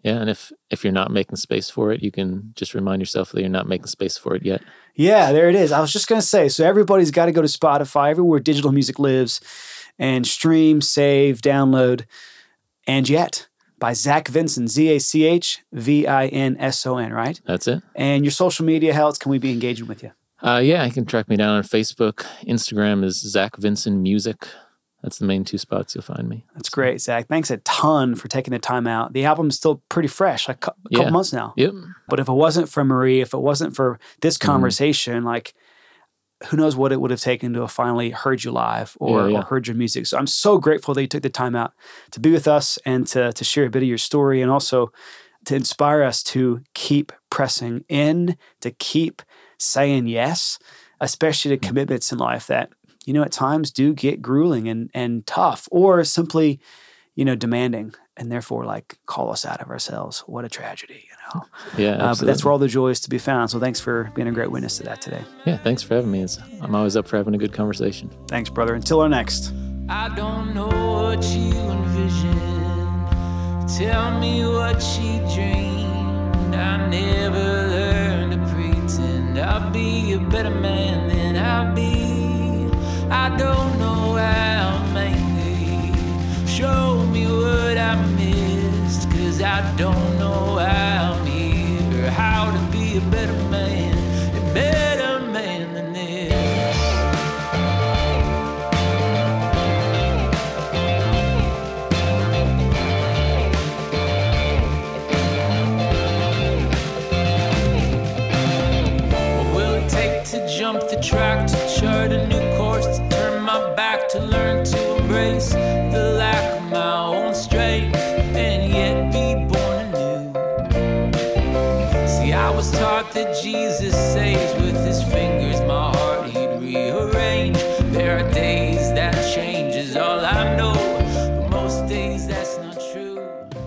Yeah, 0.03 0.21
and 0.21 0.31
if 0.31 0.53
if 0.71 0.85
you're 0.85 0.93
not 0.93 1.11
making 1.11 1.37
space 1.37 1.69
for 1.69 1.93
it, 1.93 2.03
you 2.03 2.11
can 2.11 2.53
just 2.55 2.75
remind 2.75 3.03
yourself 3.03 3.33
that 3.33 3.41
you're 3.41 3.51
not 3.51 3.69
making 3.69 3.87
space 3.87 4.17
for 4.17 4.35
it 4.37 4.45
yet. 4.45 4.63
Yeah, 4.95 5.33
there 5.33 5.49
it 5.49 5.55
is. 5.55 5.73
I 5.73 5.81
was 5.81 5.93
just 5.93 6.07
gonna 6.07 6.23
say. 6.23 6.49
So 6.49 6.65
everybody's 6.65 7.11
got 7.11 7.27
to 7.27 7.33
go 7.33 7.43
to 7.43 7.49
Spotify, 7.49 8.11
everywhere 8.11 8.41
digital 8.41 8.73
music 8.73 8.99
lives, 8.99 9.41
and 9.99 10.27
stream, 10.27 10.81
save, 10.81 11.41
download, 11.41 12.05
and 12.87 13.09
yet 13.09 13.49
by 13.79 13.93
Zach 13.93 14.29
Vinson, 14.29 14.69
Z 14.69 14.89
A 14.89 15.01
C 15.01 15.25
H 15.25 15.65
V 15.73 16.07
I 16.07 16.27
N 16.27 16.57
S 16.59 16.87
O 16.87 16.99
N, 16.99 17.13
right? 17.13 17.41
That's 17.45 17.67
it. 17.69 17.83
And 17.95 18.25
your 18.25 18.33
social 18.33 18.65
media, 18.65 18.95
how 18.95 19.03
else 19.03 19.19
can 19.19 19.31
we 19.31 19.39
be 19.39 19.53
engaging 19.53 19.87
with 19.87 20.03
you? 20.03 20.13
Uh, 20.43 20.61
yeah, 20.63 20.85
you 20.85 20.93
can 20.93 21.07
track 21.07 21.29
me 21.29 21.37
down 21.37 21.57
on 21.57 21.63
Facebook. 21.63 22.27
Instagram 22.47 23.05
is 23.05 23.21
Zach 23.21 23.57
Vinson 23.57 24.03
Music. 24.03 24.47
That's 25.07 25.21
the 25.21 25.25
main 25.25 25.45
two 25.45 25.57
spots 25.57 25.95
you'll 25.95 26.03
find 26.03 26.29
me. 26.29 26.45
That's 26.55 26.69
great, 26.69 27.01
Zach. 27.01 27.29
Thanks 27.29 27.49
a 27.53 27.59
ton 27.59 28.17
for 28.17 28.27
taking 28.27 28.51
the 28.51 28.59
time 28.59 28.89
out. 28.89 29.13
The 29.13 29.25
album's 29.25 29.55
still 29.55 29.81
pretty 29.89 30.09
fresh, 30.09 30.49
like 30.49 30.57
a 30.57 30.61
couple 30.73 30.83
yeah. 30.91 31.11
months 31.11 31.33
now. 31.33 31.55
Yep. 31.57 31.75
But 32.09 32.19
if 32.19 32.29
it 32.29 32.33
wasn't 32.33 32.69
for 32.69 32.85
Marie, 32.85 33.21
if 33.21 33.33
it 33.33 33.39
wasn't 33.39 33.77
for 33.77 34.01
this 34.21 34.37
mm-hmm. 34.37 34.51
conversation, 34.51 35.19
mm-hmm. 35.19 35.27
like 35.27 35.55
who 36.49 36.57
knows 36.57 36.75
what 36.75 36.91
it 36.91 37.01
would 37.01 37.13
have 37.13 37.21
taken 37.21 37.53
to 37.53 37.61
have 37.61 37.71
finally 37.71 38.11
heard 38.11 38.43
you 38.43 38.51
live 38.51 38.97
or, 38.99 39.21
yeah, 39.21 39.27
yeah. 39.29 39.39
or, 39.39 39.43
heard 39.43 39.69
your 39.69 39.77
music. 39.77 40.09
So 40.09 40.19
I'm 40.19 40.27
so 40.27 40.59
grateful 40.59 40.93
that 40.95 41.03
you 41.03 41.07
took 41.07 41.23
the 41.23 41.31
time 41.31 41.55
out 41.55 41.73
to 42.11 42.19
be 42.19 42.33
with 42.33 42.49
us 42.49 42.77
and 42.85 43.07
to, 43.07 43.33
to 43.33 43.45
share 43.45 43.67
a 43.67 43.71
bit 43.71 43.85
of 43.85 43.89
your 43.89 43.99
story 43.99 44.43
and 44.43 44.51
also 44.51 44.91
to 45.45 45.55
inspire 45.55 46.03
us 46.03 46.25
to 46.25 46.63
keep 46.75 47.13
pressing 47.31 47.85
in, 47.89 48.37
to 48.61 48.73
keep 48.73 49.23
saying 49.57 50.09
yes, 50.09 50.59
especially 51.01 51.57
to 51.57 51.67
commitments 51.67 52.11
in 52.11 52.19
life 52.19 52.49
that, 52.49 52.71
you 53.07 53.15
know, 53.15 53.23
at 53.23 53.33
times 53.33 53.71
do 53.71 53.95
get 53.95 54.21
grueling 54.21 54.69
and, 54.69 54.91
and 54.93 55.27
tough 55.27 55.69
or 55.71 56.05
simply, 56.05 56.61
you 57.15 57.25
know, 57.25 57.37
demanding 57.37 57.95
and 58.17 58.31
therefore 58.33 58.65
like 58.65 58.99
call 59.07 59.31
us 59.31 59.47
out 59.47 59.61
of 59.61 59.71
ourselves. 59.71 60.21
What 60.27 60.45
a 60.45 60.49
tragedy, 60.49 61.05
you 61.09 61.17
know? 61.35 61.45
Yeah. 61.79 62.05
Uh, 62.05 62.15
but 62.19 62.27
that's 62.27 62.45
where 62.45 62.51
all 62.51 62.59
the 62.59 62.69
joy 62.69 62.89
is 62.89 63.01
to 63.01 63.09
be 63.09 63.19
found. 63.19 63.51
So 63.51 63.61
thanks 63.61 63.79
for 63.79 64.11
being 64.17 64.27
a 64.27 64.33
great 64.33 64.51
witness 64.51 64.77
to 64.79 64.83
that 64.83 65.01
today. 65.01 65.23
Yeah. 65.45 65.57
Thanks 65.59 65.83
for 65.85 65.95
having 65.95 66.11
me. 66.11 66.21
It's, 66.21 66.39
I'm 66.61 66.75
always 66.75 66.97
up 66.97 67.07
for 67.07 67.17
having 67.17 67.35
a 67.35 67.39
good 67.39 67.53
conversation. 67.53 68.11
Thanks, 68.27 68.51
brother. 68.51 68.75
Until 68.75 69.01
our 69.01 69.09
next. 69.09 69.53
I 69.89 70.13
don't 70.17 70.53
know 70.53 70.67
what 70.67 71.25
you 71.27 71.53
envisioned. 71.53 72.41
Tell 73.79 74.19
me 74.19 74.45
what 74.47 74.83
she 74.83 75.19
dreamed. 75.33 76.55
I 76.57 76.89
never 76.89 77.39
learned 77.39 78.33
to 78.33 78.39
pretend 78.53 79.39
I'll 79.39 79.71
be 79.71 80.15
a 80.15 80.19
better 80.19 80.51
man 80.51 81.09
than 81.09 81.37
I'll 81.37 81.73
be. 81.73 82.16
I 83.11 83.37
don't 83.37 83.79
know 83.79 84.15
how. 84.15 84.47
Show 86.57 87.05
me 87.13 87.27
what 87.27 87.77
I 87.77 88.03
missed, 88.17 89.11
cause 89.11 89.43
I 89.43 89.61
don't 89.77 90.19
know 90.19 90.57
how 90.57 91.13
I'm 91.13 91.27
here, 91.27 92.11
how 92.11 92.51
to 92.51 92.73
be 92.73 92.97
a 92.97 93.01
better 93.11 93.35
man 93.51 94.86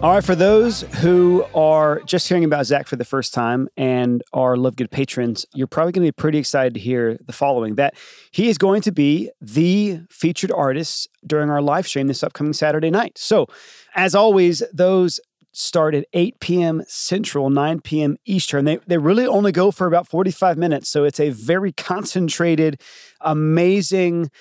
All 0.02 0.14
right, 0.14 0.24
for 0.24 0.34
those 0.34 0.84
who 1.02 1.44
are 1.54 2.00
just 2.06 2.30
hearing 2.30 2.46
about 2.46 2.66
Zach 2.66 2.88
for 2.88 2.96
the 2.96 3.04
first 3.04 3.34
time 3.34 3.68
and 3.76 4.24
are 4.32 4.56
Love 4.56 4.78
Good 4.78 4.92
patrons, 4.92 5.46
you're 5.54 5.68
probably 5.68 5.92
going 5.92 6.08
to 6.08 6.14
be 6.14 6.16
pretty 6.16 6.38
excited 6.38 6.74
to 6.76 6.80
hear 6.80 7.18
the 7.28 7.34
following 7.34 7.76
that 7.76 7.96
he 8.32 8.48
is 8.48 8.58
going 8.58 8.82
to 8.84 8.94
be 8.94 9.30
the 9.42 10.00
featured 10.10 10.54
artist 10.54 11.10
during 11.28 11.50
our 11.50 11.62
live 11.62 11.86
stream 11.86 12.08
this 12.08 12.24
upcoming 12.24 12.54
Saturday 12.54 12.90
night. 12.90 13.18
So, 13.18 13.48
as 13.94 14.16
always, 14.16 14.64
those 14.72 15.20
start 15.52 15.94
at 15.94 16.06
8 16.14 16.40
p.m. 16.40 16.82
Central, 16.88 17.50
9 17.50 17.82
p.m. 17.82 18.16
Eastern. 18.24 18.64
They, 18.64 18.78
they 18.88 18.98
really 18.98 19.28
only 19.28 19.52
go 19.52 19.70
for 19.70 19.86
about 19.86 20.08
45 20.08 20.58
minutes. 20.58 20.88
So 20.88 21.04
it's 21.04 21.20
a 21.20 21.32
very 21.32 21.74
concentrated, 21.74 22.80
amazing 23.20 24.32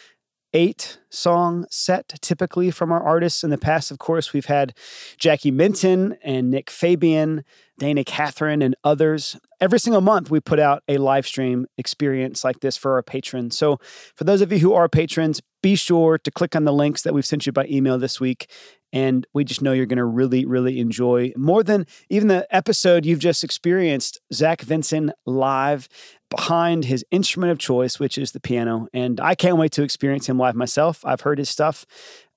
eight 0.52 0.98
song 1.10 1.66
set 1.70 2.08
typically 2.20 2.70
from 2.70 2.92
our 2.92 3.02
artists. 3.02 3.44
In 3.44 3.50
the 3.50 3.58
past, 3.58 3.90
of 3.90 3.98
course, 3.98 4.32
we've 4.32 4.46
had 4.46 4.74
Jackie 5.18 5.50
Minton 5.50 6.16
and 6.22 6.50
Nick 6.50 6.70
Fabian, 6.70 7.44
Dana 7.78 8.04
Catherine, 8.04 8.62
and 8.62 8.74
others. 8.84 9.36
Every 9.60 9.78
single 9.78 10.00
month, 10.00 10.30
we 10.30 10.40
put 10.40 10.58
out 10.58 10.82
a 10.88 10.98
live 10.98 11.26
stream 11.26 11.66
experience 11.76 12.44
like 12.44 12.60
this 12.60 12.76
for 12.76 12.94
our 12.94 13.02
patrons. 13.02 13.56
So, 13.56 13.78
for 14.14 14.24
those 14.24 14.40
of 14.40 14.52
you 14.52 14.58
who 14.58 14.74
are 14.74 14.88
patrons, 14.88 15.40
be 15.62 15.74
sure 15.74 16.18
to 16.18 16.30
click 16.30 16.54
on 16.54 16.64
the 16.64 16.72
links 16.72 17.02
that 17.02 17.14
we've 17.14 17.26
sent 17.26 17.46
you 17.46 17.52
by 17.52 17.66
email 17.66 17.98
this 17.98 18.20
week. 18.20 18.50
And 18.92 19.26
we 19.34 19.44
just 19.44 19.60
know 19.60 19.72
you're 19.72 19.86
going 19.86 19.98
to 19.98 20.04
really, 20.04 20.46
really 20.46 20.80
enjoy 20.80 21.32
more 21.36 21.62
than 21.62 21.86
even 22.08 22.28
the 22.28 22.46
episode 22.54 23.04
you've 23.04 23.18
just 23.18 23.44
experienced. 23.44 24.20
Zach 24.32 24.62
Vinson 24.62 25.12
live 25.26 25.88
behind 26.30 26.86
his 26.86 27.04
instrument 27.10 27.52
of 27.52 27.58
choice, 27.58 27.98
which 27.98 28.16
is 28.16 28.32
the 28.32 28.40
piano. 28.40 28.88
And 28.94 29.20
I 29.20 29.34
can't 29.34 29.58
wait 29.58 29.72
to 29.72 29.82
experience 29.82 30.28
him 30.28 30.38
live 30.38 30.54
myself. 30.54 31.04
I've 31.04 31.22
heard 31.22 31.38
his 31.38 31.50
stuff 31.50 31.84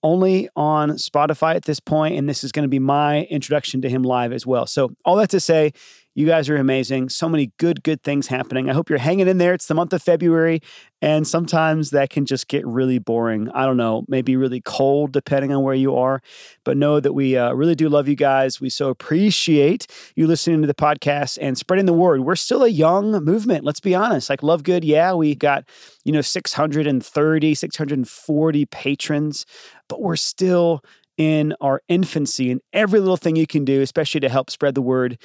only 0.03 0.49
on 0.55 0.91
Spotify 0.91 1.55
at 1.55 1.65
this 1.65 1.79
point, 1.79 2.15
and 2.15 2.27
this 2.27 2.43
is 2.43 2.51
going 2.51 2.63
to 2.63 2.69
be 2.69 2.79
my 2.79 3.23
introduction 3.23 3.81
to 3.81 3.89
him 3.89 4.03
live 4.03 4.33
as 4.33 4.45
well. 4.45 4.65
So, 4.65 4.95
all 5.05 5.15
that 5.17 5.29
to 5.29 5.39
say, 5.39 5.73
you 6.13 6.25
guys 6.25 6.49
are 6.49 6.57
amazing. 6.57 7.09
So 7.09 7.29
many 7.29 7.51
good, 7.57 7.83
good 7.83 8.03
things 8.03 8.27
happening. 8.27 8.69
I 8.69 8.73
hope 8.73 8.89
you're 8.89 8.99
hanging 8.99 9.27
in 9.27 9.37
there. 9.37 9.53
It's 9.53 9.67
the 9.67 9.73
month 9.73 9.93
of 9.93 10.01
February, 10.01 10.61
and 11.01 11.25
sometimes 11.25 11.91
that 11.91 12.09
can 12.09 12.25
just 12.25 12.47
get 12.47 12.65
really 12.67 12.99
boring. 12.99 13.49
I 13.51 13.65
don't 13.65 13.77
know, 13.77 14.03
maybe 14.07 14.35
really 14.35 14.61
cold 14.61 15.13
depending 15.13 15.53
on 15.53 15.63
where 15.63 15.73
you 15.75 15.95
are. 15.95 16.21
But 16.65 16.77
know 16.77 16.99
that 16.99 17.13
we 17.13 17.37
uh, 17.37 17.53
really 17.53 17.75
do 17.75 17.87
love 17.87 18.07
you 18.07 18.15
guys. 18.15 18.59
We 18.59 18.69
so 18.69 18.89
appreciate 18.89 19.87
you 20.15 20.27
listening 20.27 20.61
to 20.61 20.67
the 20.67 20.73
podcast 20.73 21.37
and 21.41 21.57
spreading 21.57 21.85
the 21.85 21.93
word. 21.93 22.21
We're 22.21 22.35
still 22.35 22.63
a 22.63 22.69
young 22.69 23.11
movement. 23.23 23.63
Let's 23.63 23.79
be 23.79 23.95
honest. 23.95 24.29
Like 24.29 24.43
Love 24.43 24.63
Good, 24.63 24.83
yeah, 24.83 25.13
we 25.13 25.33
got, 25.33 25.63
you 26.03 26.11
know, 26.11 26.21
630, 26.21 27.55
640 27.55 28.65
patrons, 28.65 29.45
but 29.87 30.01
we're 30.01 30.15
still 30.17 30.83
in 31.17 31.53
our 31.61 31.81
infancy 31.87 32.49
and 32.49 32.61
every 32.73 32.99
little 32.99 33.17
thing 33.17 33.35
you 33.35 33.45
can 33.45 33.63
do, 33.63 33.81
especially 33.81 34.19
to 34.21 34.29
help 34.29 34.49
spread 34.49 34.73
the 34.73 34.81
word 34.81 35.19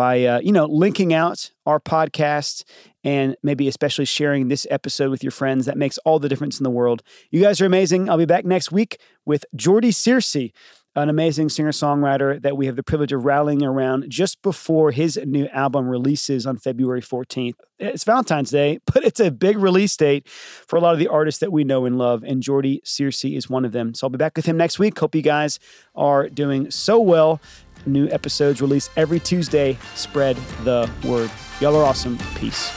by 0.00 0.24
uh, 0.24 0.40
you 0.40 0.50
know 0.50 0.64
linking 0.64 1.12
out 1.12 1.50
our 1.66 1.78
podcast 1.78 2.64
and 3.04 3.36
maybe 3.42 3.68
especially 3.68 4.06
sharing 4.06 4.48
this 4.48 4.66
episode 4.70 5.10
with 5.10 5.22
your 5.22 5.30
friends. 5.30 5.66
That 5.66 5.76
makes 5.76 5.98
all 6.06 6.18
the 6.18 6.26
difference 6.26 6.58
in 6.58 6.64
the 6.64 6.70
world. 6.70 7.02
You 7.30 7.42
guys 7.42 7.60
are 7.60 7.66
amazing. 7.66 8.08
I'll 8.08 8.16
be 8.16 8.24
back 8.24 8.46
next 8.46 8.72
week 8.72 8.98
with 9.26 9.44
jordy 9.54 9.90
searcy 9.90 10.52
an 10.96 11.08
amazing 11.08 11.48
singer-songwriter 11.48 12.42
that 12.42 12.56
we 12.56 12.66
have 12.66 12.74
the 12.74 12.82
privilege 12.82 13.12
of 13.12 13.24
rallying 13.24 13.62
around 13.62 14.06
just 14.08 14.42
before 14.42 14.90
his 14.90 15.16
new 15.24 15.46
album 15.48 15.86
releases 15.86 16.46
on 16.46 16.56
february 16.56 17.00
14th 17.00 17.54
it's 17.78 18.02
valentine's 18.02 18.50
day 18.50 18.78
but 18.86 19.04
it's 19.04 19.20
a 19.20 19.30
big 19.30 19.56
release 19.56 19.96
date 19.96 20.28
for 20.28 20.76
a 20.76 20.80
lot 20.80 20.92
of 20.92 20.98
the 20.98 21.06
artists 21.06 21.38
that 21.40 21.52
we 21.52 21.62
know 21.62 21.84
and 21.84 21.96
love 21.96 22.24
and 22.24 22.42
jordy 22.42 22.82
searcy 22.84 23.36
is 23.36 23.48
one 23.48 23.64
of 23.64 23.72
them. 23.72 23.94
So 23.94 24.06
i'll 24.06 24.10
be 24.10 24.18
back 24.18 24.36
with 24.36 24.46
him 24.46 24.56
next 24.56 24.78
week. 24.78 24.98
Hope 24.98 25.14
you 25.14 25.22
guys 25.22 25.60
are 25.94 26.28
doing 26.28 26.70
so 26.70 26.98
well 27.00 27.40
New 27.86 28.08
episodes 28.08 28.60
released 28.60 28.90
every 28.96 29.20
Tuesday. 29.20 29.78
Spread 29.94 30.36
the 30.64 30.90
word. 31.04 31.30
Y'all 31.60 31.76
are 31.76 31.84
awesome. 31.84 32.18
Peace. 32.36 32.70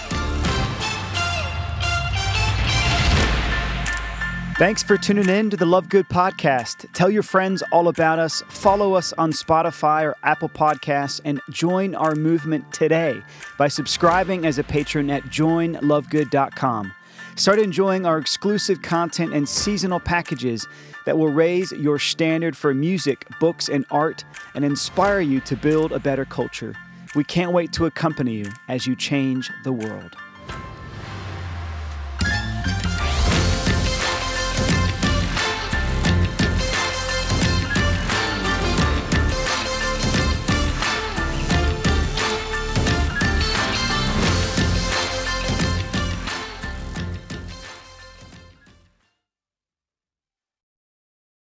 Thanks 4.58 4.84
for 4.84 4.98
tuning 4.98 5.30
in 5.30 5.50
to 5.50 5.58
the 5.58 5.66
Love 5.66 5.90
Good 5.90 6.08
podcast. 6.10 6.86
Tell 6.94 7.10
your 7.10 7.24
friends 7.24 7.64
all 7.72 7.88
about 7.88 8.20
us. 8.20 8.44
Follow 8.50 8.94
us 8.94 9.12
on 9.14 9.32
Spotify 9.32 10.04
or 10.04 10.16
Apple 10.22 10.48
Podcasts 10.48 11.20
and 11.26 11.42
join 11.50 11.96
our 11.96 12.14
movement 12.14 12.72
today 12.72 13.20
by 13.58 13.68
subscribing 13.68 14.46
as 14.46 14.60
a 14.60 14.64
patron 14.64 15.10
at 15.10 15.24
joinlovegood.com. 15.24 16.94
Start 17.36 17.58
enjoying 17.58 18.06
our 18.06 18.20
exclusive 18.20 18.84
content 18.84 19.34
and 19.34 19.50
seasonal 19.50 20.00
packages 20.00 20.68
that 21.06 21.18
will 21.18 21.32
raise 21.32 21.72
your 21.72 22.00
standard 22.00 22.56
for 22.56 22.74
music, 22.74 23.28
books, 23.40 23.70
and 23.70 23.86
art 23.92 24.24
and 24.56 24.64
inspire 24.64 25.20
you 25.20 25.40
to 25.42 25.56
build 25.56 25.92
a 25.92 26.00
better 26.00 26.26
culture. 26.26 26.76
We 27.16 27.24
can't 27.24 27.52
wait 27.52 27.72
to 27.74 27.86
accompany 27.86 28.34
you 28.34 28.52
as 28.68 28.88
you 28.88 28.96
change 28.96 29.52
the 29.64 29.74
world. 29.74 30.16